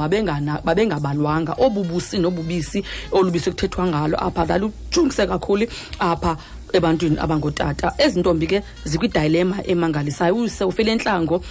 babengabalwanga 0.64 1.54
obu 1.60 1.84
busi 1.84 2.18
nobubisi 2.18 2.84
olubisi 3.12 3.52
kuthethwa 3.52 3.88
ngalo 3.88 4.18
apha 4.26 4.46
lalujungise 4.46 5.28
kakhulu 5.28 5.68
apha 6.00 6.38
ebantwini 6.74 7.18
abangotata 7.22 7.94
ezintombi 7.98 8.48
ke 8.48 8.62
zikwidilema 8.86 9.66
emangalisayo 9.68 10.36
use 10.36 10.64
ufile 10.64 10.92
entlango 10.92 11.44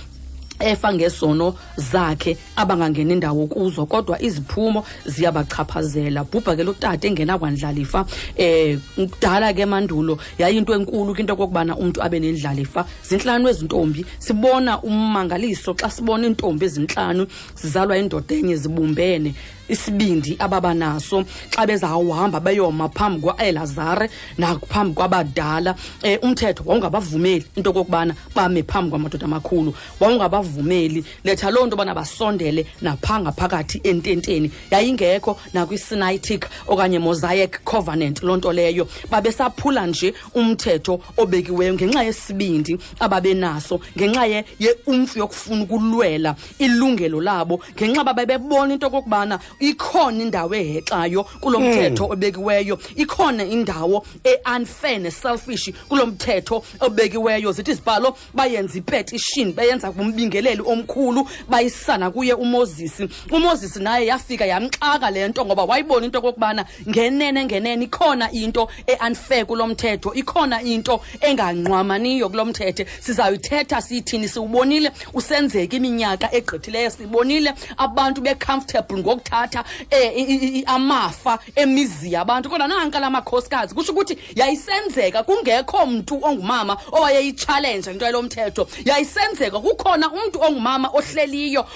efa 0.61 0.95
ngezono 0.95 1.55
zakhe 1.77 2.37
abangangeni 2.57 3.15
ndawo 3.15 3.47
kuzo 3.47 3.87
kodwa 3.87 4.23
iziphumo 4.23 4.85
ziyabachaphazela 5.07 6.25
bhubha 6.25 6.57
ke 6.57 6.65
lotata 6.65 7.07
engena 7.09 7.39
kwandlalifa 7.39 8.07
eh 8.37 8.79
kudala 8.95 9.53
ke 9.55 9.67
mandulo 9.67 10.19
yayinto 10.39 10.75
enkulu 10.75 11.15
into 11.17 11.37
kokubana 11.37 11.77
umuntu 11.77 12.03
abe 12.03 12.21
nendlalifa 12.21 12.85
zinhlanu 13.07 13.49
ezintombi 13.49 14.05
sibona 14.19 14.83
ummangaliso 14.83 15.75
xa 15.75 15.91
sibona 15.91 16.27
iintombi 16.27 16.67
ezinhlanu 16.67 17.27
zizalwa 17.57 17.99
indoda 17.99 18.35
enye 18.35 18.57
zibumbene 18.57 19.35
isibindi 19.73 20.31
ababanaso 20.45 21.19
xa 21.55 21.63
bezawuhamba 21.67 22.39
beyoma 22.47 22.87
phambi 22.89 23.21
kwaelazare 23.21 24.07
naphambi 24.39 24.95
kwabadala 24.95 25.75
um 26.05 26.17
umthetho 26.31 26.63
wawungabavumeli 26.67 27.45
into 27.57 27.71
okokubana 27.71 28.15
bame 28.35 28.63
phambi 28.63 28.91
kwamadoda 28.91 29.25
amakhulu 29.25 29.75
wawungabavumeli 30.01 31.05
letha 31.25 31.51
loo 31.51 31.67
nto 31.67 31.75
yobana 31.77 31.95
basondele 31.95 32.67
naphaa 32.83 33.21
ngaphakathi 33.21 33.81
ententeni 33.85 34.51
yayingekho 34.71 35.39
nakwi-sinaitic 35.55 36.47
okanye 36.69 36.99
mosaic 36.99 37.65
covenant 37.65 38.23
loo 38.23 38.37
nto 38.37 38.53
leyo 38.53 38.87
babesaphula 39.11 39.87
nje 39.87 40.15
umthetho 40.35 41.01
obekiweyo 41.17 41.75
ngenxa 41.75 42.05
yesibindi 42.05 42.79
ababenaso 43.01 43.81
ngenxa 43.97 44.45
yeumfu 44.61 45.19
yokufuna 45.19 45.63
ukulwela 45.65 46.35
ilungelo 46.59 47.21
labo 47.21 47.61
ngenxa 47.77 48.05
babebebona 48.05 48.73
into 48.75 48.87
okokubana 48.87 49.39
ikhona 49.63 50.23
indawo 50.23 50.55
ehexayo 50.55 51.25
kulo 51.41 51.61
mthetho 51.61 52.05
hmm. 52.05 52.13
obekiweyo 52.13 52.79
ikhona 52.97 53.45
indawo 53.45 54.07
e-unfair 54.25 54.99
ne-selfish 55.01 55.71
kulo 55.89 56.07
mthetho 56.07 56.65
obekiweyo 56.81 57.53
zithi 57.53 57.75
zibhalo 57.75 58.17
bayenza 58.35 58.79
ipetition 58.79 59.53
bayenza 59.53 59.93
kumbingeleli 59.93 60.63
omkhulu 60.67 61.29
bayisana 61.49 62.11
kuye 62.11 62.35
umozisi 62.35 63.09
umozisi 63.31 63.81
naye 63.81 64.07
yafika 64.07 64.47
yamxaka 64.47 65.11
le 65.11 65.29
nto 65.29 65.45
ngoba 65.45 65.65
wayibona 65.65 66.05
into 66.07 66.19
okokubana 66.19 66.65
ngenene 66.89 67.45
ngenene 67.45 67.85
ikhona 67.85 68.31
into 68.33 68.69
e-unfair 68.87 69.47
kulo 69.47 69.67
mthetho 69.67 70.15
ikhona 70.15 70.63
into 70.63 71.01
enganqwamaniyo 71.21 72.29
kulo 72.29 72.45
mthethe 72.45 72.87
sizawuyithetha 73.01 73.83
siyithini 73.83 74.29
siwubonile 74.29 74.93
usenzeka 75.15 75.77
iminyaka 75.77 76.27
egqithileyo 76.35 76.91
sibonile 76.91 77.55
abantu 77.79 78.21
becomfortable 78.21 78.99
ngokuthatha 78.99 79.42
ukuthatha 79.45 79.65
e, 79.91 80.63
amafa 80.67 81.39
emizi 81.57 82.13
yabantu 82.13 82.51
kodwa 82.51 82.69
nanka 82.69 83.01
la 83.01 83.11
makhosikazi 83.11 83.75
kusho 83.75 83.93
ukuthi 83.93 84.19
yayisenzeka 84.35 85.23
kungekho 85.23 85.87
mntu 85.87 86.19
ongumama 86.25 86.77
owayeyitshallenja 86.93 87.93
into 87.93 88.05
yalo 88.05 88.23
mthetho 88.23 88.69
yayisenzeka 88.85 89.59
kukhona 89.61 90.11
umntu 90.11 90.39
ongumama 90.41 90.89
ohleliyo 90.95 91.67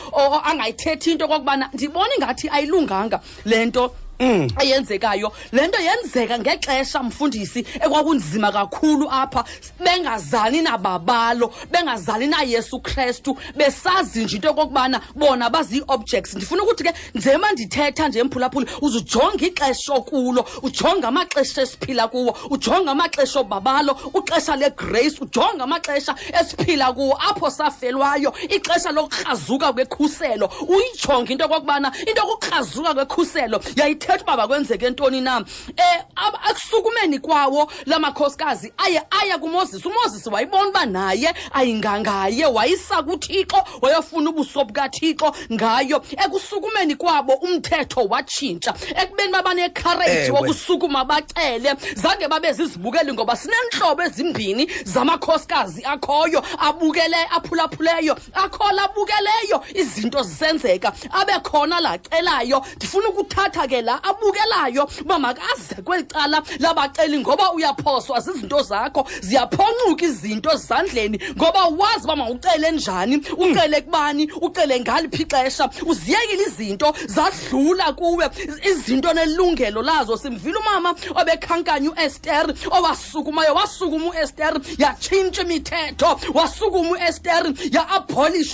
angayithethi 0.44 1.12
into 1.12 1.24
okokubana 1.24 1.70
ndibona 1.72 2.14
ingathi 2.16 2.48
ayilunganga 2.48 3.20
le 3.44 3.66
nto 3.66 3.92
Mm. 4.18 4.48
eyenzekayo 4.58 5.30
le 5.52 5.66
nto 5.66 5.78
yenzeka 5.78 6.38
ngexesha 6.38 7.02
mfundisi 7.02 7.58
ekwakunzima 7.58 8.52
kakhulu 8.52 9.10
apha 9.10 9.44
bengazali 9.84 10.62
nababalo 10.62 11.52
bengazali 11.70 12.26
nayesu 12.26 12.80
krestu 12.80 13.36
besazi 13.54 14.24
nje 14.24 14.36
into 14.36 14.48
yokokubana 14.48 15.00
bona 15.14 15.50
bazii-objects 15.50 16.34
ndifuna 16.34 16.62
ukuthi 16.62 16.84
ke 16.84 16.92
njema 17.14 17.52
ndithetha 17.52 18.08
nje 18.08 18.22
mphulaphula 18.22 18.66
uzujonge 18.80 19.46
ixesha 19.46 19.92
okulo 19.94 20.48
ujonge 20.62 21.06
amaxesha 21.06 21.62
esiphila 21.62 22.08
kuwo 22.08 22.34
ujonge 22.50 22.88
amaxesha 22.90 23.40
obabalo 23.40 23.92
uxesha 24.14 24.56
legrace 24.56 25.18
ujonge 25.20 25.60
amaxesha 25.62 26.14
esiphila 26.40 26.92
kuwo 26.92 27.16
apho 27.20 27.50
safelwayo 27.50 28.32
ixesha 28.48 28.92
lokukrazuka 28.92 29.72
kwekhuselo 29.72 30.48
uyijonge 30.68 31.32
into 31.32 31.44
yokokubana 31.44 31.92
into 32.00 32.16
yokukrazuka 32.24 32.94
kwekhuselo 32.94 33.60
yayithe 33.76 34.05
kuthetha 34.06 34.22
uba 34.22 34.36
makwenzeke 34.36 34.90
ntoni 34.90 35.20
na 35.20 35.36
um 35.36 35.44
eh, 35.76 36.04
ekusukumeni 36.50 37.18
kwawo 37.18 37.70
la 37.86 37.98
makhosikazi 37.98 38.72
aye 38.78 39.02
aya 39.22 39.38
kumoses 39.38 39.84
umoses 39.86 40.26
wayibona 40.26 40.68
uba 40.68 40.86
naye 40.86 41.34
ayingangaye 41.52 42.46
wayisa 42.46 43.02
kuthixo 43.02 43.56
wayofuna 43.82 44.30
ubuso 44.30 44.64
bukathixo 44.64 45.34
ngayo 45.52 46.04
ekusukumeni 46.24 46.96
kwabo 46.96 47.32
umthetho 47.34 48.04
watshintsha 48.10 48.74
ekubeni 49.02 49.32
babanekhareji 49.32 50.30
wokusukuma 50.30 51.04
bacele 51.04 51.74
zange 51.94 52.28
babe 52.28 52.52
zizibukeli 52.52 53.12
ngoba 53.12 53.36
sineentlobo 53.36 54.02
ezimbini 54.02 54.70
zamakhosikazi 54.84 55.84
akhoyo 55.84 56.42
abukele 56.58 57.16
aphulaphuleyo 57.36 58.16
akhola 58.34 58.84
abukeleyo 58.84 59.62
izinto 59.74 60.22
zisenzeka 60.22 60.92
abe 61.12 61.32
khona 61.42 61.80
lacelayo 61.80 62.64
ndifuna 62.76 63.08
ukuthatha 63.08 63.66
ke 63.66 63.82
la 63.82 63.95
abukelayo 64.02 64.88
uba 65.04 65.18
makaze 65.18 65.74
kweli 65.84 66.04
cala 66.04 66.42
labaceli 66.58 67.18
ngoba 67.20 67.52
uyaphoswa 67.56 68.20
zizinto 68.20 68.62
zakho 68.62 69.06
ziyaphoncuka 69.20 70.04
izinto 70.04 70.50
zandleni 70.56 71.18
ngoba 71.36 71.64
wazi 71.64 72.04
uba 72.04 72.16
mawucele 72.16 72.70
njani 72.72 73.16
ucele 73.36 73.80
kubani 73.80 74.28
ucele 74.40 74.80
ngaliphi 74.80 75.22
ixesha 75.22 75.70
uziyekile 75.86 76.42
izinto 76.42 76.94
zadlula 77.06 77.92
kuwe 77.92 78.30
izinto 78.72 79.12
nelungelo 79.12 79.82
lazo 79.82 80.16
simvile 80.16 80.56
umama 80.58 80.94
obekhankanya 81.14 81.90
uester 81.90 82.46
owasukumayo 82.70 83.54
wasukuma 83.54 84.06
uester 84.10 84.60
yatshintsha 84.78 85.42
imithetho 85.42 86.20
wasukuma 86.34 86.90
uester 86.90 87.52
ya 87.70 87.86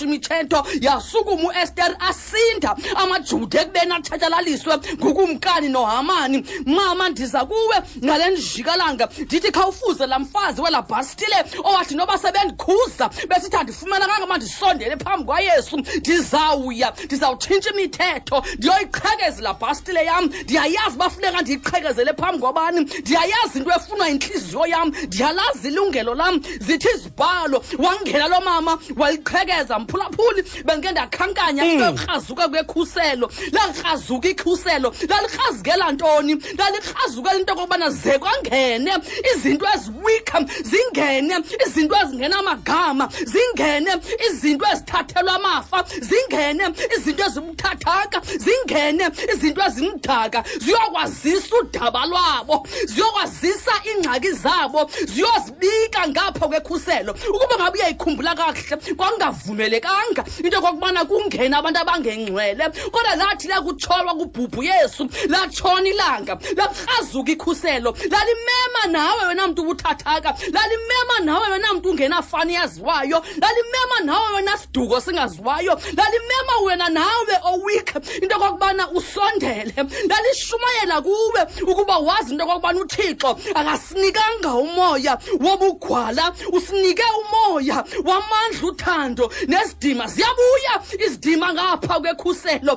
imithetho 0.05 0.65
yasukuma 0.81 1.43
uester 1.47 1.95
asinda 1.99 2.77
amajuda 2.95 3.61
ekubeni 3.63 3.93
atshatyalaliswe 3.93 4.73
ngukum 4.99 5.32
ukumkani 5.33 5.69
nohamani 5.69 6.45
mama 6.65 7.09
ndiza 7.09 7.45
kuwe 7.45 7.75
ngale 8.05 8.27
ndijikalanga 8.29 9.09
ndithi 9.25 9.51
khawufuze 9.51 10.07
laa 10.07 10.19
mfazi 10.19 10.61
wela 10.61 10.81
bhastile 10.81 11.35
owathi 11.63 11.95
noba 11.95 12.17
sebendikhuza 12.17 13.09
besithi 13.29 13.55
andifumana 13.55 14.07
kangama 14.07 14.37
ndisondele 14.37 14.97
phambi 14.97 15.25
kwayesu 15.25 15.77
ndizawuya 15.77 16.93
ndizawutshintsha 17.05 17.69
imithetho 17.71 18.43
ndiyoyiqhekezi 18.57 19.41
la 19.41 19.53
bhastile 19.53 20.05
yam 20.05 20.25
ndiyayazi 20.43 20.95
uba 20.97 21.11
ndiyiqhekezele 21.41 22.13
phambi 22.13 22.39
kwabani 22.39 22.79
ndiyayazi 22.81 23.57
into 23.59 23.71
efunwa 23.71 24.07
yintliziyo 24.09 24.65
yam 24.65 24.87
ndiyalazi 25.03 25.67
ilungelo 25.67 26.13
lam 26.15 26.41
zithi 26.59 26.89
izibhalo 26.95 27.63
wangena 27.79 28.27
lo 28.27 28.41
mama 28.41 28.79
waliqhekeza 28.97 29.79
mphulaphuli 29.79 30.43
bendike 30.65 30.91
ndakhankanya 30.91 31.65
into 31.65 31.85
hmm. 31.85 31.97
yokrazuka 31.97 32.49
kwekhuselo 32.49 33.31
lakrazuka 33.51 34.29
ikhuselo 34.29 34.93
lalikrazukela 35.23 35.91
ntoni 35.91 36.35
lalikrazukela 36.57 37.39
into 37.39 37.53
yokokubana 37.53 37.89
ze 37.91 38.19
kwangene 38.19 38.93
izinto 39.35 39.65
eziwikha 39.75 40.39
zingene 40.63 41.39
izinto 41.65 41.95
ezingenamagama 42.03 43.09
zingene 43.25 43.91
izinto 44.29 44.65
ezithathelwa 44.71 45.35
amafa 45.35 45.85
zingene 46.01 46.65
izinto 46.97 47.23
ezimthathaka 47.25 48.21
zingene 48.37 49.09
izinto 49.33 49.61
ezimdaka 49.63 50.43
ziyokwazisa 50.61 51.55
udaba 51.61 52.05
lwabo 52.05 52.67
ziyokwazisa 52.85 53.71
iingxaki 53.87 54.31
zabo 54.31 54.89
ziyozibika 55.07 56.07
ngapho 56.09 56.47
kwekhuselo 56.49 57.15
ukuba 57.33 57.55
ngabe 57.55 57.77
uyayikhumbula 57.79 58.35
kakuhle 58.35 58.93
kwakungavumelekanga 58.95 60.21
into 60.43 60.55
yokokubana 60.57 61.05
kungena 61.05 61.57
abantu 61.59 61.79
abangengcwele 61.79 62.65
kodwa 62.91 63.15
lathi 63.15 63.47
lakutsholwa 63.47 64.13
kubhubhu 64.15 64.63
yesu 64.63 65.09
latshona 65.29 65.87
ilanga 65.89 66.37
lakrazuka 66.57 67.31
ikhuselo 67.31 67.91
lalimema 67.91 68.83
nawe 69.05 69.25
wena 69.27 69.47
mntu 69.47 69.61
ubuthathaka 69.61 70.35
lalimema 70.51 71.19
nawe 71.23 71.47
wena 71.51 71.73
mntu 71.73 71.89
ungenafani 71.89 72.53
yaziwayo 72.53 73.23
lalimema 73.41 73.99
nawe 74.03 74.35
wena 74.35 74.57
siduko 74.57 75.01
singaziwayo 75.01 75.71
lalimema 75.97 76.57
wena 76.65 76.89
nawe 76.89 77.37
owik 77.43 77.95
into 78.21 78.25
yokokubana 78.35 78.91
usondele 78.91 79.73
lalishumayela 80.09 81.01
kuwe 81.01 81.71
ukuba 81.71 81.97
wazi 81.97 82.31
into 82.31 82.43
yokokubana 82.45 82.79
uthixo 82.79 83.39
akasinikanga 83.55 84.53
umoya 84.53 85.17
wobugwala 85.39 86.33
usinike 86.53 87.03
umoya 87.23 87.75
wamandla 88.05 88.67
uthando 88.69 89.33
nezidima 89.47 90.07
ziyabuya 90.07 91.05
izidima 91.05 91.53
ngapha 91.53 91.99
kwekhuselo 91.99 92.71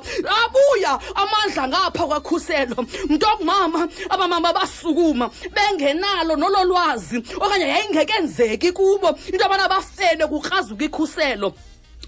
abuya 0.45 0.99
amandla 1.15 1.67
ngapha 1.67 2.05
kwekhuselo 2.07 2.26
ukhuselo 2.27 2.79
nto 3.13 3.27
kumama 3.37 3.79
abamama 4.09 4.49
basukuma 4.57 5.25
bengenalo 5.55 6.33
nolo 6.41 6.61
lwazi 6.69 7.17
okanye 7.43 7.67
yayingekenzeki 7.67 8.69
kubo 8.71 9.09
into 9.31 9.39
yobana 9.43 9.69
bafele 9.71 10.27
kukrazuka 10.27 10.83
ikhuselo 10.85 11.53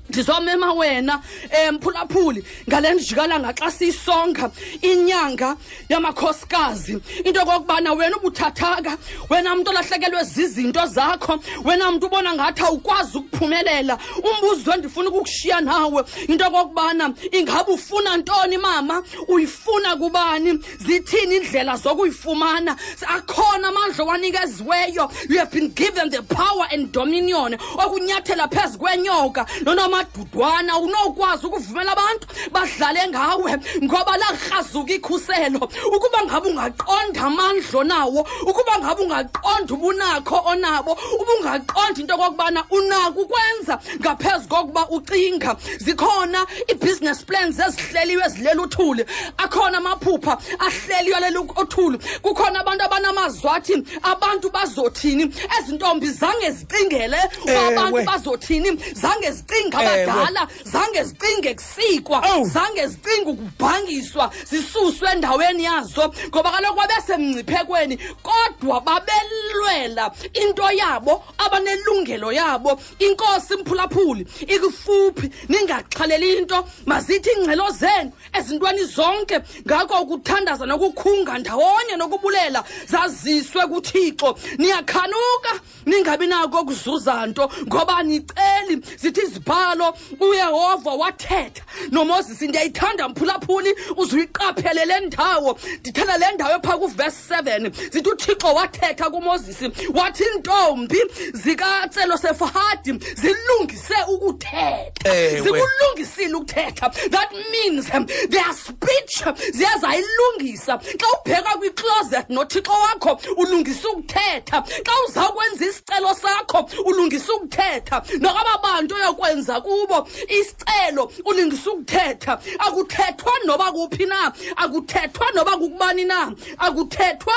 ndizomema 0.10 0.74
wena 0.74 1.22
umphulaphuli 1.70 2.40
eh, 2.40 2.46
ngale 2.70 2.94
ndijikalanga 2.94 3.54
xa 3.54 3.72
siyisonga 3.72 4.52
inyanga 4.82 5.56
yamakhosikazi 5.90 6.98
into 7.26 7.40
yokokubana 7.40 7.94
wena 7.94 8.18
ubuthathaka 8.18 8.98
wena 9.30 9.56
mntu 9.56 9.70
olahlekelwe 9.70 10.24
zizinto 10.24 10.86
zakho 10.86 11.40
wena 11.64 11.92
mntu 11.92 12.06
ubona 12.08 12.34
ngathi 12.34 12.64
awukwazi 12.64 13.18
ukuphumelela 13.18 13.98
umbuzo 14.24 14.72
endifuna 14.74 15.10
ukukushiya 15.10 15.62
nawe 15.62 16.04
into 16.28 16.44
yokokubana 16.46 17.14
ingabe 17.32 17.72
ufuna 17.72 18.18
ntoni 18.18 18.58
mama 18.58 19.04
uyifuna 19.28 19.96
kubani 19.96 20.60
zithini 20.78 21.36
iindlela 21.36 21.78
zokuyifumana 21.78 22.76
akhona 23.08 23.68
amandla 23.68 24.04
owanikeziweyo 24.04 25.12
you 25.30 25.38
have 25.38 25.52
been 25.52 25.70
given 25.70 26.10
the 26.10 26.22
power 26.24 26.66
and 26.74 26.92
dominion 26.92 27.54
okunyathela 27.78 28.48
phezu 28.48 28.78
kwenyoka 28.78 29.46
nonoma 29.64 29.99
amadudwana 30.00 30.78
unokwazi 30.80 31.46
ukuvumela 31.48 31.92
abantu 31.92 32.28
badlale 32.52 33.08
ngawe 33.10 33.56
ngoba 33.84 34.18
lakrazuka 34.18 34.94
ikhuselo 34.94 35.60
ukuba 35.96 36.20
ngabe 36.26 36.50
ungaqonda 36.50 37.22
amandlo 37.24 37.84
nawo 37.84 38.22
ukuba 38.48 38.74
ngabe 38.80 39.02
ungaqonda 39.04 39.74
ubunakho 39.74 40.42
onabo 40.52 40.98
ubungaqondi 41.20 42.02
into 42.02 42.14
okokubana 42.16 42.64
unako 42.72 43.20
ukwenza 43.22 43.80
ngaphezu 44.00 44.48
kokuba 44.48 44.90
ucinga 44.90 45.56
zikhona 45.80 46.46
ii-business 46.70 47.24
plans 47.24 47.60
ezihleliwe 47.60 48.24
ezilela 48.26 48.62
uthuli 48.64 49.04
akhona 49.38 49.78
amaphupha 49.78 50.38
ahleliwe 50.60 51.16
alela 51.18 51.40
uthuli 51.42 51.98
kukhona 52.22 52.60
abantu 52.62 52.86
abanamazwathi 52.86 53.84
abantu 54.04 54.50
bazothini 54.50 55.24
ezintombi 55.60 56.08
zange 56.12 56.52
zicingele 56.52 57.20
abantu 57.48 57.98
bazothini 58.08 58.70
zange 58.94 59.32
zicinga 59.32 59.78
zakudala 59.96 60.48
zange 60.64 61.04
zicinge 61.04 61.54
kusikwa 61.56 62.22
zange 62.44 62.88
zicinge 62.88 63.30
ukubhangiswa 63.32 64.32
zisuswe 64.50 65.10
endaweni 65.12 65.64
yazo 65.64 66.14
ngoba 66.28 66.52
kaloku 66.52 66.76
babesemngciphekweni 66.76 68.00
kodwa 68.24 68.82
babelwela 68.82 70.12
into 70.34 70.72
yabo 70.72 71.24
abanelungelo 71.38 72.32
yabo 72.32 72.82
inkosi 73.00 73.56
mphulaphuli 73.56 74.28
ikufuphi 74.48 75.30
ningaxhaleli 75.50 76.38
into 76.38 76.66
mazithi 76.86 77.30
iingxelo 77.38 77.70
zenu 77.72 78.12
ezintweni 78.38 78.84
zonke 78.86 79.40
ngako 79.68 80.00
ukuthandaza 80.02 80.66
nokukhunga 80.66 81.38
ndawonye 81.38 81.96
nokubulela 81.98 82.64
zaziswe 82.88 83.66
kuthixo 83.68 84.38
niyakhanuka 84.58 85.52
ningabi 85.86 86.28
nako 86.28 86.60
ukuzuza 86.62 87.26
nto 87.26 87.52
ngoba 87.68 88.04
niceli 88.04 88.76
zithi 89.02 89.26
zibha 89.26 89.69
kunjalo 89.74 89.96
uyehova 90.20 90.92
wathetha 90.96 91.64
nomoses 91.92 92.42
ndiyayithanda 92.42 93.10
mphulaphuli 93.10 93.76
uzuyiqaphele 93.98 94.86
le 94.86 95.00
ndawo 95.00 95.60
ndithanda 95.80 96.18
le 96.18 96.26
ndawo 96.36 96.56
ephaa 96.60 96.78
kuvesi 96.78 97.18
7 97.34 97.90
zithi 97.92 98.10
uthixo 98.10 98.48
wathetha 98.54 99.10
kumoses 99.10 99.62
wathi 99.94 100.24
ntombi 100.40 100.98
zikatselo 101.00 101.34
zikatselosefahadi 101.38 102.94
zilungise 103.16 103.96
ukuthetha 104.08 105.42
zikulungisile 105.44 106.34
ukuthetha 106.36 106.90
that 107.10 107.30
means 107.52 107.86
their 108.30 108.54
speech 108.54 109.24
ziye 109.52 109.70
zayilungisa 109.82 110.78
xa 110.78 111.08
ubheka 111.20 111.58
kwicloset 111.58 112.30
nothixo 112.30 112.72
wakho 112.72 113.22
ulungise 113.38 113.88
ukuthetha 113.88 114.64
xa 114.86 114.94
uzawukwenza 115.08 115.66
isicelo 115.66 116.14
sakho 116.16 116.70
ulungise 116.86 117.32
ukuthetha 117.32 118.02
nokwaba 118.20 118.58
bantu 118.64 118.96
oyokwenza 118.96 119.59
kubo 119.64 119.98
isicelo 120.38 121.04
ulingisa 121.30 121.68
ukuthetha 121.74 122.34
akuthethwa 122.66 123.32
noba 123.48 123.68
kuphi 123.76 124.06
na 124.12 124.22
akuthethwa 124.64 125.26
noba 125.36 125.52
kukubani 125.62 126.04
na 126.12 126.20
akuthethwa 126.66 127.34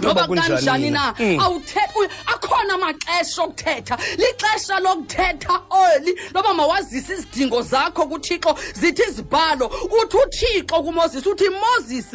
noba 0.00 0.26
kanjani 0.28 0.90
na 0.90 1.14
mm. 1.18 1.40
awuthetha 1.40 2.06
akhona 2.26 2.74
amaxesha 2.74 3.42
okuthetha 3.42 3.98
lixesha 4.16 4.80
lokuthetha 4.80 5.62
oli 5.70 6.18
loba 6.34 6.54
mawazise 6.54 7.12
izidingo 7.12 7.62
zakho 7.62 8.06
kuthixo 8.06 8.56
zithi 8.74 9.02
izibhalo 9.08 9.66
uthi 9.66 10.16
uthixo 10.16 10.82
kumoses 10.82 11.26
uthi 11.26 11.48
moses 11.50 12.06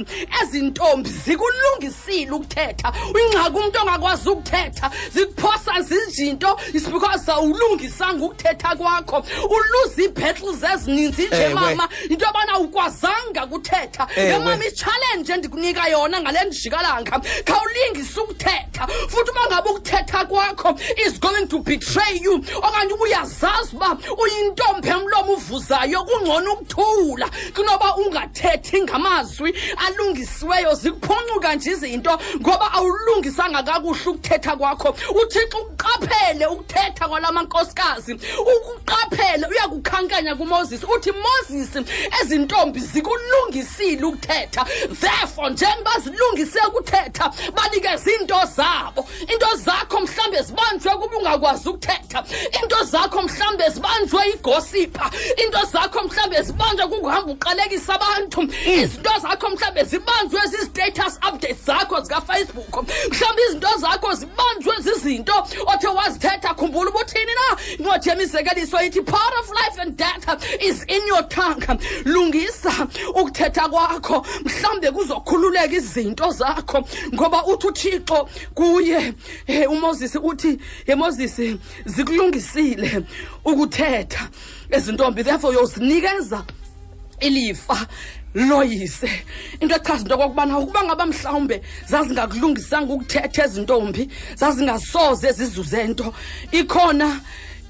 ezintombi 0.42 1.10
zikulungisile 1.10 2.32
ukuthetha 2.32 2.94
ingxaki 3.26 3.58
umntu 3.58 3.80
ongakwazi 3.82 4.30
ukuthetha 4.30 4.92
zikuphosa 5.14 5.82
zizinto 5.82 6.60
is 6.74 6.88
because 6.90 7.32
awulungisanga 7.32 8.26
ukuthetha 8.26 8.76
kwakho 8.76 9.26
uluze 9.50 10.02
ii-battles 10.04 10.64
ezininzi 10.64 11.28
nje 11.28 11.50
mama 11.50 11.90
into 12.10 12.26
yobana 12.26 12.54
awukwazanga 12.54 13.46
kuthetha 13.48 14.08
yomama 14.30 14.66
itshalenje 14.66 15.34
endikunika 15.34 15.88
yona 15.88 16.22
ngale 16.22 16.40
ndijikalanga 16.46 17.22
uzawulingisa 17.68 18.22
ukuthetha 18.24 18.88
futhi 19.08 19.32
uma 19.32 19.42
ngabe 19.48 19.70
ukuthetha 19.70 20.26
kwakho 20.26 20.76
is 21.06 21.18
going 21.20 21.48
to 21.48 21.60
betray 21.60 22.20
you 22.22 22.40
okanye 22.40 22.94
uba 22.94 23.60
uba 23.72 24.00
uyintombi 24.24 24.88
emlomo 24.90 25.34
uvuzayo 25.34 26.04
kungcono 26.04 26.54
ukuthula 26.54 27.30
kunoba 27.56 27.96
ungathethi 27.96 28.82
ngamazwi 28.82 29.56
alungisiweyo 29.86 30.74
zikuphuncuka 30.76 31.56
nje 31.56 31.72
izinto 31.72 32.20
ngoba 32.42 32.72
awulungisanga 32.74 33.64
kakuhle 33.64 34.06
ukuthetha 34.12 34.56
kwakho 34.56 34.96
uthixo 35.24 35.58
ukuqaphele 35.58 36.46
ukuthetha 36.46 37.08
kwala 37.08 37.32
mankosikazi 37.32 38.20
ukuqaphele 38.40 39.48
uyakukhankanya 39.48 40.36
kumoses 40.36 40.82
uthi 40.96 41.12
moses 41.12 41.78
ezintombi 42.22 42.80
zikulungisile 42.80 44.04
ukuthetha 44.06 44.66
therefore 45.02 45.50
njengoba 45.50 45.92
zilungise 46.04 46.60
ukuthetha 46.68 47.32
abani 47.58 47.82
ke 47.82 48.28
zabo 48.48 49.08
into 49.22 49.58
zakho 49.58 50.00
mhlawumbi 50.02 50.44
zibanjwe 50.44 50.92
kuba 50.92 51.16
ungakwazi 51.18 51.70
ukuthetha 51.70 52.24
iinto 52.54 52.84
zakho 52.86 53.22
mhlawumbi 53.22 53.64
zibanjwe 53.74 54.22
igosipha 54.34 55.12
into 55.44 55.66
zakho 55.72 56.04
mhlawumbi 56.04 56.42
zibanjwe 56.42 56.88
kunguhamba 56.88 57.32
uqalekisa 57.32 57.96
abantu 57.96 58.42
mm. 58.42 58.52
izinto 58.68 59.12
zakho 59.22 59.50
mhlawumbi 59.50 59.84
zibanjwe 59.84 60.42
zizi-status 60.48 61.20
updates 61.30 61.66
zakho 61.66 62.00
zikafacebook 62.02 62.84
mhlawumbi 63.12 63.42
izinto 63.50 63.70
zakho 63.82 64.14
zibanjwe 64.14 64.76
zizinto 64.82 65.34
othe 65.68 65.88
wazithetha 65.88 66.54
khumbula 66.54 66.90
ubuthini 66.90 67.32
na 67.36 67.58
incwadi 67.80 68.10
yemizekeliso 68.10 68.82
ithi 68.84 69.02
part 69.02 69.34
of 69.40 69.50
life 69.50 69.80
and 69.82 69.98
death 69.98 70.54
is 70.62 70.84
in 70.88 71.08
your 71.08 71.24
tongue 71.30 71.78
lungisa 72.06 72.72
ukuthetha 73.10 73.70
kwakho 73.70 74.26
mhlawumbi 74.46 74.88
kuzokhululeka 74.92 75.74
izinto 75.76 76.32
zakho 76.32 76.86
ngoba 77.14 77.47
uthi 77.54 77.68
uthixo 77.68 78.28
kuye 78.54 79.14
uMoses 79.70 80.16
uthi 80.22 80.60
ye 80.88 80.96
Moses 80.96 81.36
zikulungisile 81.86 83.04
ukuthetha 83.46 84.30
ezintombi 84.72 85.24
therefore 85.24 85.54
yozinikeza 85.56 86.44
ilifa 87.20 87.88
loyise 88.36 89.10
into 89.62 89.76
echaza 89.76 90.02
into 90.04 90.16
okokubana 90.16 90.60
ukuba 90.60 90.84
ngaba 90.84 91.06
mhlawumbe 91.06 91.62
zazingakulungisanga 91.90 92.94
ukuthetha 92.94 93.46
ezintombi 93.46 94.10
zazingasoze 94.36 95.32
zizuze 95.32 95.84
nto 95.88 96.14
ikhona 96.52 97.20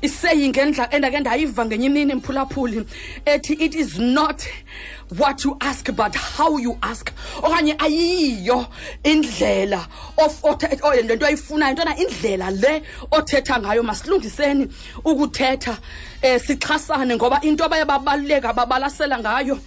iseyingendla 0.02 0.94
endake 0.94 1.20
ndayiva 1.20 1.66
ngenye 1.66 1.86
imini 1.86 2.12
emphulaphuli 2.12 2.86
ethi 3.26 3.54
it 3.54 3.76
is 3.76 3.98
not 3.98 4.40
what 5.16 5.42
you 5.46 5.56
ask 5.62 5.96
but 5.96 6.14
how 6.16 6.58
you 6.58 6.78
ask 6.84 7.14
okanye 7.38 7.76
ayiyo 7.80 8.66
indlela 9.04 9.88
of 10.18 10.42
oh, 10.44 10.52
lento 11.04 11.26
ayifunayo 11.26 11.72
intona 11.72 11.98
indlela 11.98 12.52
le 12.52 12.84
othetha 13.12 13.58
ngayo 13.60 13.84
masilungiseni 13.84 14.68
ukuthetha 15.06 15.78
eh 16.22 16.38
sixhasane 16.40 17.16
ngoba 17.16 17.40
into 17.44 17.64
abaye 17.64 17.86
babaluleka 17.86 18.54
babalasela 18.54 19.20
ngayo 19.20 19.58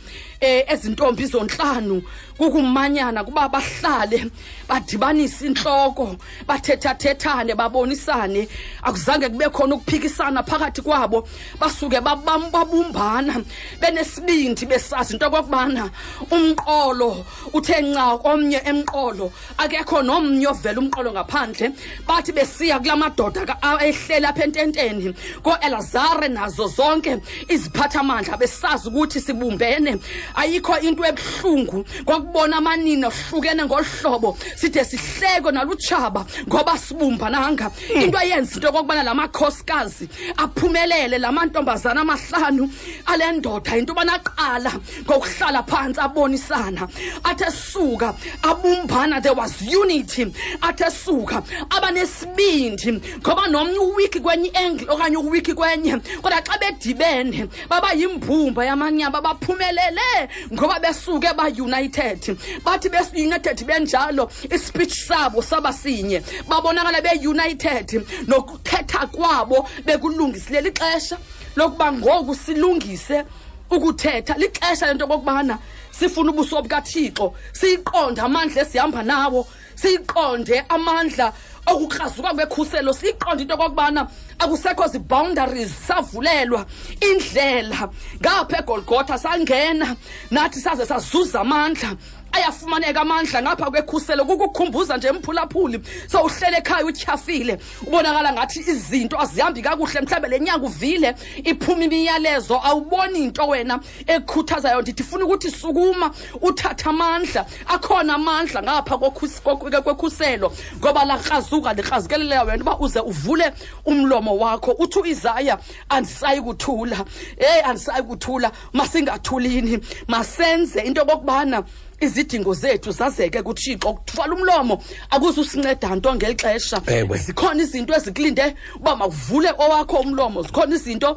eh 0.41 0.65
ezintombi 0.69 1.25
zonhlanu 1.27 2.03
kukumanyana 2.37 3.25
kuba 3.25 3.49
bahlale 3.49 4.27
badibanise 4.69 5.47
inhloko 5.47 6.17
bathethathethane 6.47 7.55
babonisane 7.55 8.49
akuzange 8.83 9.29
kube 9.29 9.49
khona 9.51 9.75
ukuphikisana 9.75 10.43
phakathi 10.43 10.83
kwabo 10.83 11.27
basuke 11.61 12.01
babumbana 12.01 13.43
benesibindi 13.81 14.67
besazi 14.67 15.15
into 15.15 15.30
ngenxa 15.31 15.31
kwakubana 15.31 15.91
umqolo 16.31 17.25
uthe 17.55 17.81
nca 17.83 18.19
komnye 18.23 18.61
emqolo 18.65 19.31
akekho 19.59 20.03
nomnye 20.03 20.47
ovela 20.49 20.79
umqolo 20.81 21.13
ngaphandle 21.13 21.75
bathi 22.07 22.33
besiya 22.33 22.79
kula 22.81 22.97
madoda 22.97 23.43
ehleli 23.85 24.27
apha 24.27 24.45
ententeni 24.45 25.15
kooelazare 25.43 26.29
nazo 26.29 26.67
zonke 26.69 27.21
iziphathamandla 27.49 28.37
besazi 28.39 28.89
ukuthi 28.89 29.21
sibumbene 29.21 29.99
ayikho 30.37 30.77
into 30.83 31.03
ebuhlungu 31.03 31.85
kwakubona 32.05 32.57
amanina 32.57 33.09
ohlukene 33.09 33.65
ngolu 33.65 33.85
hlobo 34.01 34.37
side 34.57 34.85
sihleko 34.85 35.51
nalutshaba 35.53 36.25
ngoba 36.49 36.77
sibumbananga 36.79 37.71
hmm. 37.89 38.03
into 38.03 38.19
eyenza 38.19 38.55
into 38.55 38.67
yokokubana 38.67 39.03
la 39.05 39.15
makhosikazi 39.15 40.09
aphumelele 40.37 41.19
la 41.19 41.33
mantombazana 41.33 42.01
amahlanu 42.01 42.69
ale 43.07 43.33
ndoda 43.33 43.77
into 43.77 43.95
yobana 43.95 44.15
aqala 44.15 44.73
okuhlala 45.21 45.63
phantsi 45.63 46.01
abonisana 46.01 46.89
athe 47.25 47.51
suka 47.51 48.15
abumbana 48.43 49.23
there 49.23 49.35
was 49.35 49.63
unity 49.63 50.25
athe 50.63 50.91
suka 50.91 51.43
abanesibindi 51.71 52.93
ngoba 53.19 53.47
nomnye 53.49 53.79
uwiki 53.79 54.21
kwenye 54.21 54.49
iengle 54.49 54.87
okanye 54.91 55.17
uwiki 55.17 55.55
kwenye 55.55 55.97
kodwa 56.23 56.41
xa 56.43 56.59
bedibene 56.59 57.49
baba 57.69 57.93
yimbumba 57.93 58.65
yamanyaba 58.65 59.21
baphumelele 59.21 60.09
ngoba 60.53 60.81
besuke 60.81 61.33
ba-united 61.37 62.37
bathi 62.65 62.89
be-united 62.89 63.65
benjalo 63.67 64.31
ispeech 64.51 64.95
sabo 65.07 65.43
saba 65.43 65.73
sinye 65.73 66.23
babonakala 66.49 67.01
be-united 67.01 68.07
nokuthetha 68.27 69.07
kwabo 69.07 69.69
bekulungisileli 69.85 70.69
ixesha 70.69 71.17
lokuba 71.57 71.93
ngoku 71.93 72.35
silungise 72.35 73.25
ukuthetha 73.71 74.35
lixesha 74.37 74.87
lento 74.87 75.05
okokubana 75.05 75.59
sifuna 75.91 76.31
ubuso 76.33 76.63
bukathixo 76.63 77.33
siyiqonde 77.53 78.21
amandla 78.21 78.63
esihamba 78.63 79.03
nawo 79.07 79.47
siyiqonde 79.81 80.59
amandla 80.69 81.33
okukrazuka 81.71 82.35
kwekhuselo 82.35 82.93
siyiqonde 82.93 83.43
into 83.43 83.55
okokubana 83.55 84.03
akusekho 84.39 84.87
zi-boundaries 84.93 85.71
savulelwa 85.87 86.67
indlela 87.01 87.89
ngapha 88.19 88.59
egolgotha 88.61 89.19
sangena 89.19 89.97
nathi 90.31 90.59
saze 90.61 90.85
sazuza 90.87 91.41
amandla 91.41 91.95
ayafumaneka 92.33 93.01
amandla 93.01 93.43
ngapha 93.43 93.71
kwekhuselo 93.71 94.25
kukukhumbuza 94.25 94.97
nje 94.97 95.09
emphulaphuli 95.09 95.81
sowuhlele 96.09 96.57
ekhaya 96.59 96.87
utyhafile 96.87 97.59
ubonakala 97.87 98.33
ngathi 98.33 98.61
izinto 98.61 99.19
azihambi 99.21 99.63
kakuhle 99.63 100.01
mhlawumbe 100.01 100.29
le 100.31 100.41
nyanga 100.41 100.67
uvile 100.67 101.15
iphuma 101.45 101.85
imiyalezo 101.85 102.55
awuboni 102.63 103.27
nto 103.31 103.49
wena 103.49 103.81
ekhuthazayo 104.07 104.83
ndithi 104.83 105.03
funa 105.05 105.25
ukuthi 105.25 105.51
sukuma 105.51 106.11
uthathe 106.43 106.87
amandla 106.89 107.47
akhona 107.67 108.15
amandla 108.15 108.63
ngapha 108.63 108.99
kwekhuselo 108.99 110.53
ngoba 110.79 111.05
lakrazuka 111.05 111.75
likrazukeleleyo 111.75 112.45
wena 112.47 112.63
uba 112.63 112.79
uze 112.79 113.01
uvule 113.01 113.53
umlomo 113.85 114.37
wakho 114.37 114.71
uthi 114.79 114.99
uisaya 114.99 115.59
andisayi 115.89 116.41
kuthula 116.41 116.97
heyi 117.39 117.63
andisayi 117.63 118.03
kuthula 118.03 118.53
masingathulini 118.73 119.81
masenze 120.09 120.81
into 120.81 121.01
yokokubana 121.01 121.65
izidingo 122.01 122.55
zethu 122.55 122.91
zazeke 122.93 123.43
kuthixo 123.43 123.93
kuthwala 123.95 124.33
umlomo 124.35 124.75
akuze 125.15 125.41
usinceda 125.41 125.87
nto 125.97 126.09
ngeli 126.17 126.35
xesha 126.41 126.79
zikhona 127.25 127.61
izinto 127.65 127.93
ezikulinde 127.99 128.47
uba 128.81 128.93
mawuvule 129.01 129.51
owakho 129.65 129.97
umlomo 130.05 130.39
zikhona 130.47 130.73
izinto 130.79 131.11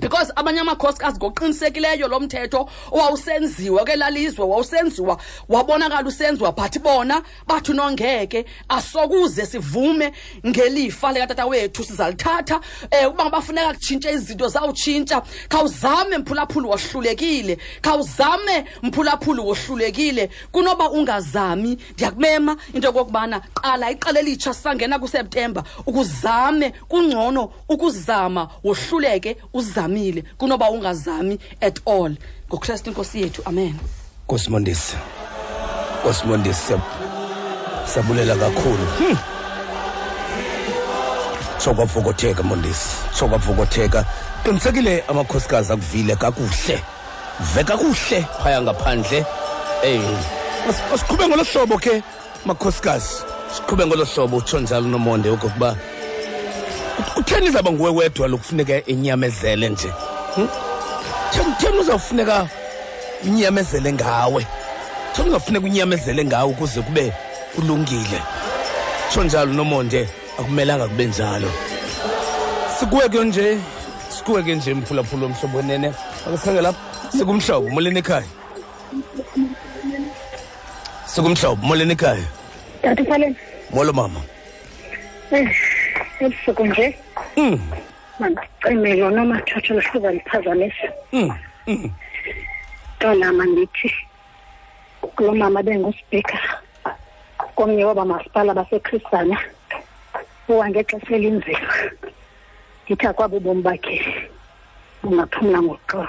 because 0.00 0.32
abanye 0.36 0.60
amakhosikasi 0.60 1.16
ngoqinisekileyo 1.16 2.08
lo 2.08 2.20
mthetho 2.20 2.68
owawusenziwa 2.92 3.84
ke 3.84 3.96
lalizwe 3.96 4.44
wawusenziwa 4.44 5.18
wabonakala 5.48 6.08
usenziwa 6.08 6.52
but 6.54 6.78
bona 6.82 7.22
bathi 7.46 7.72
nongeke 7.72 8.44
asokuze 8.68 9.46
sivume 9.46 10.12
ngelifa 10.46 11.12
likatata 11.12 11.46
wethu 11.46 11.84
sizalithatha 11.84 12.56
um 13.04 13.08
uba 13.12 13.30
bafuneka 13.30 13.74
kutshintshe 13.74 14.12
izinto 14.12 14.48
zawutshintsha 14.48 15.22
khawuzame 15.48 16.18
mphulaphuli 16.18 16.66
wohlulekile 16.66 17.58
khawuzame 17.82 18.64
mphulaphuli 18.82 19.40
wohlulekile 19.40 20.30
kunoba 20.52 20.90
ungazami 20.90 21.78
ndiyakumema 21.94 22.56
into 22.74 22.86
yokokubana 22.88 23.40
qala 23.40 23.90
iqela 23.90 24.20
elitsha 24.20 24.54
sangena 24.54 24.98
kuseptemba 24.98 25.64
ukuzame 25.86 26.70
kungcono 26.88 27.52
ukuzama 27.68 28.48
wohluleke 28.64 29.36
uzame 29.52 29.83
uzamile 29.84 30.22
kunoba 30.38 30.70
ungazami 30.70 31.38
at 31.60 31.80
all 31.86 32.16
ngokristu 32.48 32.90
inkosi 32.90 33.22
yethu 33.22 33.42
amen 33.44 33.74
kosimondisi 34.26 34.96
kosimondisi 36.02 36.74
sabulela 37.94 38.36
kakhulu 38.36 38.86
hmm. 38.98 39.18
sokwavukotheka 41.58 42.42
mondisi 42.42 42.88
sokwavukotheka 43.18 44.04
qinisekile 44.44 45.04
amakhosikazi 45.08 45.72
akuvile 45.72 46.16
kakuhle 46.16 46.82
ve 47.54 47.64
kakuhle 47.64 48.22
phaya 48.42 48.62
ngaphandle 48.62 49.26
ey 49.82 50.00
asiqhube 50.94 51.28
ngolo 51.28 51.44
hlobo 51.44 51.78
ke 51.78 52.02
makhosikazi 52.44 53.08
siqhube 53.56 53.86
ngolo 53.86 54.04
hlobo 54.04 54.36
utsho 54.36 54.60
njalo 54.60 54.88
nomonde 54.88 55.30
okokuba 55.30 55.76
utheni 57.16 57.46
izawuba 57.46 57.72
nguwe 57.72 57.90
wedwa 57.90 58.28
lokufuneka 58.28 58.84
inyamezele 58.86 59.68
nje 59.68 59.88
hmm? 60.34 60.48
theni 61.58 61.78
uzawufuneka 61.78 62.48
inyamezele 63.24 63.92
ngawe 63.92 64.46
theni 65.12 65.28
uzawufuneka 65.28 65.66
unyamezele 65.68 66.24
ngawe 66.24 66.50
ukuze 66.52 66.82
kube 66.82 67.12
kulungile 67.54 68.20
tsho 69.10 69.24
njalo 69.24 69.52
nomonde 69.52 70.08
akumelanga 70.38 70.88
kube 70.88 71.04
njalo 71.06 71.50
sikuwe 72.80 73.08
ke 73.08 73.24
nje 73.24 73.58
sikuwe 74.18 74.42
ke 74.42 74.54
nje 74.56 74.74
mphulaphula 74.74 75.26
omhlobo 75.26 75.56
wenene 75.58 75.92
akasikhangela 76.26 76.62
lapho 76.68 77.18
sikumhlobo 77.18 77.68
moleni 77.70 77.98
ekhaya 77.98 78.24
sikumhlobo 81.06 81.66
moleni 81.66 81.92
ekhaya 81.92 82.24
tata 82.82 83.34
molo 83.70 83.92
mama 83.92 84.20
ebusuku 86.22 86.66
nje 86.66 86.86
mm. 87.36 87.60
mandicime 88.20 88.90
lona 89.00 89.22
omathotholo 89.22 89.82
liphazamisa 90.16 90.88
mm. 91.12 91.30
mm. 91.66 91.90
ntona 92.96 93.32
mandithi 93.38 93.90
kulo 95.14 95.32
mama 95.34 95.62
benguspika 95.62 96.38
komnye 97.56 97.84
wabamasipala 97.84 98.54
basekristana 98.54 99.36
uwa 100.48 100.68
ngexesha 100.70 101.14
elinzima 101.16 101.72
ndithi 102.84 103.06
akwabo 103.06 103.36
ubomi 103.36 103.62
bakhe 103.62 103.96
bungaphumla 105.02 105.58
ngoxolo 105.64 106.08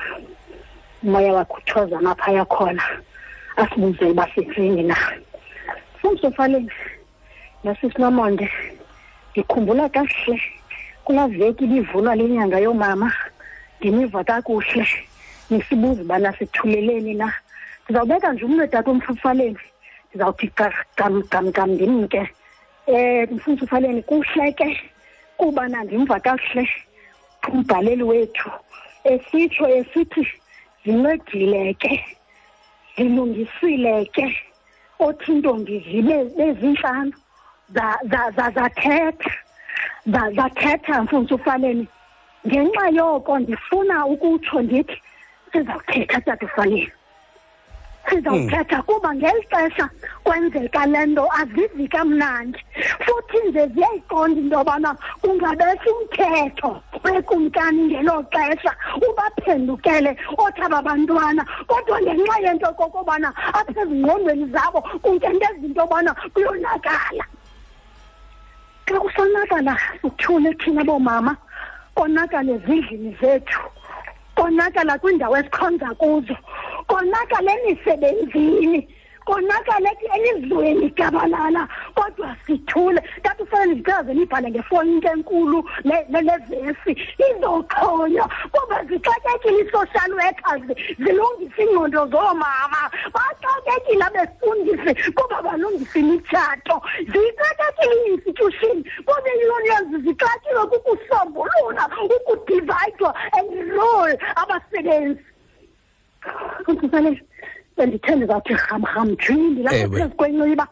umoya 1.04 1.32
wakhuthoza 1.38 1.98
maphaya 2.06 2.46
khona 2.54 2.84
asibuze 3.62 4.06
uba 4.06 4.26
senzeni 4.34 4.84
na 4.84 4.98
fumsofaleni 6.00 6.72
nasisilomonde 7.64 8.48
ngikhumbula 9.36 9.86
kahle 9.92 10.38
kulaa 11.06 11.28
veki 11.40 11.64
ibivulwa 11.68 12.16
lenyanga 12.20 12.58
yoomama 12.66 13.10
ndiniva 13.80 14.24
kakuhle 14.24 14.86
nisibuza 15.52 16.02
ubana 16.02 16.30
sithuleleni 16.38 17.14
na 17.20 17.28
ndizawubeka 17.84 18.28
nje 18.34 18.44
umnwe 18.48 18.66
tata 18.74 18.90
emfufaleni 18.96 19.64
ndizawuthi 20.10 20.48
gam 20.98 21.16
gam 21.32 21.46
gam 21.56 21.70
ndimke 21.76 22.22
um 22.88 22.96
eh, 22.96 23.28
mfumfufaleni 23.36 24.02
kuhle 24.10 24.46
ke 24.60 24.70
kuba 25.38 25.64
nandimva 25.68 26.16
kakuhle 26.26 26.64
umbhaleli 27.52 28.04
wethu 28.04 28.50
esitsho 29.12 29.66
esithi 29.78 30.22
zincedile 30.86 31.74
ke 31.82 31.92
zilungisile 32.96 33.94
ke 34.16 34.26
othi 35.06 35.32
ntombi 35.40 35.76
zibe 35.88 36.18
bezintlanu 36.38 37.12
zathetha 37.70 39.12
zathetha 40.06 41.02
mfundisi 41.04 41.34
ufanele 41.34 41.86
ngenxa 42.48 42.86
yoko 42.98 43.34
ndifuna 43.40 43.96
ukutsho 44.06 44.58
ndithi 44.62 44.98
sizawuthetha 45.52 46.20
tata 46.26 46.46
ufanele 46.46 46.92
sizawuthetha 48.10 48.76
hmm. 48.78 48.84
kuba 48.88 49.10
ngeli 49.16 49.42
xesha 49.50 49.86
kwenzeka 50.24 50.82
le 50.94 51.02
nto 51.10 51.24
azivi 51.42 51.86
kamnandi 51.94 52.60
futhi 53.06 53.38
nje 53.50 53.64
ziyayiqonda 53.74 54.38
into 54.42 54.54
yobana 54.58 54.90
kungabetha 55.22 55.90
umthetho 55.94 56.70
wekumkani 57.04 57.82
ngelo 57.90 58.16
xesha 58.34 58.72
ubaphendukele 59.10 60.12
othaba 60.44 60.80
bantwana 60.86 61.44
kodwa 61.68 61.98
ngenxa 62.04 62.36
yento 62.46 62.70
kokobana 62.78 63.30
apha 63.58 63.82
ezingqondweni 63.84 64.46
zabo 64.54 64.80
kunkenteza 65.04 65.58
into 65.68 65.82
yobana 65.82 66.12
kuyonakala 66.34 67.26
xa 68.90 69.00
kusanakala 69.00 69.74
utyhule 70.08 70.50
thina 70.60 70.82
boomama 70.88 71.32
konakale 71.98 72.50
ezindlini 72.58 73.10
zethu 73.20 73.62
konakala 74.38 74.94
kwiindawo 75.02 75.36
esikhonza 75.42 75.88
kuzo 76.02 76.36
konakala 76.92 77.50
emisebenzini 77.58 78.80
konakale 79.26 79.90
elizweni 80.18 80.90
gabalala 80.96 81.68
kodwa 81.96 82.36
sithule 82.46 83.04
ndathi 83.20 83.44
ufana 83.44 83.66
ndikaze 83.66 84.14
nibhale 84.14 84.52
ngefoni 84.52 84.92
into 84.94 85.08
enkulu 85.10 85.70
levesi 85.84 86.92
izoxhonywa 87.30 88.30
kuba 88.54 88.78
zixakekile 88.90 89.62
i-social 89.64 90.12
workers 90.20 90.64
zilungise 91.04 91.64
iingqondo 91.64 92.02
zoomama 92.12 92.82
baxakekile 93.16 94.04
abefundisi 94.08 94.92
kuba 95.18 95.38
balungise 95.46 96.00
imitshato 96.04 96.76
ziyixakekile 97.12 97.94
i-institution 98.06 98.78
kuba 99.06 99.30
ii-unions 99.36 100.06
zixatyilwe 100.06 100.64
kukusombulula 100.72 101.84
ukudivayidwa 102.28 103.16
and 103.32 103.72
rule 103.74 104.20
abasebenzi 104.36 105.22
bendithe 107.78 108.16
ndizawuthi 108.16 108.54
rhamrhamjini 108.56 109.64
lapho 109.64 109.88
phezu 109.92 110.16
kwenye 110.18 110.48
iba 110.54 110.68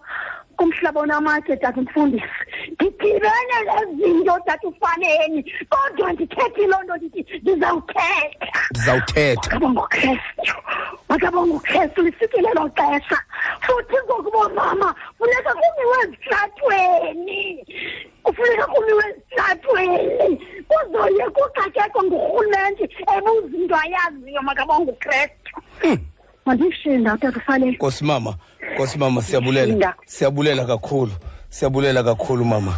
kumhlaba 0.58 1.00
onamatye 1.04 1.56
tata 1.62 1.80
umfundisi 1.82 2.42
ndidibene 2.76 3.58
nezinto 3.68 4.36
tata 4.48 4.68
ufaneni 4.72 5.40
kodwa 5.70 6.08
ndithethi 6.14 6.64
loo 6.72 6.84
nto 6.84 6.96
ndithi 6.98 7.22
ndizawuthetha 7.42 8.60
ndizawuthetha 8.72 9.48
makaba 9.52 9.70
ngukrestu 9.74 10.56
makaba 11.10 11.40
ngukrestu 11.48 12.00
lifike 12.06 12.38
lelo 12.46 12.64
xesha 12.78 13.18
futhi 13.66 13.96
ngokuba 14.06 14.44
mama 14.58 14.90
funeka 15.18 15.52
kumiwe 15.62 15.98
ezitratweni 16.06 17.42
kufuneka 18.24 18.66
kumiwe 18.74 19.04
ezitratweni 19.12 20.00
kuzoye 20.70 21.26
kuxakekwa 21.36 22.02
ngurhulumente 22.08 22.84
ebuzinto 23.16 23.76
ayaziyo 23.84 24.42
makaba 24.48 24.74
ngukrestu 24.82 25.52
hmm. 25.84 26.00
mandishinda 26.46 27.18
tata 27.18 27.40
fanele 27.40 27.72
nkosi 27.72 28.04
mama 28.04 28.36
nkosi 28.76 28.98
mama 28.98 29.22
siyabulela 29.22 29.94
siyabulela 30.06 30.66
kakhulu 30.66 31.12
siyabulela 31.50 32.04
kakhulu 32.04 32.46
mama 32.46 32.76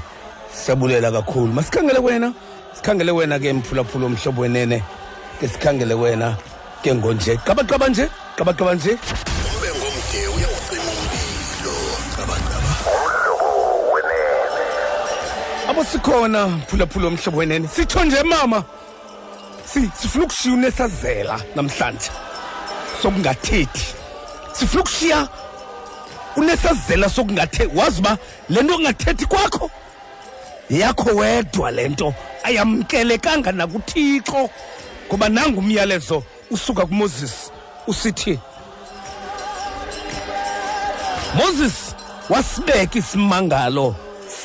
siyabulela 0.54 1.12
kakhulu 1.12 1.48
masikhangele 1.54 2.00
wena 2.00 2.34
sikhangele 2.74 3.12
wena 3.12 3.40
ke 3.40 3.54
mphulaphula 3.54 4.06
omhlobo 4.06 4.42
wenene 4.42 4.84
ke 5.40 5.48
sikhangele 5.48 5.94
wena 5.94 6.38
ke 6.84 6.96
ngonje 6.96 7.38
qabaqaba 7.48 7.90
nje 7.90 8.10
qabaqaba 8.38 8.76
nje 8.76 8.92
ube 9.58 9.70
ngomde 9.80 10.22
uyawucima 10.36 10.92
umlilo 11.02 11.76
qabaqaba 12.18 12.70
abo 15.70 15.84
sikhona 15.84 16.48
mphulaphula 16.48 17.08
omhlobo 17.08 17.38
wenene 17.38 17.68
sitsho 17.68 18.06
nje 18.06 18.24
mama 18.24 18.64
si 19.66 19.90
sifuna 19.96 20.26
ukushiya 20.26 20.54
unesazela 20.54 21.42
namhlanje 21.56 22.10
sokungathethi 23.02 23.88
sifuna 24.54 24.82
ukushiya 24.82 25.28
unesazela 26.36 27.10
sokungathe 27.10 27.70
wazi 27.76 28.00
uba 28.00 28.18
le 28.50 28.62
nto 28.64 28.74
kungathethi 28.78 29.26
kwakho 29.26 29.72
yakho 30.70 31.10
wedwa 31.10 31.72
le 31.72 31.90
nto 31.90 32.14
ayamkelekanga 32.44 33.52
nakuthixo 33.52 34.50
ngoba 35.08 35.30
nangumyalezo 35.30 36.24
usuka 36.52 36.86
kumoses 36.86 37.52
usithi 37.88 38.40
moses 41.38 41.74
wasibeka 42.30 43.00
isimangalo 43.00 43.96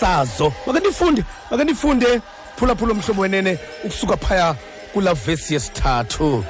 sazo 0.01 0.53
makandifunde 0.67 1.25
makandifunde 1.51 2.21
phulaphula 2.57 2.93
umhlobo 2.93 3.23
wenene 3.23 3.59
ukusuka 3.85 4.17
phaya 4.17 4.55
kula 4.93 5.15
vesi 5.15 5.55
yesithathu 5.55 6.45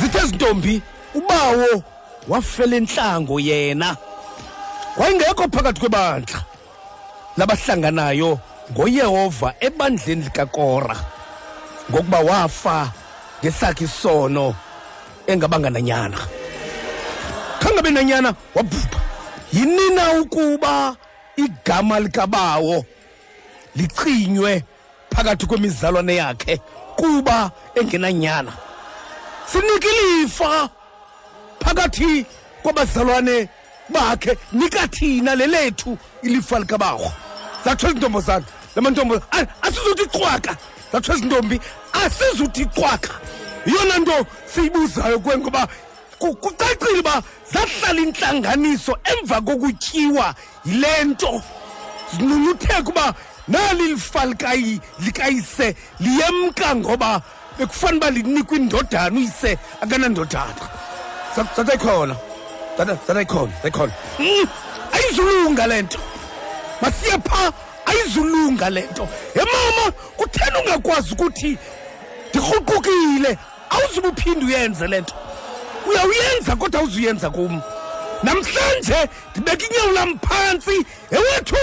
zithe 0.00 0.26
zintombi 0.26 0.82
ubawo 1.16 1.82
wafela 2.28 2.76
intlango 2.80 3.36
yena 3.48 3.88
wayengekho 4.98 5.44
phakathi 5.54 5.80
kwebandla 5.82 6.38
labahlanganayo 7.38 8.30
ngoyehova 8.72 9.48
ebandleni 9.66 10.22
likakora 10.28 10.96
ngokuba 11.90 12.18
wafa 12.30 12.76
ngesakhe 13.40 13.84
isono 13.88 14.44
engabangananyana 15.32 16.18
khangabe 17.60 17.90
nanyana 17.96 18.30
wabhubha 18.56 18.98
yinina 19.56 20.02
ukuba 20.20 20.74
igama 21.44 21.94
likabawo 22.04 22.76
licinywe 23.78 24.52
phakathi 25.12 25.44
kwemizalwane 25.48 26.14
yakhe 26.22 26.54
kuba 26.98 27.38
engenanyana 27.80 28.52
sinikilifa 29.52 30.52
phakathi 31.66 32.10
kwabazalwane 32.62 33.36
bakhe 33.94 34.32
nikathina 34.60 35.32
lelethu 35.40 35.92
ilifa 36.26 36.56
likabawo 36.62 37.08
zatsho 37.64 37.86
izintombazana 37.88 38.44
lamantombo 38.76 39.14
asizuthi 39.66 40.04
cwaka 40.16 40.52
zatsho 40.92 41.12
izintombi 41.16 41.56
asizuthi 42.04 42.64
cwaka 42.76 43.10
yiyona 43.68 43.96
nto 44.02 44.16
siyibuzayo 44.54 45.16
kweni 45.24 45.40
ngoba 45.42 45.62
kucacile 46.42 46.92
uba 47.00 47.16
zahlala 47.52 48.00
intlanganiso 48.06 48.92
emva 49.12 49.36
kokutyiwa 49.46 50.26
yile 50.68 50.94
nto 51.10 51.32
zincunutheka 52.12 52.90
uba 52.92 53.06
nali 53.52 53.82
lifa 53.90 54.22
likayise 55.04 55.68
liyemka 56.04 56.68
ngoba 56.80 57.10
bekufana 57.58 57.96
uba 57.98 58.08
linikwa 58.16 58.54
indodana 58.60 59.14
uyise 59.18 59.50
akanandodana 59.82 60.64
tata 61.44 61.74
ikhona 61.74 62.16
tata 62.76 62.96
tata 63.06 63.20
ikhona 63.22 63.52
ikhona 63.68 63.92
mm, 64.18 64.48
ayizulunga 64.92 65.66
lento 65.66 65.98
masiye 66.82 67.18
pha 67.18 67.52
ayizulunga 67.86 68.70
lento 68.70 69.08
he 69.34 69.40
mama 69.44 69.90
kutheni 70.16 70.56
ungakwazi 70.58 71.12
ukuthi 71.12 71.58
ndirhuqukile 72.30 73.38
awuzuba 73.70 74.08
uphinde 74.08 74.44
uyenze 74.46 74.86
lento 74.86 75.14
uyawuyenza 75.90 76.56
kodwa 76.56 76.80
awuzuyenza 76.80 77.30
kum 77.30 77.60
namhlanje 78.22 79.08
ndibeka 79.32 79.66
inyawo 79.66 79.92
lam 79.92 80.18
phantsi 80.18 80.86
ewethu 81.10 81.56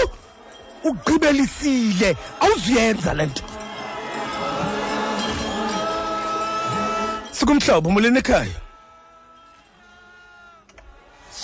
ugqibelisile 0.84 2.16
awuzuyenza 2.40 3.14
le 3.14 3.26
nto 3.26 3.44
sikumhlobo 7.32 7.88
umulini 7.88 8.18
ekhaya 8.18 8.63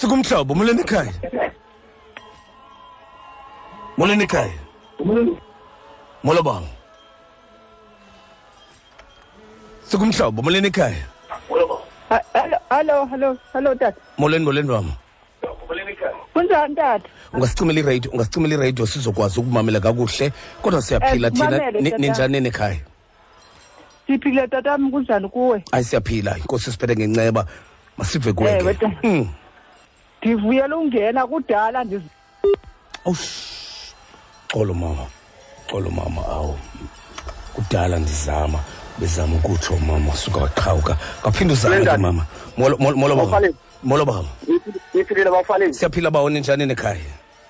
sikumhlobo 0.01 0.53
molweni 0.55 0.81
ekhaya 0.81 1.13
molweni 4.01 4.25
ekhaya 4.25 4.53
molo 6.25 6.43
bang 6.47 6.65
sikumhlobo 9.89 10.43
molweni 10.43 10.69
ekhaya 10.73 11.05
hallo 12.73 13.05
hallo 13.13 13.37
hallo 13.53 13.75
tata 13.75 14.01
molweni 14.17 14.45
molweni 14.45 14.69
bama 14.69 14.95
kunjani 16.33 16.75
tata 16.75 17.09
ungasicimela 17.37 17.81
iradio 17.81 18.11
ungasicimela 18.13 18.55
iradio 18.55 18.87
sizokwazi 18.87 19.41
ukumamela 19.41 19.81
kakuhle 19.81 20.33
kodwa 20.63 20.83
siyaphila 20.83 21.29
eh, 21.29 21.35
thina 21.35 21.71
ninjani 21.99 22.41
nekhaya 22.41 22.81
siphile 24.07 24.49
tatam 24.49 24.91
kunjani 24.91 25.29
kuwe 25.29 25.61
hayi 25.73 25.85
siyaphila 25.85 26.39
inkosi 26.39 26.73
siphethe 26.73 26.95
ngenceba 26.97 27.45
masive 27.99 28.33
kuwe 28.33 28.77
eh, 29.03 29.27
ndivuyela 30.23 30.77
ungena 30.77 31.27
kudala 31.27 31.85
ndiz 31.85 32.03
awush 33.07 33.95
xolo 34.53 34.75
mama 34.75 35.07
xolo 35.71 35.91
mama 35.91 36.23
awu 36.27 36.59
kudala 37.55 37.97
ndizama 37.99 38.61
bezama 38.99 39.37
ukutsho 39.37 39.77
mama 39.77 40.13
suka 40.17 40.39
waqhawuka 40.39 40.97
kaphinde 41.25 41.55
uzame 41.55 41.85
ke 41.85 41.97
mama 41.97 42.27
molo 42.59 42.77
molo 42.77 43.17
baba 43.17 43.49
molo 43.83 44.05
baba 44.05 44.25
niphilile 44.95 45.31
bawufaleni 45.31 45.75
siyaphila 45.75 46.11
bawo 46.11 46.31
ninjani 46.31 46.67
nekhaya 46.67 47.05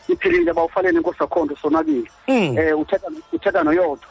niphilile 0.09 0.53
bawufaleni 0.53 0.97
inkosi 0.97 1.19
yakhonto 1.23 1.57
sonakile 1.57 2.07
um 2.29 2.55
uthetha 2.83 3.07
uthetha 3.33 3.63
noyodwa 3.65 4.11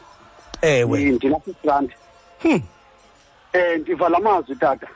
ewe 0.62 1.04
ndinaphisirandi 1.04 1.94
um 2.44 2.50
hmm. 2.52 2.62
eh, 3.52 3.78
ndiva 3.80 4.08
la 4.08 4.18
mazwi 4.20 4.56
tata 4.56 4.86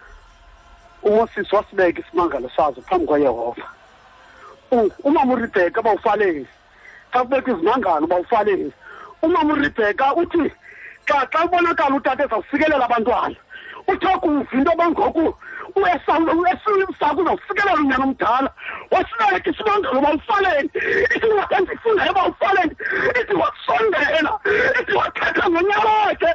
umoses 1.05 1.53
wasibeka 1.53 2.01
isimangalo 2.01 2.49
sazo 2.57 2.81
phambi 2.89 3.07
kwayehova 3.07 3.63
umama 5.05 5.33
uribheka 5.35 5.83
bawufaleni 5.83 6.45
xa 7.13 7.23
kubekwa 7.23 7.51
izimangalo 7.53 8.07
bawufaleni 8.07 8.73
umama 9.23 9.53
uribheka 9.55 10.15
uthi 10.17 10.49
xa 11.09 11.19
xa 11.33 11.39
ubonakala 11.47 11.95
utata 11.97 12.23
ezawusikelela 12.27 12.85
abantwana 12.89 13.37
uthakuva 13.89 14.51
into 14.59 14.73
bangoku 14.81 15.25
uesaulesaku 15.77 17.21
uzawusikelela 17.23 17.81
unyana 17.85 18.05
omdala 18.09 18.51
wasibeka 18.95 19.49
isimangalo 19.53 19.99
bawufaleni 20.07 20.71
ithi 21.15 21.29
wakenza 21.39 21.73
ifundayo 21.77 22.13
bawufaleni 22.19 22.73
ithi 23.21 23.35
wakusondela 23.43 24.31
ithi 24.81 24.93
wathetha 25.01 25.45
ngonyana 25.51 25.91
wakhe 26.01 26.31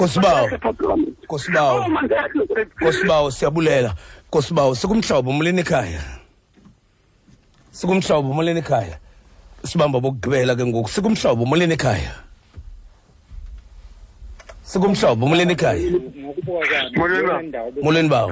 Nkosibawo. 0.00 0.46
Nkosibawo. 1.24 1.78
Nkosibawo 2.80 3.26
oh 3.26 3.30
siyabulela. 3.36 3.90
Nkosibawo 4.28 4.72
sikumhlobo 4.80 5.28
umlini 5.30 5.60
ekhaya. 5.60 6.00
Sikumhlobo 7.78 8.28
umlini 8.32 8.60
ekhaya. 8.64 8.96
Sibamba 9.68 10.00
bokugqibela 10.00 10.56
ke 10.56 10.64
ngoku 10.64 10.88
sikumhlobo 10.88 11.40
umlini 11.44 11.74
ekhaya. 11.76 12.12
Sikumhlobo 14.64 15.20
umlini 15.28 15.52
ekhaya. 15.52 15.84
Molweni 17.84 18.08
bawo. 18.08 18.28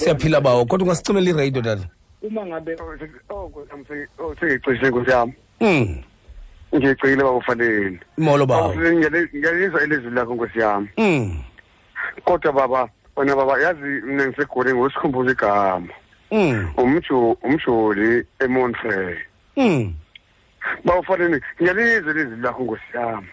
Siyaphila 0.00 0.38
bawo 0.44 0.66
kodwa 0.68 0.84
ungasicimela 0.92 1.30
iradio 1.30 1.62
dala. 1.62 1.86
Uma 2.22 2.44
ngabe 2.46 2.76
oh 2.76 2.98
sengicishe 4.36 4.84
oh, 4.84 4.92
oh, 4.92 4.92
nkosiyami. 4.92 5.32
Mm. 5.60 6.02
ngicile 6.76 7.22
bakufaleni 7.24 7.98
molo 8.18 8.46
baba 8.46 8.74
ngiyalizwa 8.74 9.82
ilizwi 9.84 10.10
lakho 10.10 10.34
nkosi 10.34 10.58
yami 10.58 10.88
mm 10.98 11.42
kodwa 12.24 12.52
baba 12.52 12.88
wena 13.16 13.36
baba 13.36 13.60
yazi 13.60 13.80
mina 14.06 14.26
ngisegole 14.26 14.72
ngosikhumbuza 14.74 15.30
igama 15.32 15.92
mm 16.30 16.72
umju 16.76 17.20
umjoli 17.42 18.24
emontre 18.44 19.18
mm 19.56 19.94
bakufaleni 20.84 21.38
ngiyalizwa 21.60 22.10
ilizwi 22.10 22.36
lakho 22.40 22.62
nkosi 22.62 22.88
yami 22.94 23.28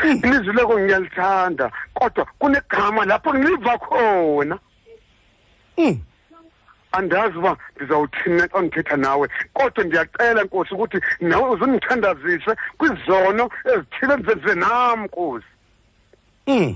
hmm. 0.00 0.20
ilizwi 0.24 0.52
lakho 0.56 0.80
ngiyalithanda 0.80 1.70
kodwa 1.94 2.24
kunegama 2.38 3.04
lapho 3.04 3.34
ngiliva 3.34 3.78
khona 3.78 4.58
mm 5.78 5.96
andazi 6.96 7.38
uba 7.38 7.56
ndizawuthina 7.76 8.48
xa 8.52 8.60
ndithetha 8.60 8.96
nawe 8.96 9.26
kodwa 9.54 9.84
ndiyacela 9.84 10.40
nkosi 10.44 10.72
ukuthi 10.74 10.98
nawe 11.30 11.46
uzundithandazise 11.54 12.52
kwizono 12.78 13.44
ezithile 13.72 14.12
endizenze 14.16 14.52
nam 14.62 14.98
nkosi 15.06 15.50
um 16.46 16.72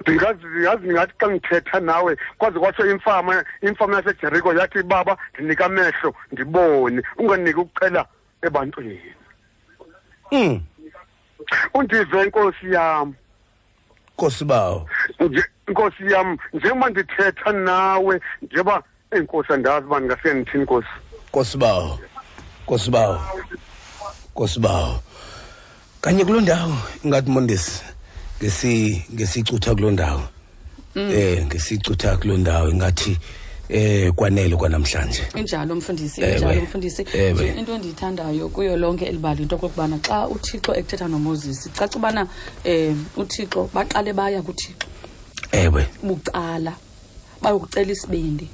ndingazi 0.00 0.44
ndingathi 0.82 1.12
xa 1.20 1.26
ndithetha 1.34 1.76
nawe 1.88 2.12
kwaze 2.38 2.56
kwatsho 2.62 2.82
imfama 2.94 3.32
imfama 3.68 3.92
yasejeriko 3.96 4.48
yathi 4.58 4.80
baba 4.90 5.12
ndinika 5.34 5.64
amehlo 5.70 6.10
ndibone 6.32 6.98
unganiki 7.20 7.60
ukuqhela 7.62 8.02
ebantwini 8.42 9.14
um 10.32 10.62
undive 11.74 12.16
nkosi 12.26 12.66
yam 12.74 13.08
nkosi 14.14 14.44
bawo 14.44 14.80
nkosi 15.70 16.02
yam 16.12 16.28
njengoba 16.54 16.88
ndithetha 16.92 17.48
nawe 17.66 18.14
njengoba 18.42 18.76
enkosi 19.16 19.52
andazi 19.52 19.86
uba 19.86 19.98
ndingafika 20.00 20.34
ndithini 20.34 20.62
nkosi 20.64 20.88
nkosibawo 21.32 21.98
nkosibawo 22.64 23.20
nkosibawo 24.32 25.00
kanye 26.00 26.24
kuloo 26.24 26.40
ndawo 26.40 26.72
ingathi 27.04 27.30
mondesi 27.30 27.82
ngesi 28.42 29.04
ngesicutha 29.14 29.74
kuloo 29.74 29.90
ndawo 29.90 30.22
mm. 30.94 31.10
eh 31.12 31.46
ngesicutha 31.46 32.16
kuloo 32.16 32.36
ndawo 32.36 32.68
ingathi 32.68 33.18
eh 33.68 34.12
kwanele 34.12 34.56
kwanamhlanje 34.56 35.22
injalo 35.36 35.74
mfundisi 35.74 36.20
eh, 36.22 36.34
injalo 36.36 36.62
mfundisi 36.62 37.06
eh, 37.12 37.56
into 37.58 37.72
endiyithandayo 37.74 38.48
kuyo 38.48 38.76
lonke 38.76 39.04
elibali 39.06 39.42
into 39.42 39.58
kokubana 39.58 39.98
xa 40.08 40.28
uthixo 40.28 40.74
ekuthetha 40.74 41.08
nomoses 41.08 41.68
caca 41.78 41.96
ubana 41.98 42.26
eh 42.64 42.94
uthixo 43.16 43.70
baqale 43.74 44.12
baya 44.12 44.42
kuthixo 44.42 44.86
ewe 45.52 45.82
eh, 45.82 45.88
bucala 46.02 46.72
bayokucela 47.42 47.92
isibindi 47.92 48.48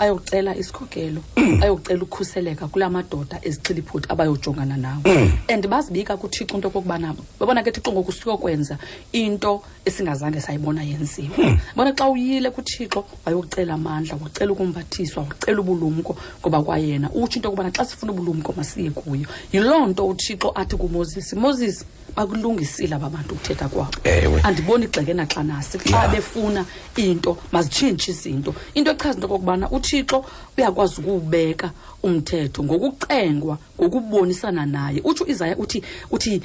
bayokucela 0.00 0.56
isikhokelo 0.56 1.20
mm. 1.36 1.60
bayokucela 1.60 2.02
ukukhuseleka 2.02 2.68
kula 2.68 2.90
madoda 2.90 3.38
ezixhiliphoti 3.42 4.06
abayojongana 4.08 4.76
nawo 4.76 5.02
mm. 5.04 5.32
and 5.48 5.64
bazibika 5.68 6.16
kuthixo 6.16 6.54
into 6.56 6.68
okokubana 6.68 7.14
babona 7.40 7.62
ke 7.62 7.70
thixo 7.72 7.92
ngoku 7.92 8.12
siyokwenza 8.12 8.78
into 9.12 9.60
esingazange 9.84 10.40
sayibona 10.40 10.82
yenziwa 10.82 11.38
mm. 11.38 11.58
bona 11.76 11.92
xa 11.92 12.08
uyile 12.08 12.50
kuthixo 12.50 13.04
wayocela 13.26 13.74
amandla 13.74 14.16
wacela 14.24 14.52
ukumbathiswa 14.52 15.24
wacela 15.28 15.60
ubulumko 15.60 16.16
ngoba 16.40 16.62
kwayena 16.62 17.10
utsho 17.10 17.36
into 17.38 17.48
okubana 17.48 17.70
xa 17.70 17.84
sifuna 17.84 18.12
ubulumko 18.12 18.52
masiye 18.56 18.90
kuyo 18.90 19.26
yiloo 19.52 19.86
nto 19.86 20.06
uthixo 20.08 20.50
athi 20.54 20.76
kumoses 20.76 21.32
moses 21.32 21.84
bakulungisile 22.16 22.94
aba 22.94 23.08
bantu 23.10 23.34
ukuthetha 23.34 23.68
kwabo 23.68 23.90
ewe 24.04 24.40
andiboni 24.42 24.84
igxeke 24.84 25.12
nasi 25.42 25.78
xa 25.78 26.08
befuna 26.08 26.64
into 26.96 27.36
mazitshintshe 27.52 28.10
izinto 28.12 28.54
into 28.74 28.90
echaza 28.90 29.14
into 29.14 29.26
okokubana 29.26 29.70
uthi 29.70 29.89
uthixo 29.90 30.16
uyakwazi 30.56 30.92
ukuwubeka 31.00 31.66
umthetho 32.02 32.62
ngokucengwa 32.64 33.58
ngokubonisana 33.80 34.66
naye 34.66 35.00
utsho 35.04 35.26
izaya 35.26 35.56
uthi 35.56 35.82
uthi 36.10 36.42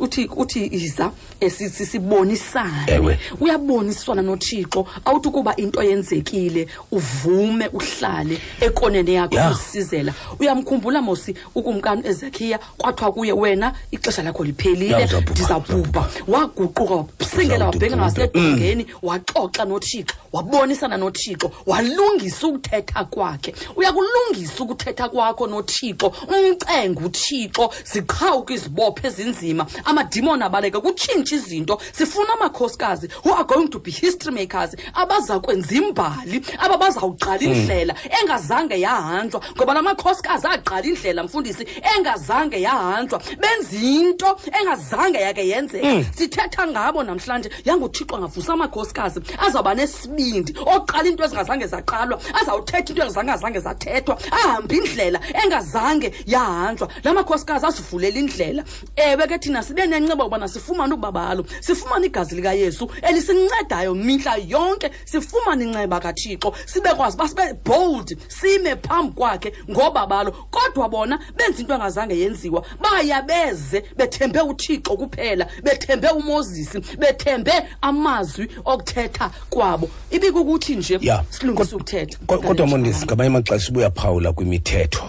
uthi 0.00 0.30
uthi 0.36 0.66
iza 0.72 1.12
eh, 1.40 1.50
sisibonisane 1.52 3.18
uyaboniswana 3.40 4.22
nothixo 4.22 4.86
awuthi 5.04 5.28
ukuba 5.28 5.56
into 5.56 5.82
yenzekile 5.82 6.66
uvume 6.90 7.68
uhlale 7.72 8.40
ekonene 8.60 9.12
yakho 9.12 9.34
yeah. 9.34 9.52
usizela 9.60 10.14
uyamkhumbula 10.38 11.02
mosi 11.02 11.34
ukumkani 11.54 12.02
ezakhiya 12.08 12.58
kwathiwa 12.78 13.12
kuye 13.12 13.32
wena 13.32 13.74
ixesha 13.90 14.22
lakho 14.22 14.44
liphelile 14.44 15.08
ndizabhubha 15.30 16.08
waguquka 16.28 17.04
wasingela 17.20 17.66
wabheka 17.66 17.96
ngasedongeni 17.96 18.86
mm. 18.88 18.94
waxoxa 19.02 19.64
nothixo 19.64 20.14
wabonisana 20.32 20.96
nothixo 20.96 21.50
walungisa 21.66 22.46
ukuthetha 22.46 23.04
kwakhe 23.04 23.54
uyakulungisa 23.76 24.64
ukuthetha 24.78 25.08
kwakho 25.08 25.46
nothixo 25.46 26.12
umcenge 26.28 27.02
uthixo 27.04 27.70
ziqhawuke 27.84 28.54
izibopho 28.54 29.00
ezinzima 29.06 29.66
amadimoni 29.84 30.44
abaleka 30.44 30.80
kutshintsha 30.80 31.36
izinto 31.36 31.78
sifuna 31.92 32.32
amakhosikazi 32.34 33.08
who 33.24 33.32
are 33.32 33.44
going 33.44 33.68
to 33.68 33.78
be 33.78 33.90
history 33.90 34.32
makers 34.32 34.74
abaza 34.94 35.40
kwenza 35.40 35.74
imbali 35.74 36.42
aba 36.58 36.76
bazawuqala 36.78 37.38
hmm. 37.38 37.52
indlela 37.52 37.94
engazange 38.22 38.80
yahanjwa 38.80 39.40
ngoba 39.56 39.74
namakhosikazi 39.74 40.46
aqala 40.46 40.86
indlela 40.86 41.22
mfundisi 41.24 41.66
engazange 41.96 42.60
yahanjwa 42.60 43.20
benza 43.40 43.76
into 43.76 44.36
engazange 44.60 45.18
yake 45.20 45.48
yenzeka 45.48 45.88
hmm. 45.90 46.04
sithetha 46.16 46.66
ngabo 46.66 47.02
namhlanje 47.02 47.50
yanguthixo 47.64 48.16
angavusa 48.16 48.52
amakhosikazi 48.52 49.20
azawuba 49.46 49.74
nesibindi 49.74 50.54
oqala 50.76 51.08
into 51.08 51.24
ezingazange 51.24 51.66
zaqalwa 51.66 52.20
azawuthetha 52.42 52.92
into 52.92 53.02
ezingazange 53.06 53.60
zathethwa 53.60 54.18
ahambe 54.30 54.67
ihamba 54.68 54.74
indlela 54.74 55.20
engazange 55.44 56.12
yahanjwa 56.26 56.88
la 57.04 57.14
makhosikazi 57.14 57.66
asivulela 57.66 58.18
indlela 58.18 58.64
ewe 58.96 59.26
ke 59.26 59.38
thina 59.38 59.62
sibe 59.62 59.86
nenceba 59.86 60.24
ubana 60.24 60.48
sifumane 60.48 60.94
ubabalo 60.94 61.44
sifumane 61.60 62.06
igazi 62.06 62.36
likayesu 62.36 62.90
elisincedayo 63.02 63.94
mihla 63.94 64.36
yonke 64.36 64.90
sifumane 65.04 65.64
inceba 65.64 66.00
kathixo 66.00 66.52
sibe 66.66 66.90
kwazi 66.96 67.16
uba 67.16 67.28
sibe 67.28 67.54
bold 67.64 68.18
sime 68.28 68.76
phambi 68.76 69.12
kwakhe 69.14 69.52
ngobabalo 69.70 70.32
kodwa 70.50 70.88
bona 70.88 71.18
benza 71.36 71.60
into 71.60 71.74
engazange 71.74 72.14
yenziwa 72.16 72.64
baya 72.80 73.22
beze 73.22 73.82
bethembe 73.96 74.40
uthixo 74.40 74.96
kuphela 74.96 75.46
bethembe 75.62 76.08
umozisi 76.08 76.80
bethembe 76.98 77.52
amazwi 77.80 78.48
okuthetha 78.64 79.30
kwabo 79.50 79.88
ibikukuthi 80.10 80.76
nje 80.76 80.98
yeah. 81.00 81.24
silungise 81.30 81.74
ukuthetha 81.76 82.18
kodwa 82.26 82.66
mondisi 82.66 83.04
ngamanye 83.06 83.28
amaxesha 83.30 83.70
ubuyaphawula 83.70 84.32
kwimi 84.32 84.57
imithetho 84.58 85.06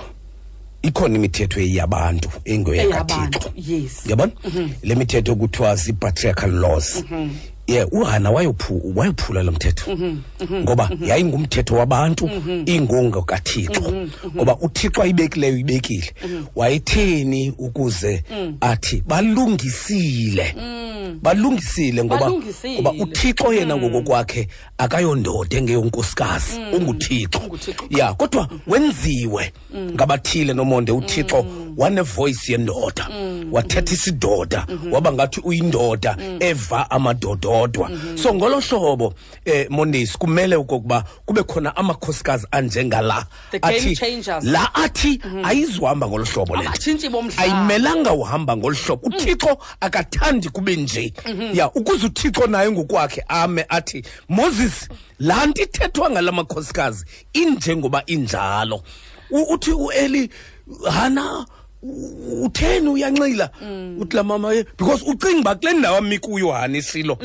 ikhona 0.88 1.14
imithetho 1.20 1.58
eyabantu 1.68 2.28
engoyakathixo 2.54 3.48
yes. 3.70 3.94
yabona 4.10 4.32
mm 4.44 4.50
-hmm. 4.52 4.68
le 4.88 4.94
mithetho 5.00 5.32
kuthiwa 5.40 5.72
zii-patriarchal 5.82 6.52
laws 6.64 6.88
mm 6.96 7.08
-hmm. 7.12 7.28
ye 7.70 7.84
uhana 7.86 8.32
wayophula 8.32 9.44
lo 9.44 9.52
mthetho 9.52 9.91
mhm, 9.96 10.04
mhm, 10.06 10.16
mhm. 10.40 10.56
ngoba 10.64 10.90
yayingumthetho 11.02 11.76
wabantu 11.76 12.30
ingungu 12.66 13.22
kathixo 13.24 13.94
ngoba 14.36 14.58
uthixo 14.62 15.02
ayibekileyo 15.02 15.58
ibekile 15.58 16.12
wayetheni 16.56 17.54
ukuze 17.58 18.24
mm. 18.32 18.56
athi 18.62 19.04
balungisile 19.08 20.56
mm. 20.58 21.20
balungisile 21.24 22.04
ngoba 22.04 22.32
ngoba 22.74 22.91
uthixo 22.91 23.54
yena 23.54 23.78
mm. 23.78 23.84
ngokokwakhe 23.84 24.48
akayondoda 24.78 25.58
engeyonkosikazi 25.58 26.60
unguthixo 26.76 27.41
ya 27.90 28.14
kodwa 28.14 28.48
wenziwe 28.68 29.54
ngabathile 29.94 30.54
nomonde 30.54 30.91
uthixo 30.91 31.46
wanevoyici 31.80 32.51
yendoda 32.51 33.10
mm-hmm. 33.10 33.53
wathetha 33.53 33.93
isidoda 33.93 34.65
mm-hmm. 34.69 34.93
waba 34.93 35.14
ngathi 35.14 35.41
uyindoda 35.43 36.15
mm-hmm. 36.19 36.38
eva 36.43 36.91
amadododwa 36.91 37.91
so 38.23 38.34
ngolo 38.34 38.60
hlobo 38.60 39.14
eh 39.45 39.68
mondesi 39.69 40.18
kumele 40.18 40.56
ukokuba 40.56 41.03
kube 41.26 41.43
khona 41.43 41.76
amakhosikazi 41.76 42.47
anjengala 42.51 43.26
athi 43.61 43.99
la 44.41 44.76
athi 44.76 45.22
ayizuhamba 45.43 46.07
ngolo 46.07 46.26
hlobo 46.26 46.56
le 46.56 46.69
ayimelanga 47.38 48.14
uhamba 48.14 48.57
ngolu 48.57 48.76
hlobo 48.85 49.10
mm. 49.10 49.14
uthixo 49.15 49.57
akathandi 49.80 50.49
kube 50.49 50.76
nje 50.76 51.14
ya 51.53 51.72
ukuze 51.72 52.06
uthixo 52.06 52.47
naye 52.47 52.72
ngokwakhe 52.72 53.23
ame 53.27 53.65
athi 53.69 54.03
moses 54.30 54.89
laa 55.19 55.45
nto 55.45 55.61
ithethwa 55.64 56.10
ngala 56.10 56.31
makhosikazi 56.31 57.06
injengoba 57.34 58.03
injalo 58.06 58.84
uthi 59.49 59.72
ueli 59.72 60.30
hana 60.91 61.45
utheni 62.43 62.89
uyanxila 62.89 63.49
mm. 63.61 63.97
uthi 64.01 64.15
la 64.15 64.23
mama 64.23 64.49
because 64.77 65.03
ucinga 65.03 65.39
uba 65.39 65.56
kule 65.56 65.73
ndawo 65.73 65.97
amika 65.97 66.27
uyohana 66.27 66.77
isilo 66.77 67.18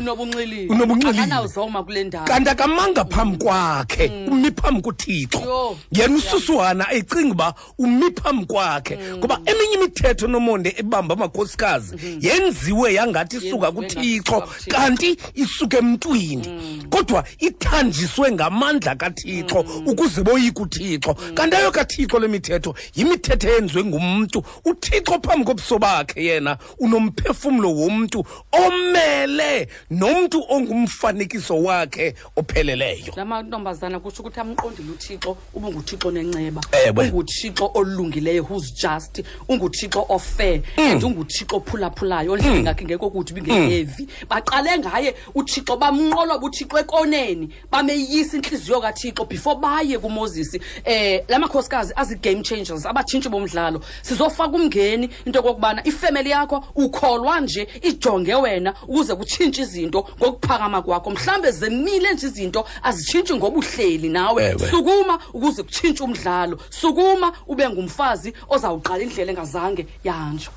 unobunxilileanawuzoma 0.68 1.84
kule 1.84 2.04
ndawo 2.04 2.26
kanti 2.26 2.50
akamanga 2.50 3.04
phambi 3.04 3.44
kwakhe 3.44 4.08
mm. 4.08 4.32
umi 4.32 4.50
phambi 4.50 4.80
kuthixo 4.82 5.76
yena 5.92 6.16
ususuhana 6.16 6.92
ecinga 6.92 7.30
uba 7.32 7.54
umi 7.78 8.10
phambi 8.22 8.46
kwakhe 8.46 8.96
mm. 8.96 9.16
ngoba 9.18 9.40
eminye 9.44 9.74
imithetho 9.74 10.26
nomonde 10.26 10.74
ebamba 10.78 11.14
amakhosikazi 11.14 11.96
mhm. 11.96 12.18
yenziwe 12.20 12.94
yangathi 12.94 13.36
isuka 13.36 13.72
kuthixo 13.72 14.42
kanti 14.68 15.16
isuka 15.34 15.78
emntwini 15.78 16.48
kodwa 16.90 17.24
ithanjiswe 17.38 18.32
ngamandla 18.32 18.94
kathixo 18.96 19.64
ukuze 19.86 20.22
boyike 20.22 20.62
uthixo 20.62 21.14
kanti 21.34 21.56
ayokathixo 21.56 22.18
le 22.18 22.28
mithetho 22.28 22.74
yimithetho 22.94 23.48
eyenziwe 23.48 23.84
ngumntu 23.84 24.43
uthixo 24.64 25.18
phambi 25.22 25.44
kobuso 25.44 25.78
bakhe 25.78 26.24
yena 26.24 26.58
unomphefumlo 26.78 27.74
womntu 27.74 28.24
omele 28.52 29.68
nomntu 29.90 30.44
ongumfanekiso 30.48 31.62
wakhe 31.62 32.14
opheleleyo 32.36 33.12
la 33.16 33.24
mantombazana 33.24 34.00
kutsho 34.00 34.22
ukuthi 34.22 34.40
amqondile 34.40 34.90
uthixo 34.92 35.36
ube 35.54 35.68
nguthixo 35.68 36.10
nenceba 36.10 36.60
unguthixo 36.96 37.70
olungileyo 37.74 38.42
who's 38.44 38.70
just 38.72 39.20
unguthixo 39.48 40.04
ofair 40.08 40.60
mm. 40.76 40.84
and 40.92 41.02
unguthixo 41.04 41.56
ophulaphulayo 41.56 42.32
ondlela 42.32 42.54
mm. 42.56 42.62
ngakhe 42.62 42.84
ngekho 42.84 43.10
kuthi 43.10 43.34
mm. 43.34 44.06
baqale 44.28 44.78
ngaye 44.78 45.14
uthixo 45.34 45.76
bamnqolwa 45.76 46.38
buthixo 46.38 46.78
ekoneni 46.78 47.48
bameyisa 47.70 48.36
intliziyo 48.36 48.80
kathixo 48.80 49.24
before 49.24 49.56
baye 49.60 49.98
kumoses 49.98 50.58
eh, 50.84 51.20
um 51.20 51.24
la 51.28 51.38
makhosikazi 51.38 51.92
azii-game 51.96 52.42
changers 52.42 52.86
abatshintshi 52.86 53.28
bomdlalo 53.28 53.80
sizo 54.02 54.30
ufaka 54.34 54.56
umngeni 54.56 55.10
into 55.24 55.42
kokubana 55.42 55.80
ifemeli 55.86 56.30
yakho 56.30 56.64
ukholwa 56.74 57.40
nje 57.40 57.68
ijonge 57.82 58.34
wena 58.34 58.74
ukuze 58.88 59.14
kutshintshe 59.14 59.62
izinto 59.62 60.08
ngokuphakama 60.18 60.82
kwakho 60.82 61.10
mhlambe 61.10 61.50
zemile 61.50 62.14
nje 62.14 62.26
izinto 62.26 62.64
azitshintshi 62.82 63.34
ngobuhleli 63.34 64.08
nawe 64.08 64.58
sukuma 64.70 65.18
ukuze 65.34 65.62
kutshintshe 65.62 66.02
umdlalo 66.02 66.58
sukuma 66.70 67.32
ube 67.46 67.68
ngumfazi 67.68 68.32
ozawuqala 68.50 69.02
indlela 69.02 69.30
engazange 69.32 69.86
yahanjwa 70.04 70.52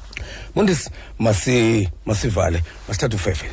mundisi 0.55 0.89
masi 1.19 1.89
masivale 2.05 2.59
masithatha 2.87 3.15
ufefe 3.17 3.51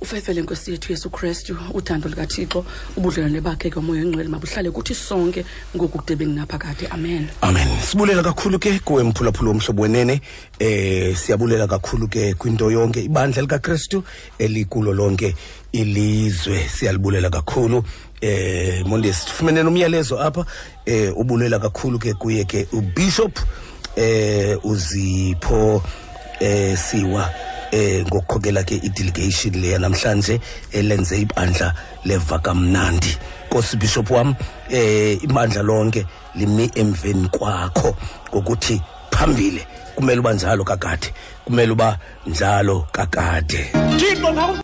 ufaithele 0.00 0.42
nkosi 0.42 0.70
yethu 0.72 0.92
yesu 0.92 1.10
kristu 1.10 1.56
uthando 1.74 2.08
lukathixo 2.08 2.64
ubudlelwane 2.96 3.40
bakhe 3.40 3.70
komoya 3.70 4.04
ongcwele 4.06 4.28
mabuhlale 4.30 4.70
kuthi 4.70 4.94
sonke 4.94 5.44
ngoku 5.74 5.98
kude 5.98 6.16
bengunaphakade 6.16 6.86
amen 6.90 7.26
amen 7.42 7.66
sibulela 7.82 8.22
kakhulu 8.22 8.58
ke 8.58 8.78
kuwe 8.80 9.02
mphulaphula 9.02 9.50
womhlobo 9.50 9.82
wenene 9.82 10.20
eh 10.58 11.16
siyabulela 11.16 11.66
kakhulu 11.66 12.08
ke 12.08 12.34
kwinto 12.34 12.70
yonke 12.70 13.02
ibandla 13.02 13.42
likakristu 13.42 14.02
elikulo 14.38 14.92
lonke 14.94 15.34
ilizwe 15.72 16.62
siyalibulela 16.68 17.30
kakhulu 17.30 17.82
eh 18.20 18.86
mondesi 18.86 19.20
sifumenele 19.26 19.68
umyalezo 19.68 20.20
apha 20.22 20.46
eh 20.86 21.10
ubulela 21.18 21.58
kakhulu 21.58 21.98
ke 21.98 22.14
kuye 22.14 22.44
ke 22.44 22.68
ubishop 22.72 23.34
eh 23.96 24.56
uzipho 24.64 25.82
eh 26.40 26.78
siwa 26.78 27.30
eh 27.72 28.02
ngokukhokela 28.08 28.64
ke 28.64 28.80
i-delegation 28.82 29.52
leya 29.60 29.78
namhlanje 29.78 30.40
elenze 30.72 31.20
ibandla 31.20 31.74
levakamnandi 32.04 33.12
nkosi 33.48 33.76
bishop 33.76 34.10
wam 34.10 34.34
eh 34.70 35.18
ibandla 35.22 35.62
lonke 35.62 36.04
limi 36.34 36.70
emveni 36.74 37.28
kwakho 37.28 37.96
ngokuthi 38.32 38.80
phambili 39.10 39.60
kumele 39.94 40.20
uba 40.20 40.32
njalo 40.32 40.64
kakade 40.64 41.08
kumele 41.46 41.72
uba 41.72 41.98
njalo 42.26 42.86
kakade 42.92 44.60